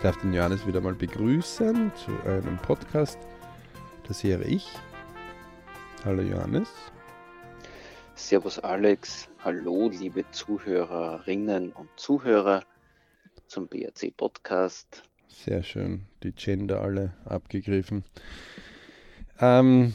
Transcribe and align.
Ich 0.00 0.04
darf 0.04 0.16
den 0.16 0.32
Johannes 0.32 0.66
wieder 0.66 0.80
mal 0.80 0.94
begrüßen 0.94 1.92
zu 1.94 2.10
einem 2.26 2.56
Podcast 2.62 3.18
der 4.08 4.14
Serie 4.14 4.46
Ich. 4.46 4.66
Hallo 6.06 6.22
Johannes. 6.22 6.70
Servus 8.14 8.58
Alex. 8.60 9.28
Hallo 9.44 9.90
liebe 9.90 10.24
Zuhörerinnen 10.30 11.72
und 11.72 11.90
Zuhörer 11.96 12.62
zum 13.46 13.68
BRC 13.68 14.16
Podcast. 14.16 15.02
Sehr 15.28 15.62
schön, 15.62 16.06
die 16.22 16.32
Gender 16.32 16.80
alle 16.80 17.12
abgegriffen. 17.26 18.02
Ähm, 19.38 19.92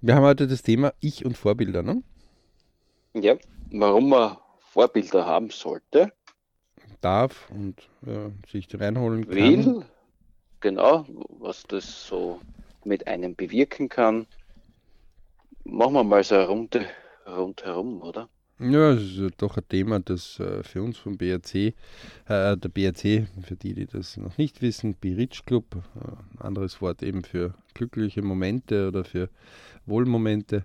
wir 0.00 0.14
haben 0.14 0.24
heute 0.24 0.46
das 0.46 0.62
Thema 0.62 0.94
Ich 1.00 1.26
und 1.26 1.36
Vorbilder, 1.36 1.82
ne? 1.82 2.02
Ja, 3.12 3.36
warum 3.70 4.08
man 4.08 4.38
Vorbilder 4.72 5.26
haben 5.26 5.50
sollte. 5.50 6.10
Darf 7.00 7.50
und 7.50 7.88
äh, 8.06 8.30
sich 8.50 8.68
reinholen 8.72 9.26
kann. 9.26 9.34
Will, 9.34 9.84
genau, 10.60 11.06
was 11.38 11.64
das 11.64 12.06
so 12.06 12.40
mit 12.84 13.06
einem 13.06 13.34
bewirken 13.34 13.88
kann. 13.88 14.26
Machen 15.64 15.94
wir 15.94 16.04
mal 16.04 16.22
so 16.22 16.36
eine 16.36 16.46
Runde 16.46 16.86
rundherum, 17.26 18.02
oder? 18.02 18.28
Ja, 18.58 18.92
es 18.92 19.18
ist 19.18 19.34
doch 19.42 19.58
ein 19.58 19.68
Thema, 19.68 20.00
das 20.00 20.40
äh, 20.40 20.62
für 20.62 20.82
uns 20.82 20.96
vom 20.96 21.18
BRC, 21.18 21.54
äh, 21.54 21.74
der 22.26 22.68
BRC, 22.70 23.26
für 23.42 23.54
die, 23.54 23.74
die 23.74 23.84
das 23.84 24.16
noch 24.16 24.38
nicht 24.38 24.62
wissen, 24.62 24.94
B-Rich 24.94 25.44
Club, 25.44 25.64
äh, 25.76 26.42
anderes 26.42 26.80
Wort 26.80 27.02
eben 27.02 27.22
für 27.22 27.52
glückliche 27.74 28.22
Momente 28.22 28.88
oder 28.88 29.04
für 29.04 29.28
Wohlmomente, 29.84 30.64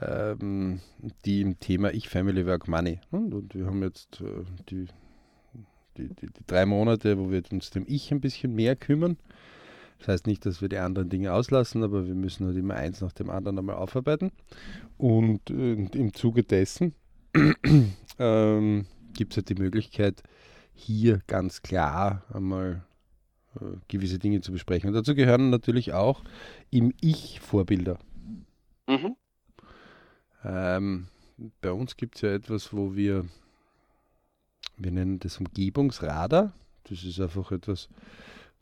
ähm, 0.00 0.80
die 1.24 1.40
im 1.40 1.58
Thema 1.58 1.92
Ich, 1.92 2.08
Family, 2.08 2.46
Work, 2.46 2.68
Money. 2.68 3.00
Und, 3.10 3.34
und 3.34 3.52
wir 3.52 3.66
haben 3.66 3.82
jetzt 3.82 4.20
äh, 4.20 4.44
die, 4.70 4.86
die, 5.98 6.08
die, 6.08 6.26
die, 6.26 6.46
drei 6.46 6.66
Monate, 6.66 7.18
wo 7.18 7.30
wir 7.30 7.42
uns 7.50 7.70
dem 7.70 7.84
Ich 7.86 8.10
ein 8.12 8.20
bisschen 8.20 8.54
mehr 8.54 8.76
kümmern. 8.76 9.18
Das 9.98 10.08
heißt 10.08 10.26
nicht, 10.26 10.46
dass 10.46 10.62
wir 10.62 10.68
die 10.68 10.78
anderen 10.78 11.08
Dinge 11.08 11.32
auslassen, 11.32 11.82
aber 11.82 12.06
wir 12.06 12.14
müssen 12.14 12.46
halt 12.46 12.56
immer 12.56 12.74
eins 12.74 13.00
nach 13.00 13.12
dem 13.12 13.30
anderen 13.30 13.58
einmal 13.58 13.76
aufarbeiten. 13.76 14.30
Und 14.96 15.50
äh, 15.50 15.72
im 15.72 16.14
Zuge 16.14 16.44
dessen 16.44 16.94
ähm, 18.18 18.86
gibt 19.12 19.32
es 19.32 19.36
halt 19.38 19.48
die 19.48 19.60
Möglichkeit, 19.60 20.22
hier 20.72 21.20
ganz 21.26 21.62
klar 21.62 22.22
einmal 22.32 22.84
äh, 23.60 23.64
gewisse 23.88 24.18
Dinge 24.18 24.40
zu 24.40 24.52
besprechen. 24.52 24.88
Und 24.88 24.94
dazu 24.94 25.14
gehören 25.14 25.50
natürlich 25.50 25.92
auch 25.92 26.22
im 26.70 26.94
Ich 27.00 27.40
Vorbilder. 27.40 27.98
Mhm. 28.86 29.16
Ähm, 30.44 31.06
bei 31.60 31.72
uns 31.72 31.96
gibt 31.96 32.16
es 32.16 32.22
ja 32.22 32.32
etwas, 32.32 32.72
wo 32.72 32.94
wir, 32.94 33.26
wir 34.78 34.90
nennen 34.90 35.18
das 35.18 35.38
Umgebungsradar. 35.38 36.52
Das 36.84 37.04
ist 37.04 37.20
einfach 37.20 37.52
etwas, 37.52 37.88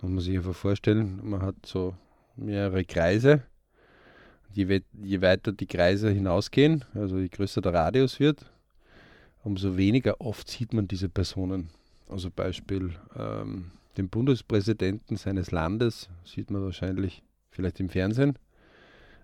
muss 0.00 0.10
man 0.10 0.20
sich 0.20 0.36
einfach 0.36 0.54
vorstellen, 0.54 1.20
man 1.22 1.42
hat 1.42 1.54
so 1.64 1.94
mehrere 2.36 2.84
Kreise. 2.84 3.42
Je, 4.52 4.82
je 5.02 5.20
weiter 5.20 5.52
die 5.52 5.66
Kreise 5.66 6.10
hinausgehen, 6.10 6.84
also 6.94 7.18
je 7.18 7.28
größer 7.28 7.60
der 7.60 7.74
Radius 7.74 8.18
wird, 8.20 8.50
umso 9.44 9.76
weniger 9.76 10.20
oft 10.20 10.48
sieht 10.48 10.72
man 10.72 10.88
diese 10.88 11.08
Personen. 11.08 11.68
Also 12.08 12.30
Beispiel 12.30 12.94
ähm, 13.16 13.72
den 13.96 14.08
Bundespräsidenten 14.08 15.16
seines 15.16 15.50
Landes 15.50 16.08
sieht 16.24 16.50
man 16.50 16.62
wahrscheinlich 16.62 17.22
vielleicht 17.50 17.80
im 17.80 17.88
Fernsehen, 17.88 18.38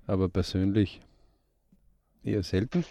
aber 0.06 0.28
persönlich 0.28 1.00
eher 2.22 2.42
selten. 2.42 2.84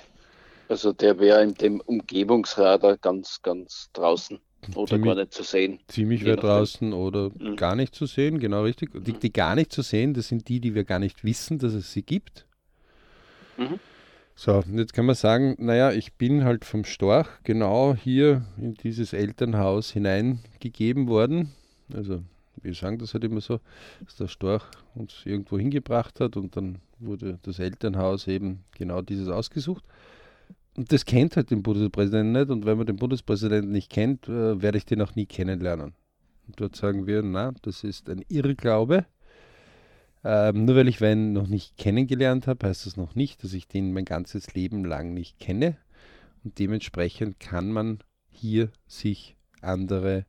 Also 0.72 0.94
der 0.94 1.20
wäre 1.20 1.44
in 1.44 1.54
dem 1.56 1.82
Umgebungsradar 1.82 2.96
ganz, 2.96 3.42
ganz 3.42 3.90
draußen 3.92 4.40
oder 4.74 4.88
ziemlich, 4.88 5.06
gar 5.06 5.16
nicht 5.16 5.34
zu 5.34 5.44
sehen. 5.44 5.80
Ziemlich 5.90 6.26
weit 6.26 6.44
draußen 6.44 6.94
oder 6.94 7.30
mhm. 7.38 7.58
gar 7.58 7.76
nicht 7.76 7.94
zu 7.94 8.06
sehen, 8.06 8.40
genau 8.40 8.64
richtig. 8.64 8.92
Die, 9.04 9.12
die, 9.12 9.34
gar 9.34 9.56
nicht 9.56 9.74
zu 9.74 9.82
sehen, 9.82 10.14
das 10.14 10.30
sind 10.30 10.48
die, 10.48 10.62
die 10.62 10.74
wir 10.74 10.86
gar 10.86 11.00
nicht 11.00 11.26
wissen, 11.26 11.60
dass 11.60 11.74
es 11.74 11.92
sie 11.92 12.04
gibt. 12.04 12.46
Mhm. 13.58 13.82
So, 14.34 14.64
jetzt 14.74 14.94
kann 14.94 15.06
man 15.06 15.16
sagen, 15.16 15.58
naja, 15.60 15.92
ich 15.92 16.14
bin 16.14 16.46
halt 16.46 16.64
vom 16.64 16.86
Storch 16.86 17.28
genau 17.44 17.94
hier 17.94 18.46
in 18.56 18.76
dieses 18.76 19.12
Elternhaus 19.12 19.92
hineingegeben 19.92 21.10
worden. 21.10 21.52
Also 21.94 22.24
wir 22.62 22.74
sagen 22.76 22.98
das 22.98 23.14
halt 23.14 23.26
immer 23.26 23.42
so, 23.42 23.60
dass 24.06 24.16
der 24.16 24.30
Storch 24.30 24.64
uns 24.96 25.26
irgendwo 25.26 25.60
hingebracht 25.60 26.22
hat 26.22 26.38
und 26.38 26.56
dann 26.56 26.78
wurde 26.98 27.40
das 27.44 27.60
Elternhaus 27.60 28.28
eben 28.28 28.64
genau 28.78 29.02
dieses 29.02 29.28
ausgesucht. 29.28 29.84
Und 30.78 30.92
das 30.92 31.06
kennt 31.06 31.36
halt 31.36 31.52
den 31.52 31.64
Bundespräsidenten 31.64 32.32
nicht 32.32 32.50
und 32.50 32.66
wenn 32.66 32.78
man 32.78 32.88
den 32.88 32.96
Bundespräsidenten 32.96 33.72
nicht 33.72 33.90
kennt, 33.90 34.30
äh, 34.30 34.62
werde 34.62 34.78
ich 34.78 34.86
den 34.86 35.02
auch 35.02 35.16
nie 35.16 35.26
kennenlernen. 35.26 35.94
Und 36.48 36.60
dort 36.60 36.76
sagen 36.76 37.08
wir, 37.08 37.22
na, 37.22 37.54
das 37.62 37.84
ist 37.84 38.10
ein 38.10 38.24
Irrglaube. 38.30 39.06
Ähm, 40.24 40.66
nur 40.66 40.76
weil 40.76 40.88
ich 40.88 41.02
Wein 41.02 41.34
noch 41.34 41.48
nicht 41.48 41.78
kennengelernt 41.78 42.48
habe, 42.48 42.68
heißt 42.68 42.86
das 42.86 42.96
noch 42.96 43.16
nicht, 43.16 43.44
dass 43.44 43.54
ich 43.54 43.68
den 43.68 43.92
mein 43.92 44.06
ganzes 44.06 44.54
Leben 44.54 44.86
lang 44.86 45.14
nicht 45.14 45.40
kenne. 45.40 45.78
Und 46.44 46.60
dementsprechend 46.60 47.40
kann 47.40 47.72
man 47.72 48.00
hier 48.30 48.70
sich 48.88 49.36
andere 49.62 50.26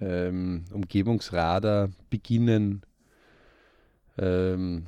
ähm, 0.00 0.64
Umgebungsradar 0.72 1.90
beginnen 2.08 2.82
ähm, 4.18 4.86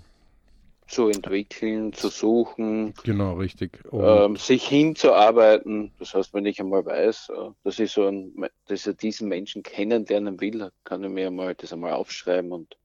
zu 0.87 1.09
entwickeln, 1.09 1.93
zu 1.93 2.09
suchen. 2.09 2.95
Genau, 3.05 3.35
richtig. 3.35 3.81
Ähm, 3.93 4.37
sich 4.37 4.67
hinzuarbeiten. 4.67 5.93
Das 5.99 6.15
heißt, 6.15 6.35
wenn 6.35 6.47
ich 6.47 6.61
einmal 6.61 6.85
weiß, 6.85 7.31
äh, 7.31 7.51
dass 7.65 7.79
ich 7.79 7.93
so 7.93 8.07
ein, 8.07 8.35
dass 8.67 8.87
ich 8.87 8.97
diesen 8.97 9.29
Menschen 9.29 9.63
kennenlernen 9.63 10.41
will, 10.41 10.71
kann 10.85 11.05
ich 11.05 11.11
mir 11.11 11.29
einmal 11.29 11.55
das 11.55 11.73
einmal 11.73 11.93
aufschreiben 11.93 12.53
und 12.53 12.77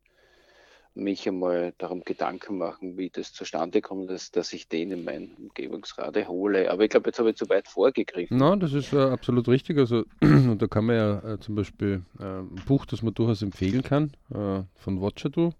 mich 0.98 1.28
einmal 1.28 1.74
darum 1.78 2.04
Gedanken 2.04 2.58
machen, 2.58 2.98
wie 2.98 3.10
das 3.10 3.32
zustande 3.32 3.82
kommt, 3.82 4.10
dass, 4.10 4.32
dass 4.32 4.52
ich 4.54 4.68
den 4.68 4.92
in 4.92 5.04
mein 5.04 5.32
Umgebungsrate 5.38 6.28
hole. 6.28 6.70
Aber 6.72 6.84
ich 6.84 6.90
glaube, 6.90 7.10
jetzt 7.10 7.20
habe 7.20 7.30
ich 7.30 7.36
zu 7.36 7.48
weit 7.50 7.68
vorgegriffen. 7.68 8.38
Nein, 8.38 8.60
das 8.60 8.74
ist 8.74 8.94
äh, 8.94 8.98
absolut 8.98 9.48
richtig. 9.48 9.78
Also, 9.78 10.04
da 10.22 10.68
kann 10.68 10.86
man 10.86 10.96
ja 10.96 11.34
äh, 11.34 11.40
zum 11.40 11.56
Beispiel 11.56 12.02
äh, 12.20 12.24
ein 12.24 12.62
Buch, 12.66 12.86
das 12.86 13.02
man 13.02 13.14
durchaus 13.14 13.42
empfehlen 13.42 13.84
kann, 13.84 14.12
äh, 14.34 14.64
von 14.76 15.02
Watcher 15.02 15.30
Du. 15.30 15.52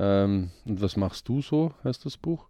Ähm, 0.00 0.50
und 0.64 0.80
was 0.80 0.96
machst 0.96 1.28
du 1.28 1.42
so, 1.42 1.74
heißt 1.84 2.06
das 2.06 2.16
Buch, 2.16 2.48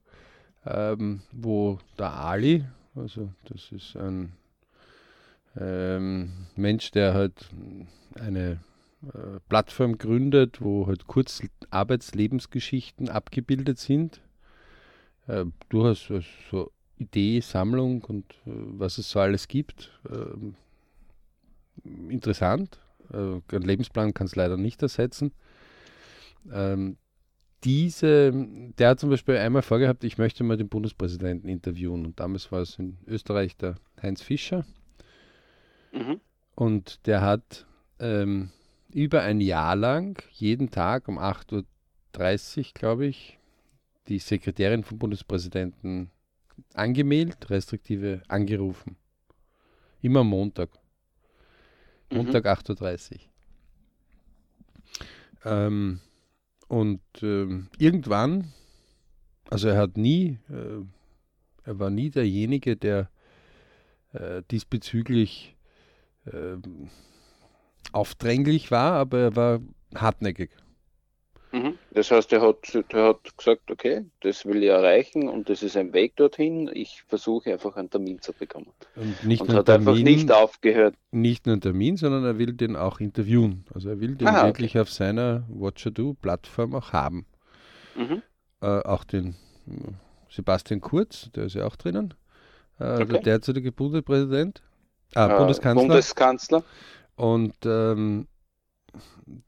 ähm, 0.64 1.22
wo 1.32 1.80
der 1.98 2.12
Ali, 2.12 2.64
also 2.94 3.32
das 3.48 3.72
ist 3.72 3.96
ein 3.96 4.34
ähm, 5.56 6.46
Mensch, 6.54 6.92
der 6.92 7.12
halt 7.12 7.50
eine 8.14 8.60
äh, 9.02 9.40
Plattform 9.48 9.98
gründet, 9.98 10.60
wo 10.60 10.86
halt 10.86 11.08
kurz 11.08 11.42
Arbeitslebensgeschichten 11.70 13.08
abgebildet 13.08 13.80
sind. 13.80 14.20
Äh, 15.26 15.46
durchaus 15.70 16.08
also 16.08 16.28
so 16.52 16.72
Idee, 16.98 17.40
Sammlung 17.40 18.04
und 18.04 18.30
äh, 18.46 18.52
was 18.78 18.98
es 18.98 19.10
so 19.10 19.18
alles 19.18 19.48
gibt. 19.48 19.90
Ähm, 20.08 20.54
interessant. 22.08 22.78
Äh, 23.12 23.40
ein 23.56 23.62
Lebensplan 23.62 24.14
kann 24.14 24.28
es 24.28 24.36
leider 24.36 24.56
nicht 24.56 24.80
ersetzen. 24.82 25.32
Ähm, 26.52 26.96
diese, 27.64 28.32
der 28.78 28.90
hat 28.90 29.00
zum 29.00 29.10
Beispiel 29.10 29.36
einmal 29.36 29.62
vorgehabt, 29.62 30.04
ich 30.04 30.18
möchte 30.18 30.44
mal 30.44 30.56
den 30.56 30.68
Bundespräsidenten 30.68 31.48
interviewen. 31.48 32.06
Und 32.06 32.20
damals 32.20 32.50
war 32.50 32.60
es 32.60 32.78
in 32.78 32.98
Österreich 33.06 33.56
der 33.56 33.76
Heinz 34.00 34.22
Fischer. 34.22 34.64
Mhm. 35.92 36.20
Und 36.54 37.06
der 37.06 37.20
hat 37.20 37.66
ähm, 37.98 38.50
über 38.92 39.22
ein 39.22 39.40
Jahr 39.40 39.76
lang 39.76 40.22
jeden 40.32 40.70
Tag 40.70 41.08
um 41.08 41.18
8.30 41.18 42.58
Uhr, 42.58 42.64
glaube 42.74 43.06
ich, 43.06 43.38
die 44.08 44.18
Sekretärin 44.18 44.82
vom 44.82 44.98
Bundespräsidenten 44.98 46.10
angemeldet, 46.74 47.50
restriktive 47.50 48.22
angerufen. 48.28 48.96
Immer 50.00 50.24
Montag. 50.24 50.70
Montag 52.10 52.44
mhm. 52.44 52.50
8.30 52.50 53.12
Uhr. 53.12 53.20
Ähm, 55.44 56.00
und 56.70 57.00
ähm, 57.20 57.66
irgendwann, 57.78 58.52
also 59.50 59.66
er 59.66 59.76
hat 59.76 59.96
nie, 59.96 60.38
äh, 60.48 60.84
er 61.64 61.78
war 61.80 61.90
nie 61.90 62.10
derjenige, 62.10 62.76
der 62.76 63.10
äh, 64.12 64.44
diesbezüglich 64.52 65.56
äh, 66.26 66.58
aufdränglich 67.90 68.70
war, 68.70 68.92
aber 68.92 69.18
er 69.18 69.36
war 69.36 69.60
hartnäckig. 69.96 70.50
Mhm. 71.52 71.78
Das 71.90 72.10
heißt, 72.10 72.32
er 72.32 72.42
hat, 72.42 72.74
er 72.90 73.08
hat 73.08 73.36
gesagt, 73.36 73.70
okay, 73.70 74.04
das 74.20 74.46
will 74.46 74.62
ich 74.62 74.68
erreichen 74.68 75.28
und 75.28 75.48
das 75.48 75.62
ist 75.62 75.76
ein 75.76 75.92
Weg 75.92 76.14
dorthin. 76.16 76.70
Ich 76.72 77.02
versuche 77.08 77.52
einfach 77.52 77.76
einen 77.76 77.90
Termin 77.90 78.20
zu 78.20 78.32
bekommen. 78.32 78.72
Und, 78.94 79.24
nicht 79.24 79.42
und 79.42 79.52
hat 79.52 79.66
Termin, 79.66 79.88
einfach 79.88 80.02
nicht 80.02 80.32
aufgehört. 80.32 80.94
Nicht 81.10 81.46
nur 81.46 81.54
einen 81.54 81.62
Termin, 81.62 81.96
sondern 81.96 82.24
er 82.24 82.38
will 82.38 82.52
den 82.52 82.76
auch 82.76 83.00
interviewen. 83.00 83.64
Also 83.74 83.88
er 83.88 84.00
will 84.00 84.14
den 84.14 84.28
Aha, 84.28 84.46
wirklich 84.46 84.72
okay. 84.72 84.80
auf 84.80 84.90
seiner 84.90 85.44
Watcher 85.48 85.90
Do 85.90 86.14
Plattform 86.14 86.74
auch 86.74 86.92
haben. 86.92 87.26
Mhm. 87.96 88.22
Äh, 88.60 88.66
auch 88.66 89.02
den 89.04 89.34
äh, 89.66 89.92
Sebastian 90.28 90.80
Kurz, 90.80 91.30
der 91.32 91.44
ist 91.44 91.54
ja 91.54 91.66
auch 91.66 91.76
drinnen. 91.76 92.14
Äh, 92.78 92.94
okay. 92.94 93.06
Der 93.06 93.22
derzeitige 93.22 93.72
Bundespräsident. 93.72 94.62
Ah, 95.14 95.38
Bundeskanzler. 95.38 95.82
Bundeskanzler. 95.82 96.64
Und 97.16 97.54
ähm, 97.64 98.28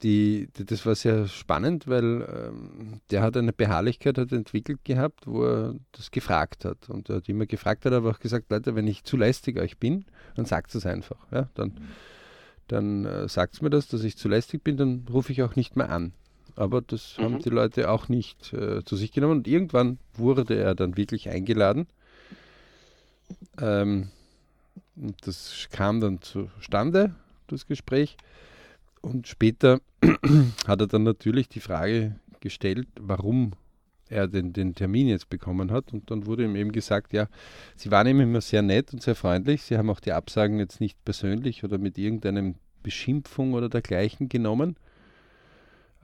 die, 0.03 0.49
die, 0.56 0.65
das 0.65 0.85
war 0.87 0.94
sehr 0.94 1.27
spannend, 1.29 1.87
weil 1.87 2.23
ähm, 2.23 3.00
der 3.11 3.23
hat 3.23 3.37
eine 3.37 3.53
Beharrlichkeit 3.53 4.19
hat 4.19 4.33
entwickelt 4.33 4.85
gehabt, 4.85 5.27
wo 5.27 5.44
er 5.44 5.75
das 5.93 6.11
gefragt 6.11 6.65
hat. 6.65 6.89
Und 6.89 7.09
er 7.09 7.17
hat 7.17 7.29
immer 7.29 7.47
gefragt, 7.47 7.85
hat 7.85 7.93
aber 7.93 8.11
auch 8.11 8.21
gesagt, 8.21 8.50
Leute, 8.50 8.75
wenn 8.75 8.87
ich 8.87 9.05
zu 9.05 9.17
lästig 9.17 9.59
euch 9.59 9.79
bin, 9.79 10.05
dann 10.37 10.44
sagt 10.47 10.75
es 10.75 10.87
einfach. 10.87 11.19
Ja? 11.31 11.49
Dann, 11.55 11.73
dann 12.69 13.05
äh, 13.05 13.29
sagt 13.29 13.61
mir 13.62 13.71
das, 13.71 13.89
dass 13.89 14.05
ich 14.05 14.17
zu 14.17 14.29
lästig 14.29 14.62
bin, 14.62 14.77
dann 14.77 15.06
rufe 15.11 15.33
ich 15.33 15.43
auch 15.43 15.56
nicht 15.56 15.77
mehr 15.77 15.91
an. 15.91 16.12
Aber 16.56 16.81
das 16.83 17.17
mhm. 17.19 17.23
haben 17.23 17.39
die 17.41 17.50
Leute 17.50 17.91
auch 17.91 18.09
nicht 18.09 18.53
äh, 18.53 18.85
zu 18.85 18.97
sich 18.97 19.12
genommen. 19.12 19.39
Und 19.39 19.49
irgendwann 19.49 19.99
wurde 20.15 20.55
er 20.55 20.75
dann 20.75 20.97
wirklich 20.97 21.29
eingeladen. 21.29 21.87
Ähm, 23.61 24.11
und 24.97 25.27
das 25.27 25.69
kam 25.71 26.00
dann 26.00 26.21
zustande, 26.21 27.15
das 27.47 27.67
Gespräch. 27.67 28.17
Und 29.03 29.27
später 29.29 29.81
hat 30.67 30.81
er 30.81 30.87
dann 30.87 31.03
natürlich 31.03 31.49
die 31.49 31.61
Frage 31.61 32.17
gestellt, 32.41 32.89
warum 32.99 33.53
er 34.09 34.29
den, 34.29 34.53
den 34.53 34.75
Termin 34.75 35.09
jetzt 35.09 35.29
bekommen 35.29 35.71
hat. 35.73 35.93
Und 35.93 36.11
dann 36.11 36.27
wurde 36.27 36.45
ihm 36.45 36.57
eben 36.57 36.73
gesagt, 36.73 37.13
ja, 37.13 37.29
sie 37.77 37.91
waren 37.91 38.07
ihm 38.07 38.21
immer 38.21 38.41
sehr 38.41 38.63
nett 38.63 38.93
und 38.93 39.03
sehr 39.03 39.15
freundlich. 39.15 39.63
Sie 39.63 39.77
haben 39.77 39.91
auch 39.91 40.01
die 40.01 40.13
Absagen 40.13 40.59
jetzt 40.59 40.81
nicht 40.81 41.03
persönlich 41.05 41.65
oder 41.65 41.79
mit 41.79 41.99
irgendeinem 41.99 42.55
Beschimpfung 42.83 43.55
oder 43.55 43.69
dergleichen 43.69 44.29
genommen, 44.29 44.77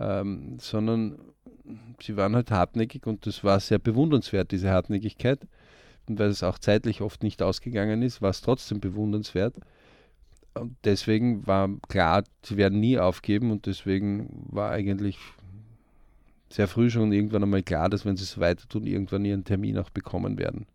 ähm, 0.00 0.58
sondern 0.60 1.18
sie 2.00 2.16
waren 2.16 2.34
halt 2.34 2.50
hartnäckig 2.50 3.06
und 3.06 3.26
das 3.26 3.44
war 3.44 3.60
sehr 3.60 3.78
bewundernswert, 3.78 4.50
diese 4.50 4.70
Hartnäckigkeit. 4.70 5.40
Und 6.08 6.18
weil 6.18 6.30
es 6.30 6.42
auch 6.42 6.58
zeitlich 6.58 7.02
oft 7.02 7.22
nicht 7.22 7.42
ausgegangen 7.42 8.02
ist, 8.02 8.22
war 8.22 8.30
es 8.30 8.40
trotzdem 8.40 8.80
bewundernswert. 8.80 9.54
Und 10.54 10.76
deswegen 10.84 11.46
war 11.46 11.70
klar, 11.88 12.24
sie 12.42 12.56
werden 12.56 12.80
nie 12.80 12.98
aufgeben 12.98 13.50
und 13.50 13.66
deswegen 13.66 14.46
war 14.50 14.70
eigentlich 14.70 15.18
sehr 16.50 16.66
früh 16.66 16.90
schon 16.90 17.12
irgendwann 17.12 17.42
einmal 17.42 17.62
klar, 17.62 17.88
dass 17.88 18.04
wenn 18.04 18.16
sie 18.16 18.24
so 18.24 18.40
weiter 18.40 18.66
tun, 18.68 18.86
irgendwann 18.86 19.24
ihren 19.24 19.44
Termin 19.44 19.78
auch 19.78 19.90
bekommen 19.90 20.38
werden. 20.38 20.66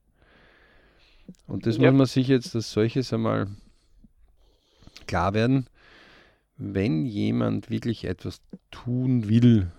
Und 1.48 1.66
das 1.66 1.78
ja. 1.78 1.92
muss 1.92 1.98
man 1.98 2.08
sich 2.08 2.28
jetzt 2.28 2.56
als 2.56 2.72
solches 2.72 3.12
einmal 3.14 3.48
klar 5.08 5.34
werden, 5.34 5.68
wenn 6.58 7.06
jemand 7.06 7.70
wirklich 7.70 8.06
etwas 8.06 8.42
tun 8.72 9.28
will 9.28 9.72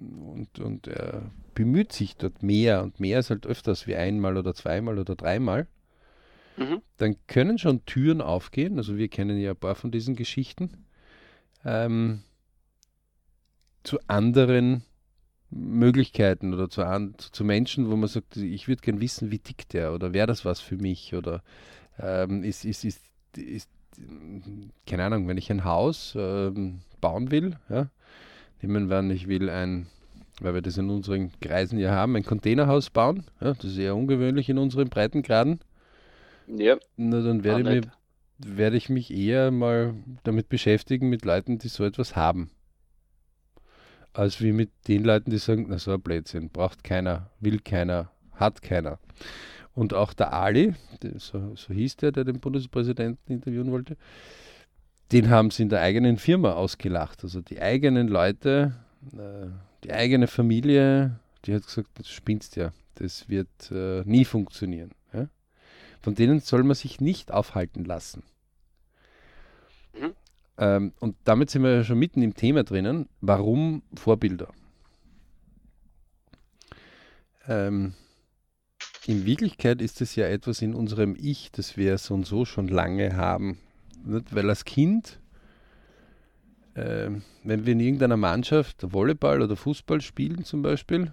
und, 0.00 0.58
und 0.60 0.86
er 0.86 1.30
bemüht 1.54 1.92
sich 1.92 2.16
dort 2.16 2.42
mehr 2.42 2.82
und 2.82 3.00
mehr 3.00 3.18
ist 3.18 3.30
halt 3.30 3.46
öfters 3.46 3.86
wie 3.86 3.96
einmal 3.96 4.36
oder 4.36 4.54
zweimal 4.54 4.98
oder 4.98 5.14
dreimal, 5.14 5.66
mhm. 6.58 6.82
dann 6.96 7.16
können 7.26 7.58
schon 7.58 7.84
Türen 7.86 8.20
aufgehen. 8.20 8.78
Also 8.78 8.96
wir 8.96 9.08
kennen 9.08 9.38
ja 9.38 9.50
ein 9.50 9.56
paar 9.56 9.74
von 9.74 9.90
diesen 9.90 10.16
Geschichten. 10.16 10.86
Ähm, 11.64 12.22
zu 13.82 13.98
anderen 14.06 14.82
Möglichkeiten 15.50 16.52
oder 16.52 16.68
zu, 16.68 16.84
an, 16.84 17.14
zu, 17.18 17.44
Menschen, 17.44 17.90
wo 17.90 17.96
man 17.96 18.08
sagt, 18.08 18.36
ich 18.36 18.68
würde 18.68 18.82
gern 18.82 19.00
wissen, 19.00 19.30
wie 19.30 19.38
tickt 19.38 19.72
der 19.72 19.94
oder 19.94 20.12
wäre 20.12 20.26
das 20.26 20.44
was 20.44 20.60
für 20.60 20.76
mich 20.76 21.14
oder 21.14 21.42
ähm, 21.98 22.42
ist, 22.42 22.64
ist, 22.64 22.84
ist, 22.84 23.00
ist, 23.36 23.70
keine 24.86 25.04
Ahnung, 25.04 25.26
wenn 25.26 25.38
ich 25.38 25.50
ein 25.50 25.64
Haus 25.64 26.14
ähm, 26.18 26.80
bauen 27.00 27.30
will, 27.30 27.56
ja, 27.70 27.88
nehmen 28.60 28.90
wir 28.90 28.98
an, 28.98 29.10
ich 29.10 29.26
will 29.26 29.48
ein, 29.48 29.86
weil 30.40 30.54
wir 30.54 30.62
das 30.62 30.76
in 30.76 30.90
unseren 30.90 31.32
Kreisen 31.40 31.78
ja 31.78 31.92
haben, 31.92 32.14
ein 32.14 32.24
Containerhaus 32.24 32.90
bauen, 32.90 33.24
ja, 33.40 33.54
das 33.54 33.64
ist 33.64 33.78
eher 33.78 33.96
ungewöhnlich 33.96 34.50
in 34.50 34.58
unseren 34.58 34.90
Breitengraden, 34.90 35.60
ja. 36.48 36.78
Na, 36.96 37.22
dann 37.22 37.44
werde 37.44 37.60
ich, 37.60 37.84
mir, 37.84 38.56
werde 38.56 38.76
ich 38.76 38.88
mich 38.88 39.12
eher 39.12 39.50
mal 39.50 39.94
damit 40.24 40.48
beschäftigen 40.48 41.08
mit 41.08 41.24
Leuten, 41.24 41.58
die 41.58 41.68
so 41.68 41.84
etwas 41.84 42.16
haben. 42.16 42.50
Als 44.12 44.40
wie 44.40 44.52
mit 44.52 44.70
den 44.88 45.04
Leuten, 45.04 45.30
die 45.30 45.38
sagen, 45.38 45.66
na 45.68 45.78
so 45.78 45.92
ein 45.92 46.00
Blödsinn, 46.00 46.50
braucht 46.50 46.82
keiner, 46.82 47.30
will 47.40 47.60
keiner, 47.60 48.10
hat 48.32 48.62
keiner. 48.62 48.98
Und 49.74 49.94
auch 49.94 50.12
der 50.12 50.32
Ali, 50.32 50.74
so, 51.18 51.54
so 51.54 51.72
hieß 51.72 51.96
der, 51.96 52.10
der 52.10 52.24
den 52.24 52.40
Bundespräsidenten 52.40 53.32
interviewen 53.32 53.70
wollte, 53.70 53.96
den 55.12 55.30
haben 55.30 55.50
sie 55.50 55.62
in 55.62 55.68
der 55.68 55.80
eigenen 55.80 56.18
Firma 56.18 56.52
ausgelacht. 56.52 57.22
Also 57.22 57.40
die 57.40 57.60
eigenen 57.60 58.08
Leute, 58.08 58.74
äh, 59.12 59.46
die 59.84 59.92
eigene 59.92 60.26
Familie, 60.26 61.20
die 61.44 61.54
hat 61.54 61.64
gesagt, 61.64 61.90
das 61.94 62.08
spinnst 62.08 62.56
ja, 62.56 62.72
das 62.96 63.28
wird 63.28 63.70
äh, 63.70 64.02
nie 64.04 64.24
funktionieren. 64.24 64.90
Von 66.00 66.14
denen 66.14 66.40
soll 66.40 66.62
man 66.62 66.74
sich 66.74 67.00
nicht 67.00 67.32
aufhalten 67.32 67.84
lassen. 67.84 68.22
Mhm. 69.98 70.12
Ähm, 70.58 70.92
und 71.00 71.16
damit 71.24 71.50
sind 71.50 71.62
wir 71.62 71.74
ja 71.74 71.84
schon 71.84 71.98
mitten 71.98 72.22
im 72.22 72.34
Thema 72.34 72.64
drinnen. 72.64 73.08
Warum 73.20 73.82
Vorbilder? 73.94 74.48
Ähm, 77.46 77.94
in 79.06 79.24
Wirklichkeit 79.24 79.80
ist 79.80 80.00
es 80.00 80.16
ja 80.16 80.26
etwas 80.26 80.60
in 80.60 80.74
unserem 80.74 81.16
Ich, 81.18 81.50
das 81.50 81.76
wir 81.76 81.96
so 81.98 82.14
und 82.14 82.26
so 82.26 82.44
schon 82.44 82.68
lange 82.68 83.16
haben. 83.16 83.58
Nicht? 84.04 84.34
Weil 84.34 84.48
als 84.50 84.64
Kind, 84.64 85.18
äh, 86.74 87.10
wenn 87.42 87.66
wir 87.66 87.72
in 87.72 87.80
irgendeiner 87.80 88.16
Mannschaft 88.16 88.92
Volleyball 88.92 89.40
oder 89.40 89.56
Fußball 89.56 90.00
spielen 90.00 90.44
zum 90.44 90.62
Beispiel, 90.62 91.12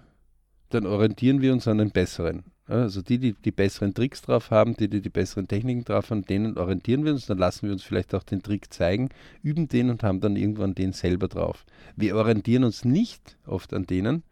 dann 0.68 0.86
orientieren 0.86 1.40
wir 1.40 1.52
uns 1.52 1.66
an 1.68 1.78
den 1.78 1.90
Besseren. 1.90 2.44
Also 2.68 3.00
die, 3.00 3.18
die 3.18 3.32
die 3.32 3.52
besseren 3.52 3.94
Tricks 3.94 4.22
drauf 4.22 4.50
haben, 4.50 4.76
die, 4.76 4.88
die 4.88 5.00
die 5.00 5.08
besseren 5.08 5.46
Techniken 5.46 5.84
drauf 5.84 6.10
haben, 6.10 6.24
denen 6.24 6.58
orientieren 6.58 7.04
wir 7.04 7.12
uns, 7.12 7.26
dann 7.26 7.38
lassen 7.38 7.66
wir 7.66 7.72
uns 7.72 7.84
vielleicht 7.84 8.12
auch 8.14 8.24
den 8.24 8.42
Trick 8.42 8.72
zeigen, 8.72 9.10
üben 9.42 9.68
den 9.68 9.88
und 9.88 10.02
haben 10.02 10.20
dann 10.20 10.34
irgendwann 10.34 10.74
den 10.74 10.92
selber 10.92 11.28
drauf. 11.28 11.64
Wir 11.94 12.16
orientieren 12.16 12.64
uns 12.64 12.84
nicht 12.84 13.36
oft 13.46 13.72
an 13.72 13.86
denen, 13.86 14.24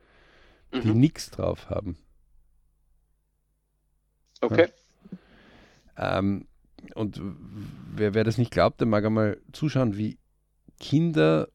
die 0.72 0.92
mhm. 0.92 0.98
nichts 0.98 1.30
drauf 1.30 1.70
haben. 1.70 1.96
Okay. 4.40 4.68
Ja. 5.96 6.18
Ähm, 6.18 6.46
und 6.94 7.20
wer, 7.94 8.14
wer 8.14 8.24
das 8.24 8.36
nicht 8.36 8.50
glaubt, 8.50 8.80
der 8.80 8.88
mag 8.88 9.04
einmal 9.04 9.38
zuschauen, 9.52 9.96
wie 9.96 10.18
Kinder 10.80 11.48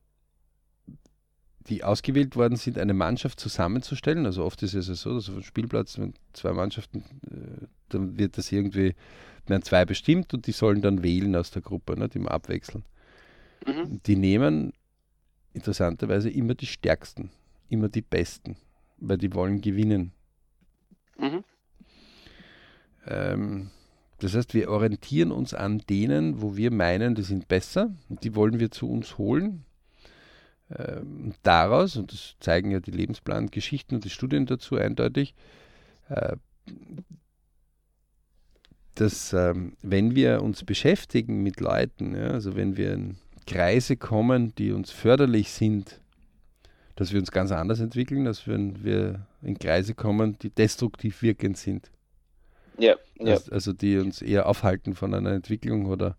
die 1.69 1.83
ausgewählt 1.83 2.35
worden 2.35 2.55
sind, 2.55 2.77
eine 2.77 2.93
Mannschaft 2.93 3.39
zusammenzustellen. 3.39 4.25
Also 4.25 4.43
oft 4.43 4.61
ist 4.63 4.73
es 4.73 4.87
ja 4.87 4.95
so, 4.95 5.13
dass 5.13 5.29
auf 5.29 5.35
dem 5.35 5.43
Spielplatz, 5.43 5.99
wenn 5.99 6.13
zwei 6.33 6.51
Mannschaften, 6.51 7.03
äh, 7.29 7.67
dann 7.89 8.17
wird 8.17 8.37
das 8.37 8.51
irgendwie, 8.51 8.95
werden 9.45 9.63
zwei 9.63 9.85
bestimmt 9.85 10.33
und 10.33 10.47
die 10.47 10.51
sollen 10.51 10.81
dann 10.81 11.03
wählen 11.03 11.35
aus 11.35 11.51
der 11.51 11.61
Gruppe, 11.61 11.97
ne, 11.97 12.09
die 12.09 12.19
mal 12.19 12.31
abwechseln. 12.31 12.83
Mhm. 13.65 14.01
Die 14.05 14.15
nehmen 14.15 14.73
interessanterweise 15.53 16.29
immer 16.29 16.55
die 16.55 16.65
Stärksten, 16.65 17.31
immer 17.69 17.89
die 17.89 18.01
Besten, 18.01 18.57
weil 18.97 19.17
die 19.17 19.33
wollen 19.33 19.61
gewinnen. 19.61 20.11
Mhm. 21.17 21.43
Ähm, 23.05 23.69
das 24.19 24.35
heißt, 24.35 24.53
wir 24.53 24.69
orientieren 24.69 25.31
uns 25.31 25.53
an 25.53 25.79
denen, 25.89 26.41
wo 26.41 26.57
wir 26.57 26.71
meinen, 26.71 27.15
die 27.15 27.21
sind 27.21 27.47
besser 27.47 27.93
und 28.09 28.23
die 28.23 28.35
wollen 28.35 28.59
wir 28.59 28.71
zu 28.71 28.89
uns 28.89 29.17
holen 29.17 29.65
ähm, 30.77 31.33
daraus, 31.43 31.95
und 31.97 32.11
das 32.11 32.35
zeigen 32.39 32.71
ja 32.71 32.79
die 32.79 32.91
Lebensplangeschichten 32.91 33.95
und 33.95 34.05
die 34.05 34.09
Studien 34.09 34.45
dazu 34.45 34.75
eindeutig, 34.75 35.33
äh, 36.09 36.35
dass 38.95 39.33
ähm, 39.33 39.77
wenn 39.81 40.13
wir 40.13 40.43
uns 40.43 40.63
beschäftigen 40.63 41.41
mit 41.41 41.59
Leuten, 41.59 42.15
ja, 42.15 42.31
also 42.31 42.55
wenn 42.55 42.77
wir 42.77 42.93
in 42.93 43.17
Kreise 43.47 43.97
kommen, 43.97 44.53
die 44.55 44.71
uns 44.71 44.91
förderlich 44.91 45.51
sind, 45.51 46.01
dass 46.95 47.13
wir 47.13 47.19
uns 47.19 47.31
ganz 47.31 47.51
anders 47.51 47.79
entwickeln, 47.79 48.27
als 48.27 48.45
wenn 48.45 48.83
wir 48.83 49.25
in 49.41 49.57
Kreise 49.57 49.95
kommen, 49.95 50.37
die 50.39 50.49
destruktiv 50.49 51.21
wirkend 51.21 51.57
sind. 51.57 51.89
Ja, 52.77 52.95
ja. 53.17 53.37
Also 53.51 53.73
die 53.73 53.97
uns 53.97 54.21
eher 54.21 54.47
aufhalten 54.47 54.93
von 54.95 55.13
einer 55.13 55.31
Entwicklung 55.31 55.85
oder 55.87 56.17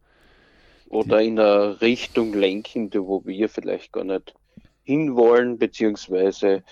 oder 0.88 1.20
in 1.20 1.38
eine 1.38 1.80
Richtung 1.80 2.34
lenken, 2.34 2.90
wo 2.92 3.24
wir 3.24 3.48
vielleicht 3.48 3.92
gar 3.92 4.02
nicht 4.02 4.34
hinwollen, 4.82 5.58
beziehungsweise 5.58 6.62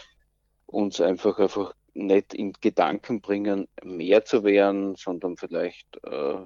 uns 0.67 1.01
einfach 1.01 1.39
einfach 1.39 1.75
nicht 1.95 2.35
in 2.35 2.53
Gedanken 2.61 3.21
bringen, 3.21 3.67
mehr 3.83 4.25
zu 4.25 4.45
werden, 4.45 4.95
sondern 4.97 5.37
vielleicht, 5.37 5.87
äh, 6.05 6.37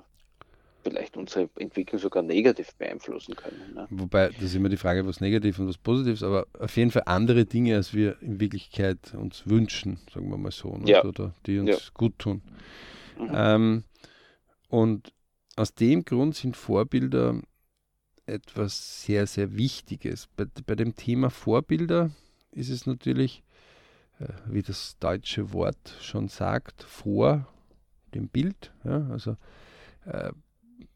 vielleicht 0.82 1.16
unsere 1.16 1.48
Entwicklung 1.56 2.00
sogar 2.00 2.22
negativ 2.22 2.74
beeinflussen 2.76 3.36
können. 3.36 3.74
Ne? 3.74 3.86
Wobei, 3.90 4.28
das 4.28 4.42
ist 4.42 4.54
immer 4.54 4.68
die 4.68 4.76
Frage, 4.76 5.06
was 5.06 5.20
negativ 5.20 5.58
und 5.58 5.68
was 5.68 5.78
positiv 5.78 6.14
ist, 6.14 6.22
aber 6.22 6.46
auf 6.58 6.76
jeden 6.76 6.90
Fall 6.90 7.02
andere 7.06 7.44
Dinge, 7.44 7.76
als 7.76 7.94
wir 7.94 8.20
in 8.22 8.40
Wirklichkeit 8.40 9.14
uns 9.14 9.46
wünschen, 9.46 9.98
sagen 10.12 10.30
wir 10.30 10.38
mal 10.38 10.50
so, 10.50 10.78
ja. 10.84 11.04
oder 11.04 11.34
die 11.46 11.58
uns 11.58 11.70
ja. 11.70 11.76
gut 11.94 12.18
tun. 12.18 12.42
Mhm. 13.18 13.30
Ähm, 13.34 13.84
und 14.68 15.12
aus 15.56 15.74
dem 15.74 16.04
Grund 16.04 16.34
sind 16.34 16.56
Vorbilder 16.56 17.40
etwas 18.26 19.02
sehr, 19.02 19.26
sehr 19.26 19.56
Wichtiges. 19.56 20.28
Bei, 20.36 20.46
bei 20.66 20.74
dem 20.74 20.94
Thema 20.94 21.30
Vorbilder 21.30 22.10
ist 22.52 22.70
es 22.70 22.86
natürlich, 22.86 23.42
äh, 24.20 24.28
wie 24.46 24.62
das 24.62 24.96
deutsche 24.98 25.52
Wort 25.52 25.96
schon 26.00 26.28
sagt, 26.28 26.82
vor 26.82 27.46
dem 28.14 28.28
Bild. 28.28 28.72
Ja? 28.84 29.08
Also 29.10 29.36
äh, 30.06 30.32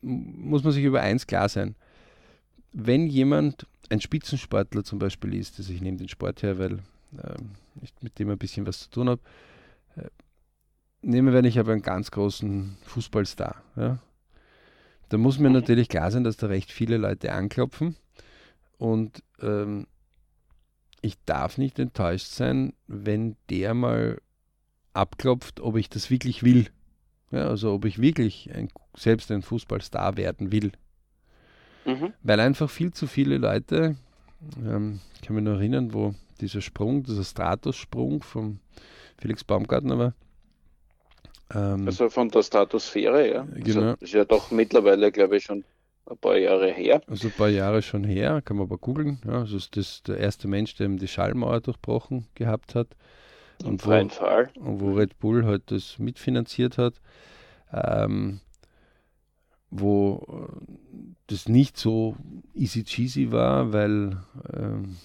muss 0.01 0.65
man 0.65 0.73
sich 0.73 0.85
über 0.85 1.01
eins 1.01 1.27
klar 1.27 1.49
sein. 1.49 1.75
Wenn 2.73 3.07
jemand 3.07 3.67
ein 3.89 4.01
Spitzensportler 4.01 4.85
zum 4.85 4.99
Beispiel 4.99 5.35
ist, 5.35 5.59
also 5.59 5.73
ich 5.73 5.81
nehme 5.81 5.97
den 5.97 6.09
Sport 6.09 6.43
her, 6.43 6.59
weil 6.59 6.83
ähm, 7.23 7.53
ich 7.81 7.93
mit 8.03 8.19
dem 8.19 8.31
ein 8.31 8.39
bisschen 8.39 8.67
was 8.67 8.81
zu 8.81 8.91
tun 8.91 9.09
habe, 9.09 9.21
äh, 9.97 10.09
nehmen 11.03 11.33
wir, 11.33 11.45
ich 11.45 11.59
habe 11.59 11.73
einen 11.73 11.83
ganz 11.83 12.11
großen 12.11 12.77
Fußballstar. 12.85 13.63
Ja? 13.77 13.99
Da 15.09 15.19
muss 15.19 15.39
mir 15.39 15.49
mhm. 15.49 15.55
natürlich 15.55 15.89
klar 15.89 16.11
sein, 16.11 16.25
dass 16.25 16.37
da 16.37 16.47
recht 16.47 16.73
viele 16.73 16.97
Leute 16.97 17.33
anklopfen 17.33 17.97
und 18.79 19.23
ähm, 19.41 19.87
ich 21.01 21.17
darf 21.25 21.59
nicht 21.59 21.79
enttäuscht 21.79 22.27
sein, 22.27 22.73
wenn 22.87 23.37
der 23.51 23.75
mal 23.75 24.21
abklopft, 24.93 25.61
ob 25.61 25.77
ich 25.77 25.89
das 25.89 26.11
wirklich 26.11 26.43
will. 26.43 26.67
Ja, 27.31 27.49
also 27.49 27.73
ob 27.73 27.85
ich 27.85 28.01
wirklich 28.01 28.51
ein, 28.55 28.69
selbst 28.97 29.31
ein 29.31 29.43
Fußballstar 29.43 30.17
werden 30.17 30.53
will. 30.53 30.73
Mhm. 31.85 32.13
Weil 32.23 32.41
einfach 32.41 32.71
viel 32.71 32.93
zu 32.93 33.07
viele 33.07 33.39
Leute, 33.39 33.97
ähm, 34.65 35.01
ich 35.15 35.23
kann 35.23 35.37
mich 35.37 35.45
noch 35.45 35.57
erinnern, 35.57 35.93
wo 35.93 36.15
dieser 36.41 36.61
Sprung, 36.61 37.03
dieser 37.03 37.25
Stratussprung 37.25 38.23
vom 38.23 38.61
Felix 39.19 39.45
Baumgartner 39.45 39.99
war. 39.99 40.15
Ähm, 41.55 41.87
also 41.87 42.09
von 42.11 42.29
der 42.29 42.43
Stratosphäre, 42.43 43.31
ja. 43.31 43.41
Also 43.41 43.53
genau. 43.55 43.81
Also 43.91 43.97
ist 44.01 44.15
ja 44.15 44.25
doch 44.25 44.51
mittlerweile, 44.51 45.13
glaube 45.13 45.37
ich, 45.37 45.45
schon 45.45 45.65
ein 46.09 46.19
paar 46.19 46.37
Jahre 46.37 46.73
her. 46.73 47.01
Also 47.09 47.29
ein 47.29 47.35
paar 47.35 47.49
Jahre 47.49 47.83
schon 47.83 48.05
her, 48.05 48.43
kann 48.45 48.57
man 48.57 48.67
aber 48.67 48.79
googeln. 48.79 49.21
Ja, 49.27 49.41
also 49.41 49.57
ist 49.57 49.77
das 49.77 50.03
der 50.03 50.19
erste 50.19 50.49
Mensch, 50.49 50.75
der 50.77 50.89
die 50.89 51.09
Schallmauer 51.09 51.61
durchbrochen 51.61 52.27
gehabt 52.35 52.75
hat. 52.75 52.89
Und 53.65 53.85
wo, 53.87 54.09
Fall. 54.09 54.51
Und 54.57 54.81
wo 54.81 54.93
Red 54.93 55.19
Bull 55.19 55.45
halt 55.45 55.63
das 55.67 55.99
mitfinanziert 55.99 56.79
hat. 56.79 56.95
Ähm, 57.73 58.41
wo 59.71 60.25
äh, 60.29 61.07
das 61.27 61.49
nicht 61.49 61.77
so 61.77 62.17
easy 62.55 62.85
cheesy 62.85 63.33
war, 63.33 63.73
weil 63.73 64.19
ähm, 64.53 64.97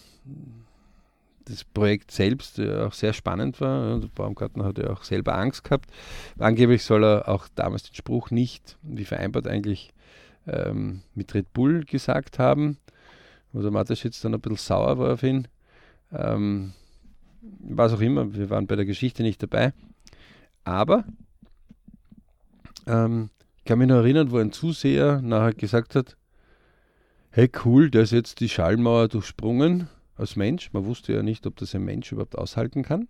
das 1.45 1.63
Projekt 1.63 2.11
selbst 2.11 2.57
ja 2.57 2.87
auch 2.87 2.93
sehr 2.93 3.13
spannend 3.13 3.61
war. 3.61 3.99
Der 3.99 4.07
Baumgartner 4.07 4.65
hat 4.65 4.77
ja 4.77 4.89
auch 4.89 5.03
selber 5.03 5.37
Angst 5.37 5.63
gehabt. 5.63 5.89
Angeblich 6.39 6.83
soll 6.83 7.03
er 7.03 7.27
auch 7.27 7.47
damals 7.55 7.83
den 7.83 7.95
Spruch 7.95 8.31
nicht, 8.31 8.77
wie 8.81 9.05
vereinbart 9.05 9.47
eigentlich, 9.47 9.91
ähm, 10.47 11.01
mit 11.13 11.33
Red 11.33 11.53
Bull 11.53 11.83
gesagt 11.85 12.39
haben, 12.39 12.77
wo 13.53 13.61
der 13.61 13.71
Mateschitz 13.71 14.21
dann 14.21 14.33
ein 14.33 14.41
bisschen 14.41 14.57
sauer 14.57 14.97
war 14.97 15.13
auf 15.13 15.23
ihn. 15.23 15.47
Ähm, 16.11 16.73
was 17.41 17.93
auch 17.93 18.01
immer, 18.01 18.33
wir 18.33 18.49
waren 18.49 18.67
bei 18.67 18.75
der 18.75 18.85
Geschichte 18.85 19.23
nicht 19.23 19.41
dabei. 19.41 19.73
Aber 20.63 21.05
ähm, 22.87 23.29
ich 23.57 23.65
kann 23.65 23.79
mich 23.79 23.87
noch 23.87 23.97
erinnern, 23.97 24.31
wo 24.31 24.37
ein 24.37 24.51
Zuseher 24.51 25.21
nachher 25.21 25.53
gesagt 25.53 25.95
hat, 25.95 26.17
hey 27.31 27.49
cool, 27.63 27.89
der 27.89 28.03
ist 28.03 28.11
jetzt 28.11 28.39
die 28.39 28.49
Schallmauer 28.49 29.07
durchsprungen 29.07 29.87
als 30.21 30.35
Mensch. 30.35 30.71
Man 30.73 30.85
wusste 30.85 31.13
ja 31.13 31.23
nicht, 31.23 31.45
ob 31.47 31.57
das 31.57 31.75
ein 31.75 31.83
Mensch 31.83 32.11
überhaupt 32.11 32.37
aushalten 32.37 32.83
kann. 32.83 33.07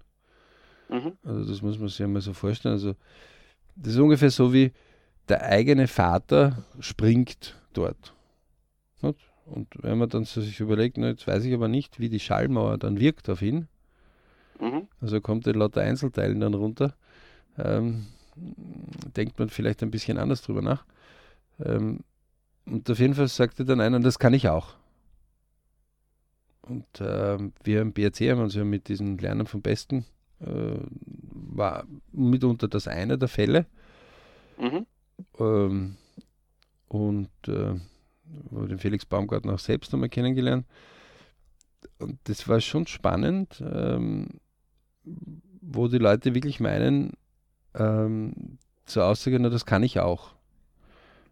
Mhm. 0.90 1.14
Also 1.24 1.46
das 1.46 1.62
muss 1.62 1.80
man 1.80 1.88
sich 1.88 2.02
einmal 2.04 2.22
so 2.22 2.34
vorstellen. 2.34 2.74
Also 2.74 2.96
das 3.76 3.94
ist 3.94 4.00
ungefähr 4.00 4.32
so 4.32 4.54
wie 4.54 4.72
der 5.30 5.44
eigene 5.44 5.88
Vater 5.88 6.66
springt 6.80 7.56
dort. 7.74 8.14
Und 9.52 9.68
wenn 9.82 9.98
man 9.98 10.10
dann 10.10 10.24
sich 10.24 10.60
überlegt, 10.60 10.98
na, 10.98 11.10
jetzt 11.10 11.28
weiß 11.28 11.44
ich 11.44 11.54
aber 11.54 11.68
nicht, 11.68 12.00
wie 12.00 12.10
die 12.10 12.20
Schallmauer 12.20 12.78
dann 12.78 13.00
wirkt 13.00 13.30
auf 13.30 13.42
ihn. 13.42 13.68
Mhm. 14.60 14.88
Also 15.02 15.20
kommt 15.20 15.46
er 15.48 15.56
lauter 15.56 15.82
Einzelteilen 15.82 16.40
dann 16.40 16.54
runter. 16.54 16.96
Ähm, 17.58 18.08
denkt 18.36 19.40
man 19.40 19.50
vielleicht 19.50 19.84
ein 19.84 19.92
bisschen 19.92 20.18
anders 20.18 20.42
drüber 20.42 20.62
nach. 20.62 20.86
Ähm, 21.64 22.00
und 22.66 22.90
auf 22.90 23.00
jeden 23.00 23.16
Fall 23.16 23.28
sagte 23.28 23.66
dann 23.66 23.82
einer, 23.82 24.00
das 24.00 24.20
kann 24.20 24.34
ich 24.34 24.48
auch. 24.48 24.76
Und 26.62 26.86
ähm, 27.00 27.54
wir 27.64 27.82
im 27.82 27.94
BRC 27.94 28.32
haben 28.32 28.42
uns 28.42 28.56
ja 28.56 28.64
mit 28.64 28.88
diesen 28.88 29.18
Lernen 29.18 29.48
vom 29.48 29.62
Besten, 29.62 30.06
äh, 30.40 30.78
war 31.32 31.86
mitunter 32.12 32.68
das 32.68 32.88
eine 32.88 33.18
der 33.18 33.28
Fälle. 33.28 33.66
Mhm. 34.60 34.86
Ähm, 35.40 35.98
und 36.88 37.30
äh, 37.48 37.76
den 38.52 38.80
Felix 38.80 39.06
Baumgartner 39.06 39.54
auch 39.54 39.60
selbst 39.60 39.94
einmal 39.94 40.10
kennengelernt. 40.10 40.66
Und 42.00 42.20
das 42.26 42.48
war 42.48 42.62
schon 42.62 42.88
spannend, 42.88 43.64
ähm, 43.66 44.28
wo 45.62 45.88
die 45.88 45.98
Leute 45.98 46.36
wirklich 46.36 46.60
meinen, 46.60 47.14
ähm, 47.76 48.58
zur 48.86 49.06
Aussage, 49.06 49.40
na, 49.40 49.50
das 49.50 49.66
kann 49.66 49.84
ich 49.84 50.00
auch. 50.00 50.36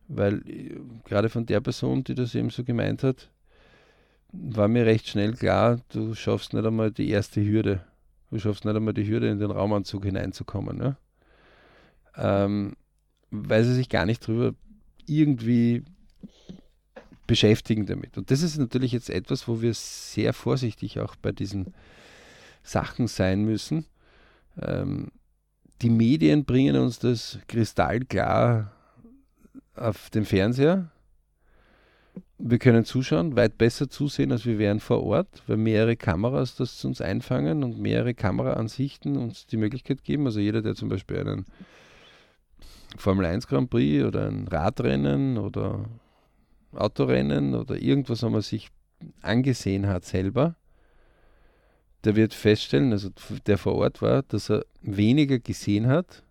Weil 0.07 0.41
äh, 0.50 0.79
gerade 1.05 1.29
von 1.29 1.45
der 1.45 1.62
Person, 1.62 2.03
die 2.03 2.15
das 2.15 2.36
eben 2.36 2.50
so 2.50 2.63
gemeint 2.63 3.03
hat, 3.03 3.29
war 4.31 4.67
mir 4.67 4.86
recht 4.86 5.07
schnell 5.07 5.33
klar, 5.33 5.79
du 5.89 6.13
schaffst 6.15 6.53
nicht 6.53 6.65
einmal 6.65 6.91
die 6.91 7.09
erste 7.09 7.43
Hürde. 7.43 7.83
Du 8.29 8.39
schaffst 8.39 8.65
nicht 8.65 8.75
einmal 8.75 8.93
die 8.93 9.07
Hürde, 9.07 9.29
in 9.29 9.39
den 9.39 9.51
Raumanzug 9.51 10.05
hineinzukommen. 10.05 10.77
Ne? 10.77 10.98
Ähm, 12.15 12.75
weil 13.31 13.63
sie 13.63 13.74
sich 13.74 13.89
gar 13.89 14.05
nicht 14.05 14.25
drüber 14.25 14.53
irgendwie 15.07 15.83
beschäftigen 17.25 17.86
damit. 17.86 18.17
Und 18.17 18.31
das 18.31 18.41
ist 18.41 18.57
natürlich 18.57 18.91
jetzt 18.91 19.09
etwas, 19.09 19.48
wo 19.48 19.62
wir 19.62 19.74
sehr 19.74 20.33
vorsichtig 20.33 21.00
auch 21.00 21.15
bei 21.15 21.31
diesen 21.31 21.74
Sachen 22.63 23.07
sein 23.07 23.43
müssen. 23.45 23.86
Ähm, 24.62 25.12
die 25.81 25.89
Medien 25.89 26.45
bringen 26.45 26.75
uns 26.75 27.00
das 27.00 27.39
kristallklar 27.48 28.71
auf 29.75 30.09
dem 30.09 30.25
Fernseher. 30.25 30.91
Wir 32.41 32.58
können 32.58 32.86
zuschauen, 32.86 33.36
weit 33.36 33.58
besser 33.58 33.89
zusehen, 33.89 34.31
als 34.31 34.46
wir 34.46 34.58
wären 34.58 34.79
vor 34.79 35.03
Ort, 35.03 35.43
weil 35.48 35.58
mehrere 35.58 35.98
Kameras 35.98 36.55
das 36.55 36.86
uns 36.86 37.01
einfangen 37.01 37.65
und 37.65 37.79
mehrere 37.79 38.13
Kameraansichten 38.13 39.17
uns 39.17 39.46
die 39.46 39.58
Möglichkeit 39.58 40.05
geben. 40.05 40.25
Also 40.25 40.39
jeder, 40.39 40.62
der 40.62 40.74
zum 40.74 40.88
Beispiel 40.88 41.19
einen 41.19 41.46
Formel 42.98 43.25
1 43.25 43.46
Grand 43.46 43.69
Prix 43.69 44.05
oder 44.05 44.27
ein 44.27 44.48
Radrennen 44.48 45.38
oder 45.38 45.84
Autorennen 46.72 47.55
oder 47.55 47.75
irgendwas 47.75 48.24
einmal 48.24 48.41
sich 48.41 48.69
angesehen 49.22 49.88
hat 49.88 50.05
selber, 50.05 50.55
der 52.05 52.15
wird 52.15 52.34
feststellen, 52.34 52.93
also 52.93 53.10
der 53.48 53.58
vor 53.58 53.75
Ort 53.75 54.01
war, 54.01 54.24
dass 54.24 54.50
er 54.50 54.65
weniger 54.81 55.39
gesehen 55.39 55.88
hat, 55.88 56.24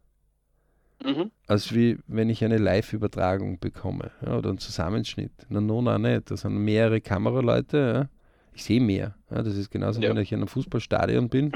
mhm. 1.05 1.31
als 1.47 1.75
wie 1.75 1.99
wenn 2.07 2.31
ich 2.31 2.45
eine 2.45 2.59
Live-Übertragung 2.59 3.59
bekomme 3.59 4.11
ja, 4.25 4.37
oder 4.37 4.51
einen 4.51 4.59
Zusammenschnitt. 4.59 5.33
Na, 5.49 5.61
no, 5.61 5.83
na, 5.83 5.99
nicht. 5.99 6.31
Das 6.31 6.43
sind 6.43 6.57
mehrere 6.57 7.01
Kameraleute. 7.01 7.77
Ja. 7.95 8.09
Ich 8.55 8.65
sehe 8.65 8.81
mehr. 8.81 9.15
Ja, 9.31 9.43
das 9.43 9.57
ist 9.57 9.71
genauso, 9.71 10.01
wenn 10.01 10.17
ich 10.17 10.33
in 10.33 10.39
einem 10.39 10.49
Fußballstadion 10.49 11.29
bin. 11.29 11.53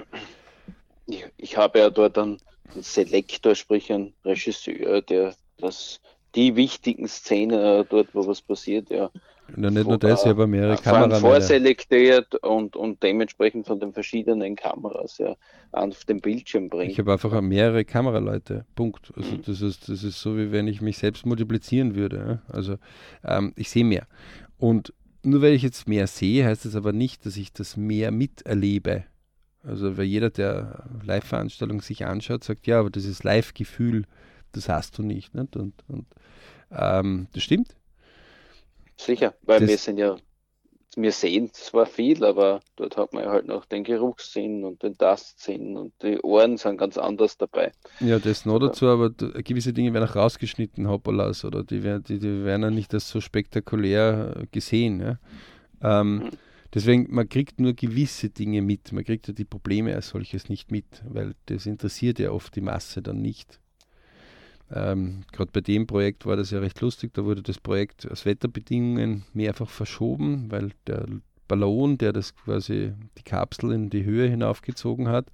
Ich, 1.07 1.25
ich 1.37 1.57
habe 1.57 1.81
ja 1.81 1.91
dort 1.91 2.17
einen 2.17 2.39
Selektor, 2.81 3.55
sprich 3.55 3.93
einen 3.93 4.15
Regisseur, 4.25 5.03
der 5.03 5.35
das 5.59 6.01
die 6.35 6.57
wichtigen 6.57 7.09
Szenen 7.09 7.59
äh, 7.59 7.85
dort, 7.89 8.15
wo 8.15 8.27
was 8.27 8.41
passiert, 8.41 8.91
ja, 8.91 9.11
ja, 9.57 9.71
nicht 9.71 9.87
nur 9.87 9.99
das, 9.99 10.23
ich 10.23 10.29
habe 10.29 10.47
mehrere 10.47 10.77
Kameras. 10.77 11.21
Vorselektiert 11.21 12.35
und, 12.37 12.77
und 12.77 13.03
dementsprechend 13.03 13.67
von 13.67 13.81
den 13.81 13.93
verschiedenen 13.93 14.57
Kameras 14.57 15.19
ja, 15.19 15.35
auf 15.73 16.05
den 16.05 16.21
Bildschirm 16.21 16.69
bringen. 16.69 16.91
Ich 16.91 16.99
habe 16.99 17.13
einfach 17.13 17.41
mehrere 17.41 17.85
Kameraleute. 17.85 18.65
Punkt. 18.75 19.13
Also 19.17 19.37
mhm. 19.37 19.43
das, 19.43 19.61
ist, 19.61 19.89
das 19.89 20.05
ist 20.05 20.21
so, 20.21 20.37
wie 20.37 20.53
wenn 20.53 20.69
ich 20.69 20.81
mich 20.81 20.99
selbst 20.99 21.27
multiplizieren 21.27 21.95
würde. 21.95 22.43
Also 22.49 22.77
ähm, 23.25 23.53
ich 23.57 23.71
sehe 23.71 23.85
mehr. 23.85 24.07
Und 24.59 24.93
nur 25.23 25.43
weil 25.43 25.53
ich 25.53 25.63
jetzt 25.63 25.89
mehr 25.89 26.07
sehe, 26.07 26.45
heißt 26.45 26.65
das 26.65 26.77
aber 26.77 26.93
nicht, 26.93 27.27
dass 27.27 27.37
ich 27.37 27.53
das 27.53 27.77
mehr 27.77 28.11
miterlebe. 28.11 29.05
Also 29.63 29.97
weil 29.97 30.07
jeder, 30.07 30.31
der 30.31 30.85
Live-Veranstaltungen 31.05 31.81
sich 31.81 32.05
anschaut, 32.05 32.43
sagt, 32.43 32.67
ja, 32.67 32.81
aber 32.81 32.91
das 32.91 33.05
ist 33.05 33.23
Live-Gefühl, 33.23 34.07
das 34.53 34.69
hast 34.69 34.99
du 34.99 35.03
nicht. 35.03 35.35
nicht? 35.35 35.57
Und, 35.57 35.75
und 35.89 36.07
ähm, 36.71 37.29
das 37.33 37.43
stimmt. 37.43 37.77
Sicher, 39.05 39.35
weil 39.43 39.61
das 39.61 39.69
wir 39.69 39.79
sind 39.79 39.99
ja, 39.99 40.17
wir 40.97 41.13
sehen 41.13 41.51
zwar 41.53 41.87
viel, 41.87 42.25
aber 42.25 42.61
dort 42.77 42.97
hat 42.97 43.13
man 43.13 43.25
ja 43.25 43.31
halt 43.31 43.47
noch 43.47 43.65
den 43.65 43.85
Geruchssinn 43.85 44.65
und 44.65 44.83
den 44.83 44.97
Tastsinn 44.97 45.77
und 45.77 45.93
die 46.03 46.21
Ohren 46.21 46.57
sind 46.57 46.79
ganz 46.79 46.99
anders 46.99 47.39
dabei. 47.39 47.73
Ja, 48.01 48.19
das 48.19 48.45
noch 48.45 48.59
dazu, 48.59 48.87
aber 48.87 49.11
gewisse 49.11 49.73
Dinge 49.73 49.93
werden 49.95 50.09
auch 50.09 50.17
rausgeschnitten, 50.17 50.89
Hoppalas, 50.89 51.45
oder 51.45 51.65
die 51.65 51.83
werden, 51.83 52.05
die, 52.05 52.19
die 52.19 52.45
werden 52.45 52.63
ja 52.63 52.71
nicht 52.71 52.93
als 52.95 53.09
so 53.09 53.21
spektakulär 53.21 54.45
gesehen. 54.53 55.01
Ja? 55.01 55.19
Ähm, 55.83 56.17
mhm. 56.17 56.31
Deswegen, 56.75 57.07
man 57.11 57.29
kriegt 57.29 57.61
nur 57.61 57.75
gewisse 57.75 58.31
Dinge 58.31 58.63
mit, 58.63 58.93
man 58.93 59.05
kriegt 59.05 59.29
ja 59.29 59.35
die 59.35 59.45
Probleme 59.45 59.95
als 59.95 60.09
solches 60.09 60.49
nicht 60.49 60.71
mit, 60.71 60.87
weil 61.07 61.35
das 61.47 61.67
interessiert 61.67 62.19
ja 62.19 62.31
oft 62.31 62.57
die 62.57 62.63
Masse 62.63 63.03
dann 63.03 63.21
nicht. 63.21 63.61
Ähm, 64.73 65.23
Gerade 65.33 65.51
bei 65.53 65.61
dem 65.61 65.87
Projekt 65.87 66.25
war 66.27 66.37
das 66.37 66.51
ja 66.51 66.61
recht 66.61 66.81
lustig. 66.81 67.13
Da 67.15 67.25
wurde 67.25 67.43
das 67.43 67.59
Projekt 67.59 68.11
aus 68.11 68.25
Wetterbedingungen 68.25 69.25
mehrfach 69.35 69.69
verschoben, 69.69 70.51
weil 70.51 70.71
der 70.87 71.07
Ballon, 71.49 71.99
der 71.99 72.13
das 72.13 72.35
quasi 72.35 72.93
die 73.19 73.23
Kapsel 73.23 73.73
in 73.73 73.91
die 73.91 74.05
Höhe 74.05 74.29
hinaufgezogen 74.29 75.09
hat, 75.09 75.27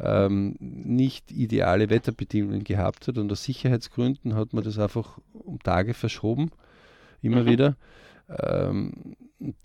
ähm, 0.00 0.56
nicht 0.58 1.30
ideale 1.30 1.90
Wetterbedingungen 1.90 2.64
gehabt 2.64 3.08
hat 3.08 3.18
und 3.18 3.30
aus 3.32 3.44
Sicherheitsgründen 3.44 4.34
hat 4.34 4.52
man 4.52 4.64
das 4.64 4.78
einfach 4.78 5.18
um 5.32 5.58
Tage 5.60 5.94
verschoben, 5.94 6.50
immer 7.22 7.42
mhm. 7.42 7.46
wieder. 7.46 7.76
Ähm, 8.28 8.92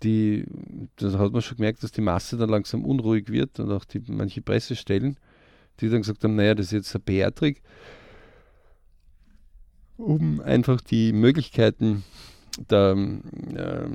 die, 0.02 0.44
das 0.96 1.16
hat 1.16 1.32
man 1.32 1.42
schon 1.42 1.56
gemerkt, 1.56 1.82
dass 1.82 1.92
die 1.92 2.00
Masse 2.00 2.36
dann 2.36 2.50
langsam 2.50 2.84
unruhig 2.84 3.30
wird 3.30 3.58
und 3.58 3.70
auch 3.72 3.84
die, 3.84 4.02
manche 4.08 4.42
Pressestellen, 4.42 5.16
die 5.80 5.88
dann 5.88 6.02
gesagt 6.02 6.22
haben, 6.24 6.36
naja, 6.36 6.54
das 6.54 6.66
ist 6.66 6.72
jetzt 6.72 6.94
ein 6.94 7.02
PR-Trick, 7.02 7.62
um 10.02 10.40
einfach 10.40 10.80
die 10.80 11.12
Möglichkeiten 11.12 12.02
der, 12.70 12.96
äh, 13.54 13.88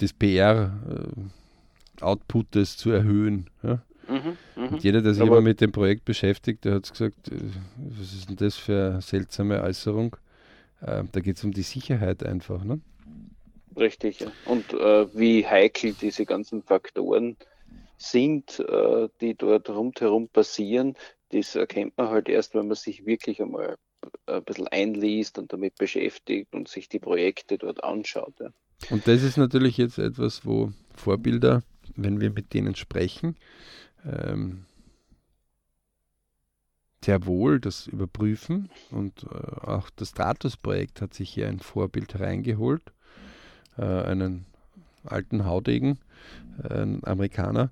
des 0.00 0.12
PR-Outputes 0.12 2.76
zu 2.76 2.90
erhöhen. 2.90 3.48
Ja? 3.62 3.82
Mhm, 4.08 4.36
mh. 4.56 4.68
Und 4.68 4.84
jeder, 4.84 5.02
der 5.02 5.14
sich 5.14 5.26
immer 5.26 5.40
mit 5.40 5.60
dem 5.60 5.72
Projekt 5.72 6.04
beschäftigt, 6.04 6.64
der 6.64 6.74
hat 6.74 6.88
gesagt, 6.90 7.28
äh, 7.28 7.36
was 7.76 8.12
ist 8.12 8.28
denn 8.28 8.36
das 8.36 8.56
für 8.56 8.92
eine 8.92 9.02
seltsame 9.02 9.62
Äußerung? 9.62 10.16
Äh, 10.80 11.04
da 11.12 11.20
geht 11.20 11.36
es 11.36 11.44
um 11.44 11.52
die 11.52 11.62
Sicherheit 11.62 12.24
einfach. 12.24 12.64
Ne? 12.64 12.80
Richtig, 13.76 14.20
ja. 14.20 14.28
Und 14.46 14.72
äh, 14.72 15.14
wie 15.14 15.46
heikel 15.46 15.92
diese 15.92 16.24
ganzen 16.24 16.62
Faktoren 16.62 17.36
sind, 17.96 18.60
äh, 18.60 19.08
die 19.20 19.34
dort 19.34 19.68
rundherum 19.68 20.28
passieren, 20.28 20.96
das 21.30 21.54
erkennt 21.54 21.96
man 21.98 22.08
halt 22.08 22.28
erst, 22.28 22.54
wenn 22.54 22.68
man 22.68 22.76
sich 22.76 23.04
wirklich 23.04 23.42
einmal 23.42 23.76
ein 24.26 24.44
bisschen 24.44 24.68
einliest 24.68 25.38
und 25.38 25.52
damit 25.52 25.76
beschäftigt 25.76 26.54
und 26.54 26.68
sich 26.68 26.88
die 26.88 26.98
Projekte 26.98 27.58
dort 27.58 27.82
anschaut. 27.82 28.34
Ja. 28.40 28.50
Und 28.90 29.06
das 29.06 29.22
ist 29.22 29.36
natürlich 29.36 29.76
jetzt 29.76 29.98
etwas, 29.98 30.44
wo 30.44 30.72
Vorbilder, 30.94 31.62
wenn 31.96 32.20
wir 32.20 32.30
mit 32.30 32.54
denen 32.54 32.74
sprechen, 32.74 33.36
ähm, 34.04 34.64
sehr 37.04 37.26
wohl 37.26 37.60
das 37.60 37.86
überprüfen 37.86 38.70
und 38.90 39.24
äh, 39.24 39.66
auch 39.66 39.88
das 39.90 40.10
Stratus-Projekt 40.10 41.00
hat 41.00 41.14
sich 41.14 41.30
hier 41.30 41.48
ein 41.48 41.60
Vorbild 41.60 42.14
hereingeholt, 42.14 42.82
äh, 43.76 43.82
einen 43.82 44.46
alten 45.04 45.44
Haudegen, 45.44 45.98
äh, 46.62 46.82
ein 46.82 47.00
Amerikaner, 47.04 47.70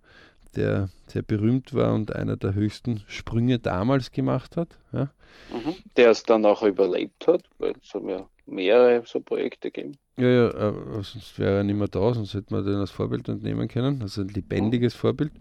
der 0.57 0.89
sehr 1.07 1.23
berühmt 1.23 1.75
war 1.75 1.95
und 1.95 2.15
einer 2.15 2.37
der 2.37 2.55
höchsten 2.55 3.03
Sprünge 3.07 3.59
damals 3.59 4.11
gemacht 4.11 4.57
hat. 4.57 4.79
Ja. 4.93 5.11
Mhm. 5.53 5.75
Der 5.97 6.11
es 6.11 6.23
dann 6.23 6.45
auch 6.45 6.63
überlebt 6.63 7.27
hat, 7.27 7.43
weil 7.59 7.75
es 7.83 7.95
haben 7.95 8.09
ja 8.09 8.29
mehrere 8.47 9.03
so 9.07 9.21
Projekte 9.21 9.71
gegeben. 9.71 9.97
Ja, 10.17 10.29
ja, 10.29 10.49
äh, 10.49 10.73
sonst 11.03 11.39
wäre 11.39 11.59
er 11.59 11.65
nicht 11.65 11.77
mehr 11.77 11.89
da, 11.89 12.15
sonst 12.15 12.35
hätte 12.35 12.55
man 12.55 12.65
den 12.65 12.77
als 12.77 12.91
Vorbild 12.91 13.29
entnehmen 13.29 13.69
können. 13.69 14.01
Also 14.03 14.23
ein 14.23 14.29
lebendiges 14.29 14.95
mhm. 14.95 14.99
Vorbild. 14.99 15.33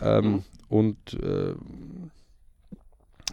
Ähm, 0.00 0.24
mhm. 0.24 0.42
Und 0.68 1.14
äh, 1.14 1.54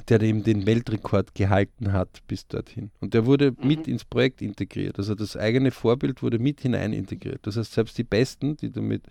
der 0.10 0.22
eben 0.22 0.44
den 0.44 0.66
Weltrekord 0.66 1.36
gehalten 1.36 1.94
hat 1.94 2.22
bis 2.28 2.48
dorthin. 2.48 2.92
Und 3.00 3.14
der 3.14 3.26
wurde 3.26 3.52
mhm. 3.52 3.68
mit 3.68 3.88
ins 3.88 4.06
Projekt 4.06 4.42
integriert. 4.42 4.98
Also 4.98 5.16
das 5.16 5.36
eigene 5.38 5.72
Vorbild 5.72 6.22
wurde 6.22 6.40
mit 6.40 6.62
hinein 6.62 6.94
integriert. 6.94 7.40
Das 7.44 7.58
heißt, 7.58 7.74
selbst 7.74 7.98
die 7.98 8.04
Besten, 8.04 8.58
die 8.58 8.72
damit, 8.72 9.04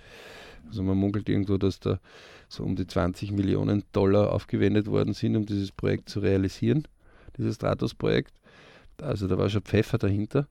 also 0.66 0.82
man 0.82 0.96
munkelt 0.96 1.28
irgendwo, 1.28 1.56
dass 1.56 1.80
da 1.80 2.00
so 2.48 2.64
um 2.64 2.76
die 2.76 2.86
20 2.86 3.32
Millionen 3.32 3.84
Dollar 3.92 4.32
aufgewendet 4.32 4.86
worden 4.86 5.14
sind, 5.14 5.36
um 5.36 5.46
dieses 5.46 5.72
Projekt 5.72 6.08
zu 6.08 6.20
realisieren, 6.20 6.86
dieses 7.36 7.56
Stratos-Projekt. 7.56 8.32
Also 9.00 9.28
da 9.28 9.38
war 9.38 9.48
schon 9.48 9.62
Pfeffer 9.62 9.98
dahinter, 9.98 10.46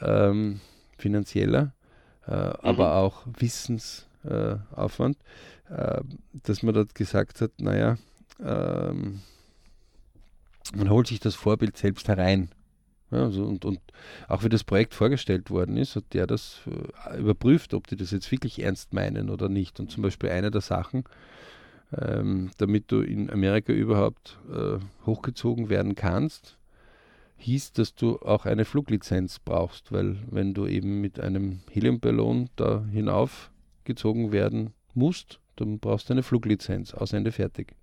ähm, 0.00 0.60
finanzieller, 0.96 1.74
äh, 2.26 2.46
mhm. 2.46 2.52
aber 2.62 2.94
auch 2.96 3.26
Wissensaufwand, 3.38 5.16
äh, 5.68 6.00
dass 6.44 6.62
man 6.62 6.74
dort 6.74 6.94
gesagt 6.94 7.40
hat, 7.40 7.52
naja, 7.58 7.96
ähm, 8.42 9.20
man 10.74 10.90
holt 10.90 11.06
sich 11.06 11.20
das 11.20 11.34
Vorbild 11.34 11.76
selbst 11.76 12.08
herein. 12.08 12.50
Ja, 13.10 13.24
also 13.24 13.44
und, 13.44 13.64
und 13.64 13.80
auch 14.28 14.44
wie 14.44 14.48
das 14.48 14.62
Projekt 14.62 14.94
vorgestellt 14.94 15.50
worden 15.50 15.76
ist, 15.76 15.96
hat 15.96 16.04
der 16.12 16.26
das 16.26 16.60
äh, 17.10 17.18
überprüft, 17.18 17.74
ob 17.74 17.88
die 17.88 17.96
das 17.96 18.12
jetzt 18.12 18.30
wirklich 18.30 18.62
ernst 18.62 18.94
meinen 18.94 19.30
oder 19.30 19.48
nicht. 19.48 19.80
Und 19.80 19.90
zum 19.90 20.02
Beispiel 20.02 20.30
eine 20.30 20.50
der 20.50 20.60
Sachen, 20.60 21.04
ähm, 21.96 22.50
damit 22.58 22.92
du 22.92 23.00
in 23.00 23.30
Amerika 23.30 23.72
überhaupt 23.72 24.38
äh, 24.48 24.78
hochgezogen 25.06 25.70
werden 25.70 25.96
kannst, 25.96 26.56
hieß, 27.38 27.72
dass 27.72 27.94
du 27.94 28.18
auch 28.20 28.46
eine 28.46 28.64
Fluglizenz 28.64 29.38
brauchst, 29.40 29.90
weil 29.90 30.16
wenn 30.30 30.54
du 30.54 30.66
eben 30.66 31.00
mit 31.00 31.18
einem 31.18 31.60
Heliumballon 31.70 32.50
da 32.56 32.84
hinaufgezogen 32.92 34.30
werden 34.30 34.72
musst, 34.94 35.40
dann 35.56 35.80
brauchst 35.80 36.08
du 36.08 36.14
eine 36.14 36.22
Fluglizenz, 36.22 36.94
aus 36.94 37.12
Ende 37.12 37.32
fertig. 37.32 37.74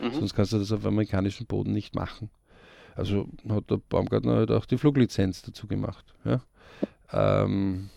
Mhm. 0.00 0.12
Sonst 0.12 0.34
kannst 0.34 0.52
du 0.52 0.58
das 0.58 0.72
auf 0.72 0.84
amerikanischem 0.84 1.46
Boden 1.46 1.72
nicht 1.72 1.94
machen. 1.94 2.30
Also 2.94 3.28
hat 3.48 3.70
der 3.70 3.76
Baumgartner 3.76 4.36
halt 4.36 4.50
auch 4.50 4.66
die 4.66 4.78
Fluglizenz 4.78 5.42
dazu 5.42 5.66
gemacht. 5.66 6.14
Ja? 6.24 6.40
Ähm, 7.12 7.90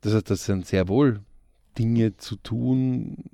das 0.00 0.14
heißt, 0.14 0.30
das 0.30 0.44
sind 0.44 0.66
sehr 0.66 0.88
wohl 0.88 1.20
Dinge 1.78 2.16
zu 2.16 2.36
tun, 2.36 3.24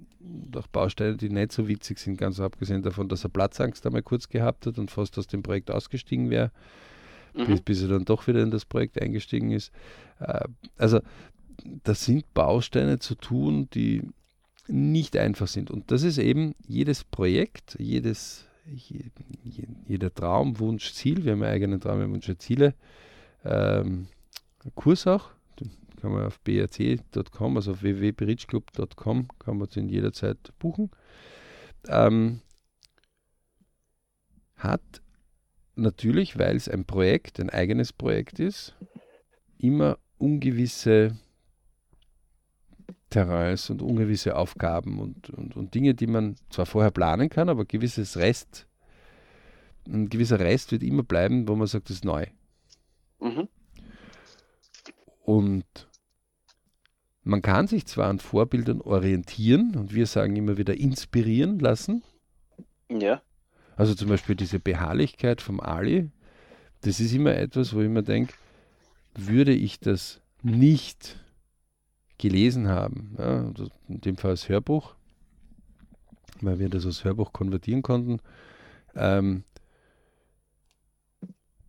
auch 0.57 0.67
Bausteine, 0.69 1.17
die 1.17 1.29
nicht 1.29 1.53
so 1.53 1.69
witzig 1.69 1.99
sind, 1.99 2.17
ganz 2.17 2.41
abgesehen 2.41 2.83
davon, 2.83 3.09
dass 3.09 3.25
er 3.25 3.31
Platzangst 3.31 3.85
einmal 3.87 4.03
kurz 4.03 4.29
gehabt 4.29 4.67
hat 4.67 4.79
und 4.79 4.91
fast 4.91 5.19
aus 5.19 5.27
dem 5.27 5.43
Projekt 5.43 5.71
ausgestiegen 5.71 6.31
wäre, 6.31 6.51
mhm. 7.35 7.47
bis, 7.47 7.61
bis, 7.61 7.83
er 7.83 7.89
dann 7.89 8.05
doch 8.05 8.27
wieder 8.27 8.43
in 8.43 8.51
das 8.51 8.65
Projekt 8.65 9.01
eingestiegen 9.01 9.51
ist. 9.51 9.73
Äh, 10.21 10.45
also 10.77 11.01
das 11.85 12.05
sind 12.05 12.33
Bausteine 12.35 12.99
zu 12.99 13.15
tun, 13.15 13.69
die 13.75 14.03
nicht 14.73 15.19
einfach 15.19 15.49
sind. 15.49 15.71
Und 15.71 15.91
das 15.91 16.03
ist 16.03 16.17
eben 16.17 16.55
jedes 16.67 17.05
Projekt, 17.05 17.77
jedes, 17.79 18.47
jeder 19.87 20.15
Traum, 20.15 20.59
Wunsch, 20.59 20.95
Ziel. 20.95 21.25
Wir 21.25 21.33
haben 21.33 21.43
ja 21.43 21.49
eigenen 21.49 21.81
Traum, 21.81 22.11
Wunsch, 22.11 22.31
Ziele. 22.39 22.75
Ähm, 23.45 24.07
Kurs 24.75 25.07
auch, 25.07 25.31
kann 26.01 26.13
man 26.13 26.25
auf 26.25 26.41
brc.com, 26.41 27.57
also 27.57 27.73
auf 27.73 27.83
www.berichclub.com, 27.83 29.29
kann 29.39 29.59
man 29.59 29.69
den 29.69 29.89
jederzeit 29.91 30.39
buchen. 30.59 30.91
Ähm, 31.89 32.41
hat 34.57 35.03
natürlich, 35.75 36.39
weil 36.39 36.57
es 36.57 36.69
ein 36.69 36.87
Projekt, 36.87 37.41
ein 37.41 37.51
eigenes 37.51 37.93
Projekt 37.93 38.41
ist, 38.41 38.75
immer 39.59 39.99
ungewisse 40.17 41.19
Terrains 43.13 43.71
und 43.71 43.83
ungewisse 43.83 44.37
Aufgaben 44.37 44.99
und, 44.99 45.31
und, 45.31 45.57
und 45.57 45.75
Dinge, 45.75 45.95
die 45.95 46.07
man 46.07 46.37
zwar 46.51 46.67
vorher 46.67 46.91
planen 46.91 47.29
kann, 47.29 47.49
aber 47.49 47.65
gewisses 47.65 48.17
Rest, 48.17 48.67
ein 49.87 50.09
gewisser 50.09 50.41
Rest 50.41 50.73
wird 50.73 50.83
immer 50.83 51.03
bleiben, 51.03 51.47
wo 51.47 51.55
man 51.55 51.67
sagt, 51.67 51.91
das 51.91 51.97
ist 51.97 52.05
neu. 52.05 52.27
Mhm. 53.21 53.49
Und 55.25 55.89
man 57.23 57.43
kann 57.43 57.69
sich 57.69 57.87
zwar 57.87 58.09
an 58.09 58.19
Vorbildern 58.19 58.81
orientieren 58.81 59.77
und 59.77 59.95
wir 59.95 60.07
sagen 60.07 60.35
immer 60.35 60.57
wieder 60.57 60.77
inspirieren 60.77 61.59
lassen. 61.59 62.03
Ja. 62.89 63.23
Also 63.77 63.95
zum 63.95 64.09
Beispiel 64.09 64.35
diese 64.35 64.59
Beharrlichkeit 64.59 65.41
vom 65.41 65.61
Ali, 65.61 66.11
das 66.81 66.99
ist 66.99 67.13
immer 67.13 67.35
etwas, 67.35 67.75
wo 67.75 67.81
ich 67.81 67.89
mir 67.89 68.03
denke, 68.03 68.35
würde 69.15 69.53
ich 69.53 69.79
das 69.79 70.21
nicht 70.43 71.22
gelesen 72.23 72.69
haben, 72.69 73.17
ja, 73.19 73.51
in 73.89 74.01
dem 74.01 74.17
Fall 74.17 74.31
als 74.31 74.49
Hörbuch, 74.49 74.95
weil 76.41 76.61
wir 76.61 76.69
das 76.69 76.87
als 76.87 77.03
Hörbuch 77.03 77.33
konvertieren 77.33 77.83
konnten, 77.83 78.21
ähm, 78.95 79.43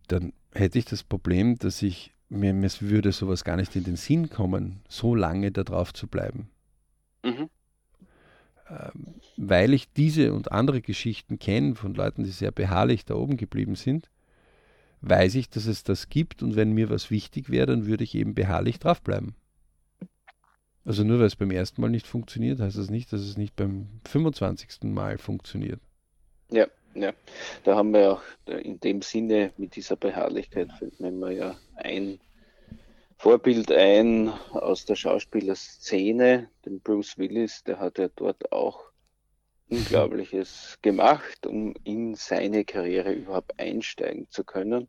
dann 0.06 0.32
hätte 0.52 0.78
ich 0.78 0.84
das 0.84 1.02
Problem, 1.02 1.58
dass 1.58 1.82
ich 1.82 2.12
mir, 2.28 2.54
mir 2.54 2.70
würde 2.78 3.10
sowas 3.10 3.42
gar 3.42 3.56
nicht 3.56 3.74
in 3.74 3.82
den 3.82 3.96
Sinn 3.96 4.30
kommen, 4.30 4.80
so 4.88 5.16
lange 5.16 5.50
da 5.50 5.64
drauf 5.64 5.92
zu 5.92 6.06
bleiben. 6.06 6.48
Mhm. 7.24 7.50
Ähm, 8.70 9.14
weil 9.36 9.74
ich 9.74 9.92
diese 9.92 10.32
und 10.32 10.52
andere 10.52 10.82
Geschichten 10.82 11.40
kenne 11.40 11.74
von 11.74 11.94
Leuten, 11.94 12.22
die 12.22 12.30
sehr 12.30 12.52
beharrlich 12.52 13.04
da 13.04 13.14
oben 13.14 13.36
geblieben 13.36 13.74
sind, 13.74 14.08
weiß 15.00 15.34
ich, 15.34 15.50
dass 15.50 15.66
es 15.66 15.82
das 15.82 16.08
gibt 16.08 16.44
und 16.44 16.54
wenn 16.54 16.70
mir 16.70 16.90
was 16.90 17.10
wichtig 17.10 17.50
wäre, 17.50 17.66
dann 17.66 17.86
würde 17.86 18.04
ich 18.04 18.14
eben 18.14 18.34
beharrlich 18.34 18.78
draufbleiben. 18.78 19.34
Also 20.84 21.02
nur 21.02 21.18
weil 21.18 21.26
es 21.26 21.36
beim 21.36 21.50
ersten 21.50 21.80
Mal 21.80 21.88
nicht 21.88 22.06
funktioniert, 22.06 22.60
heißt 22.60 22.76
das 22.76 22.90
nicht, 22.90 23.12
dass 23.12 23.22
es 23.22 23.36
nicht 23.36 23.56
beim 23.56 23.88
25. 24.06 24.84
Mal 24.84 25.18
funktioniert. 25.18 25.80
Ja, 26.50 26.66
ja. 26.94 27.12
Da 27.64 27.74
haben 27.74 27.92
wir 27.94 28.12
auch 28.12 28.22
in 28.46 28.80
dem 28.80 29.00
Sinne 29.00 29.52
mit 29.56 29.76
dieser 29.76 29.96
Beharrlichkeit 29.96 30.72
fällt 30.72 31.00
mir 31.00 31.08
immer 31.08 31.30
ja 31.30 31.56
ein 31.76 32.20
Vorbild 33.16 33.72
ein 33.72 34.28
aus 34.52 34.84
der 34.84 34.96
Schauspielerszene, 34.96 36.50
den 36.66 36.80
Bruce 36.80 37.16
Willis, 37.16 37.64
der 37.64 37.78
hat 37.78 37.98
ja 37.98 38.08
dort 38.14 38.52
auch 38.52 38.84
Unglaubliches 39.70 40.78
gemacht, 40.82 41.46
um 41.46 41.74
in 41.84 42.14
seine 42.14 42.66
Karriere 42.66 43.12
überhaupt 43.12 43.58
einsteigen 43.58 44.28
zu 44.28 44.44
können. 44.44 44.88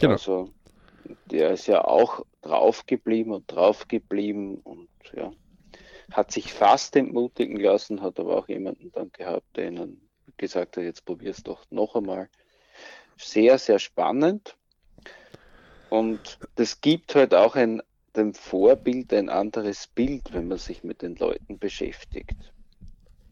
Genau. 0.00 0.12
Also 0.14 0.52
der 1.26 1.50
ist 1.50 1.66
ja 1.66 1.84
auch 1.84 2.24
drauf 2.42 2.86
geblieben 2.86 3.32
und 3.32 3.50
drauf 3.50 3.88
geblieben 3.88 4.56
und 4.64 4.88
ja, 5.14 5.32
hat 6.10 6.32
sich 6.32 6.52
fast 6.52 6.96
entmutigen 6.96 7.56
lassen, 7.56 8.02
hat 8.02 8.20
aber 8.20 8.36
auch 8.36 8.48
jemanden 8.48 8.92
dann 8.92 9.10
gehabt, 9.12 9.56
der 9.56 9.68
ihn 9.68 10.00
gesagt 10.36 10.76
hat, 10.76 10.84
jetzt 10.84 11.04
probier 11.04 11.30
es 11.30 11.42
doch 11.42 11.64
noch 11.70 11.94
einmal. 11.94 12.28
Sehr, 13.16 13.58
sehr 13.58 13.78
spannend. 13.78 14.56
Und 15.90 16.38
das 16.56 16.80
gibt 16.80 17.14
halt 17.14 17.34
auch 17.34 17.54
ein, 17.54 17.82
dem 18.16 18.34
Vorbild 18.34 19.12
ein 19.12 19.28
anderes 19.28 19.86
Bild, 19.86 20.32
wenn 20.32 20.48
man 20.48 20.58
sich 20.58 20.82
mit 20.84 21.02
den 21.02 21.16
Leuten 21.16 21.58
beschäftigt. 21.58 22.36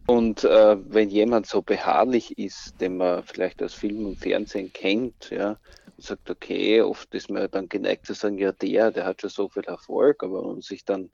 Und 0.07 0.45
äh, 0.45 0.77
wenn 0.93 1.09
jemand 1.09 1.47
so 1.47 1.63
beharrlich 1.63 2.37
ist, 2.39 2.81
den 2.81 2.97
man 2.97 3.23
vielleicht 3.23 3.63
aus 3.63 3.75
Film 3.75 4.07
und 4.07 4.19
Fernsehen 4.19 4.73
kennt, 4.73 5.31
ja, 5.31 5.57
sagt, 6.01 6.31
okay, 6.31 6.81
oft 6.83 7.15
ist 7.15 7.31
man 7.31 7.51
dann 7.51 7.69
geneigt 7.69 8.07
zu 8.07 8.15
sagen, 8.15 8.39
ja, 8.39 8.53
der, 8.53 8.91
der 8.91 9.05
hat 9.05 9.21
schon 9.21 9.31
so 9.31 9.49
viel 9.49 9.65
Erfolg, 9.65 10.23
aber 10.23 10.41
wenn 10.41 10.53
man 10.53 10.61
sich 10.63 10.85
dann 10.85 11.11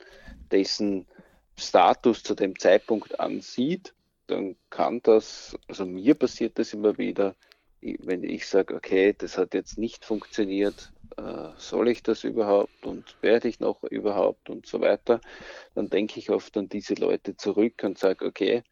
dessen 0.51 1.07
Status 1.57 2.23
zu 2.23 2.35
dem 2.35 2.57
Zeitpunkt 2.57 3.19
ansieht, 3.19 3.93
dann 4.27 4.55
kann 4.69 5.01
das, 5.03 5.57
also 5.67 5.85
mir 5.85 6.15
passiert 6.15 6.59
das 6.59 6.73
immer 6.73 6.97
wieder, 6.97 7.35
wenn 7.81 8.23
ich 8.23 8.47
sage, 8.47 8.75
okay, 8.75 9.13
das 9.17 9.37
hat 9.37 9.53
jetzt 9.53 9.77
nicht 9.77 10.03
funktioniert, 10.03 10.91
äh, 11.17 11.49
soll 11.57 11.89
ich 11.89 12.03
das 12.03 12.23
überhaupt 12.23 12.85
und 12.85 13.15
werde 13.21 13.47
ich 13.47 13.59
noch 13.59 13.83
überhaupt 13.83 14.49
und 14.49 14.65
so 14.65 14.81
weiter, 14.81 15.21
dann 15.75 15.89
denke 15.89 16.19
ich 16.19 16.29
oft 16.29 16.57
an 16.57 16.69
diese 16.69 16.95
Leute 16.95 17.37
zurück 17.37 17.81
und 17.83 17.97
sage, 17.97 18.25
okay, 18.25 18.63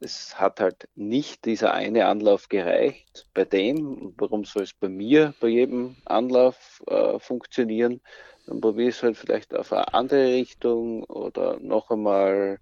es 0.00 0.38
hat 0.38 0.60
halt 0.60 0.88
nicht 0.94 1.44
dieser 1.44 1.72
eine 1.72 2.06
Anlauf 2.06 2.48
gereicht 2.48 3.26
bei 3.34 3.44
dem, 3.44 4.14
warum 4.16 4.44
soll 4.44 4.62
es 4.62 4.72
bei 4.72 4.88
mir 4.88 5.34
bei 5.40 5.48
jedem 5.48 5.96
Anlauf 6.04 6.82
äh, 6.86 7.18
funktionieren, 7.18 8.00
dann 8.46 8.60
probiere 8.60 8.90
ich 8.90 8.96
es 8.96 9.02
halt 9.02 9.16
vielleicht 9.16 9.54
auf 9.54 9.72
eine 9.72 9.92
andere 9.94 10.32
Richtung 10.32 11.04
oder 11.04 11.58
noch 11.60 11.90
einmal 11.90 12.60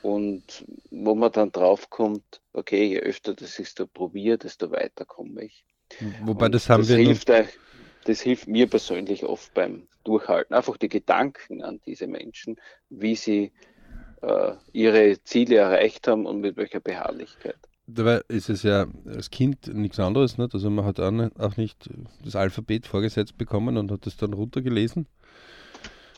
und 0.00 0.64
wo 0.90 1.14
man 1.14 1.32
dann 1.32 1.50
drauf 1.50 1.90
kommt, 1.90 2.40
okay, 2.52 2.84
je 2.84 3.00
öfter 3.00 3.34
das 3.34 3.58
ich 3.58 3.74
da 3.74 3.86
probiere, 3.86 4.38
desto 4.38 4.70
weiter 4.70 5.04
komme 5.04 5.44
ich. 5.44 5.64
Wobei 6.22 6.46
und 6.46 6.54
das 6.54 6.68
haben 6.68 6.82
das 6.82 6.90
wir 6.90 6.96
hilft 6.98 7.30
euch, 7.30 7.48
das 8.04 8.20
hilft 8.20 8.46
mir 8.46 8.68
persönlich 8.68 9.24
oft 9.24 9.52
beim 9.54 9.88
Durchhalten. 10.04 10.54
Einfach 10.54 10.76
die 10.76 10.88
Gedanken 10.88 11.62
an 11.62 11.80
diese 11.84 12.06
Menschen, 12.06 12.56
wie 12.88 13.16
sie 13.16 13.52
äh, 14.22 14.52
ihre 14.72 15.22
Ziele 15.24 15.56
erreicht 15.56 16.08
haben 16.08 16.26
und 16.26 16.40
mit 16.40 16.56
welcher 16.56 16.80
Beharrlichkeit. 16.80 17.56
Dabei 17.90 18.20
ist 18.28 18.50
es 18.50 18.62
ja 18.64 18.86
als 19.06 19.30
Kind 19.30 19.74
nichts 19.74 19.98
anderes. 19.98 20.36
Nicht? 20.36 20.52
Also 20.52 20.68
man 20.68 20.84
hat 20.84 21.00
auch 21.00 21.56
nicht 21.56 21.88
das 22.22 22.36
Alphabet 22.36 22.86
vorgesetzt 22.86 23.38
bekommen 23.38 23.78
und 23.78 23.90
hat 23.90 24.06
es 24.06 24.18
dann 24.18 24.34
runtergelesen, 24.34 25.06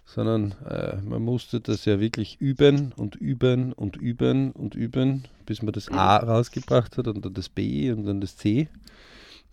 sondern 0.04 0.56
äh, 0.68 0.96
man 0.96 1.22
musste 1.22 1.60
das 1.60 1.84
ja 1.84 2.00
wirklich 2.00 2.40
üben 2.40 2.92
und 2.96 3.14
üben 3.14 3.72
und 3.72 3.96
üben 3.96 4.50
und 4.50 4.74
üben, 4.74 5.28
bis 5.46 5.62
man 5.62 5.72
das 5.72 5.88
A 5.90 6.16
rausgebracht 6.16 6.98
hat 6.98 7.06
und 7.06 7.24
dann 7.24 7.34
das 7.34 7.48
B 7.48 7.92
und 7.92 8.04
dann 8.04 8.20
das 8.20 8.36
C. 8.36 8.68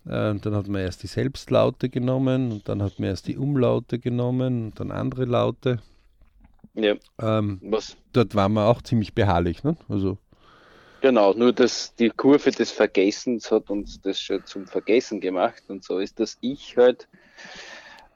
Äh, 0.04 0.30
und 0.30 0.44
dann 0.44 0.56
hat 0.56 0.66
man 0.66 0.80
erst 0.80 1.04
die 1.04 1.08
Selbstlaute 1.08 1.88
genommen 1.88 2.50
und 2.50 2.68
dann 2.68 2.82
hat 2.82 2.98
man 2.98 3.10
erst 3.10 3.28
die 3.28 3.36
Umlaute 3.36 4.00
genommen 4.00 4.66
und 4.66 4.80
dann 4.80 4.90
andere 4.90 5.24
Laute. 5.24 5.78
Ja. 6.78 6.94
Ähm, 7.20 7.58
Was? 7.62 7.96
Dort 8.12 8.34
waren 8.36 8.52
wir 8.52 8.66
auch 8.66 8.82
ziemlich 8.82 9.12
beharrlich. 9.12 9.64
Ne? 9.64 9.76
Also, 9.88 10.16
genau, 11.00 11.34
nur 11.34 11.52
dass 11.52 11.94
die 11.96 12.10
Kurve 12.10 12.52
des 12.52 12.70
Vergessens 12.70 13.50
hat 13.50 13.68
uns 13.68 14.00
das 14.00 14.20
schon 14.20 14.46
zum 14.46 14.66
Vergessen 14.66 15.20
gemacht 15.20 15.64
und 15.68 15.82
so 15.82 15.98
ist 15.98 16.20
das 16.20 16.38
Ich 16.40 16.76
halt 16.76 17.08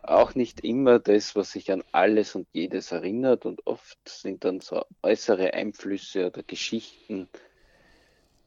auch 0.02 0.34
nicht 0.34 0.60
immer 0.60 0.98
das, 0.98 1.34
was 1.34 1.52
sich 1.52 1.70
an 1.72 1.82
alles 1.92 2.34
und 2.34 2.46
jedes 2.52 2.92
erinnert 2.92 3.46
und 3.46 3.66
oft 3.66 3.98
sind 4.08 4.44
dann 4.44 4.60
so 4.60 4.84
äußere 5.02 5.54
Einflüsse 5.54 6.26
oder 6.26 6.42
Geschichten, 6.42 7.28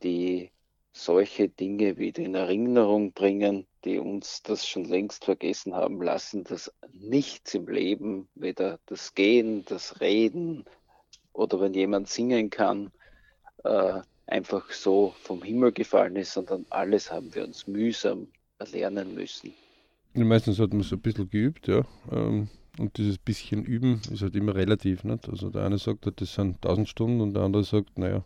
die 0.04 0.52
solche 0.94 1.50
Dinge 1.50 1.98
wieder 1.98 2.24
in 2.24 2.36
Erinnerung 2.36 3.12
bringen, 3.12 3.68
die 3.86 4.00
uns 4.00 4.42
das 4.44 4.68
schon 4.68 4.86
längst 4.86 5.26
vergessen 5.26 5.74
haben 5.74 6.02
lassen, 6.02 6.44
dass 6.44 6.74
nichts 6.92 7.54
im 7.54 7.68
Leben, 7.68 8.28
weder 8.36 8.80
das 8.88 9.14
Gehen, 9.14 9.64
das 9.66 10.02
Reden 10.02 10.66
oder 11.34 11.60
wenn 11.62 11.74
jemand 11.74 12.10
singen 12.10 12.50
kann, 12.50 12.92
äh, 13.64 14.02
einfach 14.28 14.72
so 14.72 15.14
vom 15.22 15.44
Himmel 15.44 15.72
gefallen 15.72 16.16
ist, 16.16 16.34
sondern 16.34 16.66
alles 16.70 17.12
haben 17.12 17.34
wir 17.36 17.44
uns 17.44 17.68
mühsam 17.68 18.28
erlernen 18.58 19.14
müssen. 19.14 19.54
meistens 20.14 20.60
hat 20.60 20.74
man 20.74 20.84
so 20.84 20.96
ein 20.96 21.02
bisschen 21.02 21.30
geübt, 21.30 21.68
ja. 21.68 21.86
Ähm, 22.12 22.50
und 22.78 22.98
dieses 22.98 23.18
bisschen 23.18 23.64
Üben 23.64 24.02
ist 24.12 24.22
halt 24.22 24.36
immer 24.36 24.56
relativ. 24.56 25.04
Nicht? 25.04 25.30
Also 25.30 25.50
der 25.50 25.66
eine 25.66 25.78
sagt, 25.78 26.10
das 26.20 26.34
sind 26.34 26.58
1000 26.58 26.90
Stunden 26.90 27.22
und 27.22 27.34
der 27.34 27.44
andere 27.44 27.64
sagt, 27.64 27.98
naja, 27.98 28.26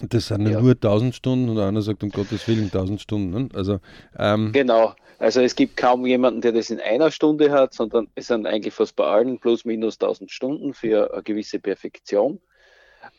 das 0.00 0.28
sind 0.28 0.48
ja. 0.48 0.60
nur 0.60 0.72
1000 0.72 1.14
Stunden 1.14 1.48
und 1.50 1.58
einer 1.58 1.82
sagt, 1.82 2.02
um 2.02 2.10
Gottes 2.10 2.48
Willen, 2.48 2.64
1000 2.64 3.00
Stunden. 3.00 3.30
Ne? 3.30 3.48
Also, 3.54 3.80
ähm, 4.18 4.52
genau, 4.52 4.94
also 5.18 5.40
es 5.40 5.54
gibt 5.54 5.76
kaum 5.76 6.06
jemanden, 6.06 6.40
der 6.40 6.52
das 6.52 6.70
in 6.70 6.80
einer 6.80 7.10
Stunde 7.10 7.50
hat, 7.50 7.74
sondern 7.74 8.08
es 8.14 8.26
sind 8.26 8.46
eigentlich 8.46 8.74
fast 8.74 8.96
bei 8.96 9.04
allen 9.04 9.38
plus 9.38 9.64
minus 9.64 9.94
1000 10.00 10.30
Stunden 10.30 10.74
für 10.74 11.12
eine 11.12 11.22
gewisse 11.22 11.58
Perfektion. 11.58 12.40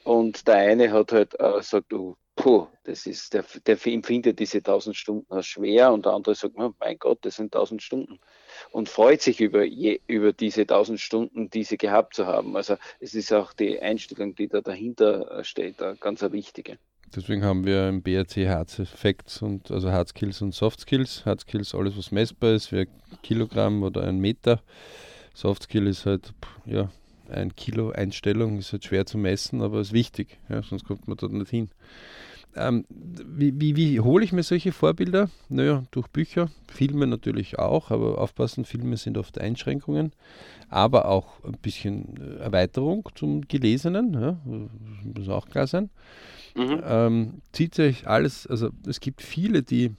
Und 0.04 0.48
der 0.48 0.56
eine 0.56 0.92
hat 0.92 1.12
halt 1.12 1.40
äh, 1.40 1.62
sagt, 1.62 1.94
oh, 1.94 2.18
puh, 2.36 2.68
das 2.84 3.06
ist, 3.06 3.34
der, 3.34 3.46
der 3.66 3.78
empfindet 3.86 4.40
diese 4.40 4.58
1000 4.58 4.96
Stunden 4.96 5.32
als 5.32 5.46
schwer 5.46 5.94
und 5.94 6.06
der 6.06 6.14
andere 6.14 6.36
sagt, 6.36 6.56
oh 6.58 6.74
mein 6.80 6.98
Gott, 6.98 7.20
das 7.22 7.36
sind 7.36 7.56
1000 7.56 7.82
Stunden 7.82 8.20
und 8.72 8.90
freut 8.90 9.22
sich 9.22 9.42
über, 9.42 9.64
je, 9.64 10.00
über 10.08 10.34
diese 10.34 10.62
1000 10.62 11.00
Stunden, 11.00 11.50
die 11.50 11.64
sie 11.64 11.78
gehabt 11.78 12.16
zu 12.16 12.26
haben. 12.26 12.56
Also 12.56 12.78
es 13.00 13.14
ist 13.14 13.32
auch 13.34 13.54
die 13.54 13.80
Einstellung, 13.80 14.36
die 14.36 14.48
da 14.48 14.62
dahinter 14.62 15.44
steht, 15.44 15.82
eine 15.82 15.96
ganz 15.98 16.22
wichtige. 16.22 16.78
Deswegen 17.16 17.44
haben 17.44 17.64
wir 17.64 17.90
im 17.90 18.02
BRC 18.02 18.48
Hard 18.48 18.72
Facts 18.72 19.44
und 19.44 19.70
also 19.70 19.92
Hard 19.92 20.10
Skills 20.10 20.42
und 20.42 20.56
Soft 20.56 20.80
Skills. 20.80 21.24
Hard 21.26 21.42
Skills 21.42 21.76
alles, 21.76 21.96
was 21.96 22.12
messbar 22.12 22.54
ist, 22.54 22.72
wie 22.72 22.80
ein 22.80 22.88
Kilogramm 23.22 23.84
oder 23.84 24.04
ein 24.04 24.18
Meter. 24.18 24.62
Soft 25.36 25.64
Skill 25.64 25.86
ist 25.86 26.08
halt, 26.08 26.34
ja, 26.66 26.90
ein 27.30 27.56
Kilo 27.56 27.92
Einstellung, 27.92 28.58
ist 28.58 28.72
halt 28.72 28.86
schwer 28.86 29.06
zu 29.06 29.18
messen, 29.18 29.62
aber 29.62 29.80
ist 29.80 29.94
wichtig, 29.94 30.40
ja, 30.50 30.62
sonst 30.64 30.86
kommt 30.86 31.08
man 31.08 31.18
dort 31.18 31.34
nicht 31.34 31.50
hin. 31.50 31.70
Ähm, 32.56 32.86
wie, 32.90 33.60
wie, 33.60 33.76
wie 33.76 34.00
hole 34.00 34.24
ich 34.24 34.32
mir 34.32 34.44
solche 34.44 34.72
Vorbilder? 34.72 35.30
Naja, 35.50 35.84
durch 35.92 36.08
Bücher, 36.08 36.50
Filme 36.72 37.08
natürlich 37.08 37.58
auch, 37.58 37.90
aber 37.90 38.20
aufpassen, 38.20 38.66
Filme 38.66 38.98
sind 38.98 39.18
oft 39.18 39.40
Einschränkungen, 39.40 40.12
aber 40.70 41.08
auch 41.08 41.44
ein 41.44 41.58
bisschen 41.62 42.18
äh, 42.18 42.44
Erweiterung 42.44 43.10
zum 43.16 43.48
Gelesenen, 43.48 44.14
ja, 44.14 44.38
muss 45.16 45.30
auch 45.30 45.48
klar 45.48 45.68
sein. 45.68 45.90
Mhm. 46.56 46.82
Ähm, 46.86 47.42
zieht 47.52 47.74
sich 47.74 48.08
alles, 48.08 48.46
also 48.46 48.70
es 48.88 49.00
gibt 49.00 49.22
viele, 49.22 49.64
die 49.64 49.92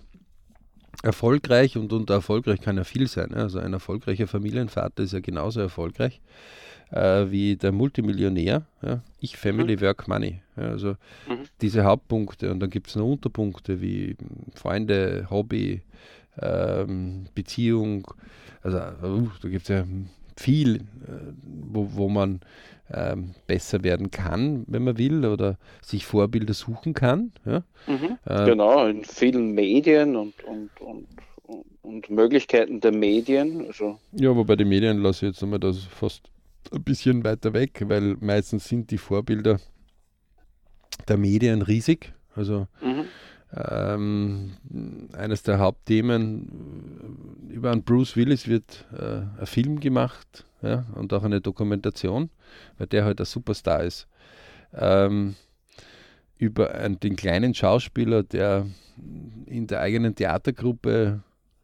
erfolgreich 1.02 1.76
und 1.76 1.92
unter 1.92 2.14
erfolgreich 2.14 2.60
kann 2.60 2.76
ja 2.76 2.84
viel 2.84 3.08
sein. 3.08 3.34
Also 3.34 3.58
ein 3.58 3.72
erfolgreicher 3.72 4.28
Familienvater 4.28 5.02
ist 5.02 5.12
ja 5.12 5.20
genauso 5.20 5.60
erfolgreich 5.60 6.20
äh, 6.90 7.30
wie 7.30 7.56
der 7.56 7.72
Multimillionär. 7.72 8.62
Ja? 8.82 9.02
Ich, 9.20 9.36
Family, 9.36 9.76
mhm. 9.76 9.80
Work, 9.80 10.08
Money. 10.08 10.40
Ja, 10.56 10.70
also 10.70 10.90
mhm. 11.28 11.44
diese 11.60 11.84
Hauptpunkte 11.84 12.50
und 12.50 12.60
dann 12.60 12.70
gibt 12.70 12.88
es 12.88 12.96
noch 12.96 13.06
Unterpunkte 13.06 13.80
wie 13.80 14.16
Freunde, 14.54 15.26
Hobby, 15.30 15.82
ähm, 16.40 17.26
Beziehung. 17.34 18.06
Also 18.62 18.78
uh, 18.78 19.28
da 19.42 19.48
gibt 19.48 19.62
es 19.62 19.68
ja 19.68 19.84
viel, 20.36 20.76
äh, 20.76 20.80
wo, 21.44 21.88
wo 21.92 22.08
man 22.08 22.40
ähm, 22.92 23.30
besser 23.46 23.82
werden 23.82 24.10
kann, 24.10 24.64
wenn 24.66 24.84
man 24.84 24.98
will, 24.98 25.24
oder 25.24 25.56
sich 25.82 26.06
Vorbilder 26.06 26.54
suchen 26.54 26.94
kann. 26.94 27.32
Ja? 27.44 27.62
Mhm, 27.86 28.18
äh, 28.24 28.44
genau, 28.44 28.86
in 28.86 29.04
vielen 29.04 29.52
Medien 29.52 30.16
und, 30.16 30.34
und, 30.44 30.70
und, 30.80 31.06
und 31.82 32.10
Möglichkeiten 32.10 32.80
der 32.80 32.92
Medien. 32.92 33.66
Also. 33.66 33.98
Ja, 34.12 34.34
wobei 34.34 34.56
die 34.56 34.64
Medien 34.64 35.02
lasse 35.02 35.26
ich 35.26 35.32
jetzt 35.32 35.42
einmal 35.42 35.60
das 35.60 35.78
fast 35.84 36.30
ein 36.72 36.82
bisschen 36.82 37.24
weiter 37.24 37.52
weg, 37.52 37.82
weil 37.86 38.16
meistens 38.20 38.68
sind 38.68 38.90
die 38.90 38.98
Vorbilder 38.98 39.58
der 41.08 41.16
Medien 41.16 41.62
riesig. 41.62 42.12
Also 42.34 42.66
mhm. 42.82 43.04
ähm, 43.52 44.52
eines 45.12 45.42
der 45.42 45.58
Hauptthemen 45.58 47.48
über 47.48 47.70
einen 47.70 47.82
Bruce 47.82 48.16
Willis 48.16 48.48
wird 48.48 48.86
äh, 48.92 49.22
ein 49.40 49.46
Film 49.46 49.80
gemacht 49.80 50.44
ja, 50.62 50.86
und 50.94 51.12
auch 51.12 51.22
eine 51.22 51.40
Dokumentation, 51.40 52.30
weil 52.78 52.86
der 52.88 53.04
halt 53.04 53.20
ein 53.20 53.26
Superstar 53.26 53.84
ist. 53.84 54.08
Ähm, 54.72 55.36
über 56.36 56.74
einen, 56.74 56.98
den 56.98 57.16
kleinen 57.16 57.54
Schauspieler, 57.54 58.22
der 58.22 58.66
in 59.46 59.66
der 59.66 59.80
eigenen 59.80 60.14
Theatergruppe 60.14 61.22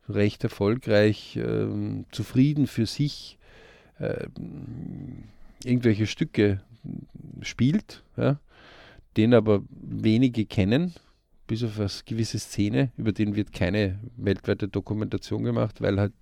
recht 0.08 0.44
erfolgreich, 0.44 1.36
äh, 1.36 1.66
zufrieden 2.12 2.66
für 2.66 2.86
sich 2.86 3.38
äh, 4.00 4.26
irgendwelche 5.64 6.06
Stücke 6.06 6.60
spielt, 7.42 8.02
ja, 8.16 8.40
den 9.16 9.34
aber 9.34 9.62
wenige 9.70 10.46
kennen, 10.46 10.94
bis 11.46 11.64
auf 11.64 11.80
eine 11.80 11.88
gewisse 12.06 12.38
Szene, 12.38 12.92
über 12.96 13.12
den 13.12 13.34
wird 13.34 13.52
keine 13.52 13.98
weltweite 14.16 14.68
Dokumentation 14.68 15.42
gemacht, 15.42 15.80
weil 15.80 15.98
halt 15.98 16.12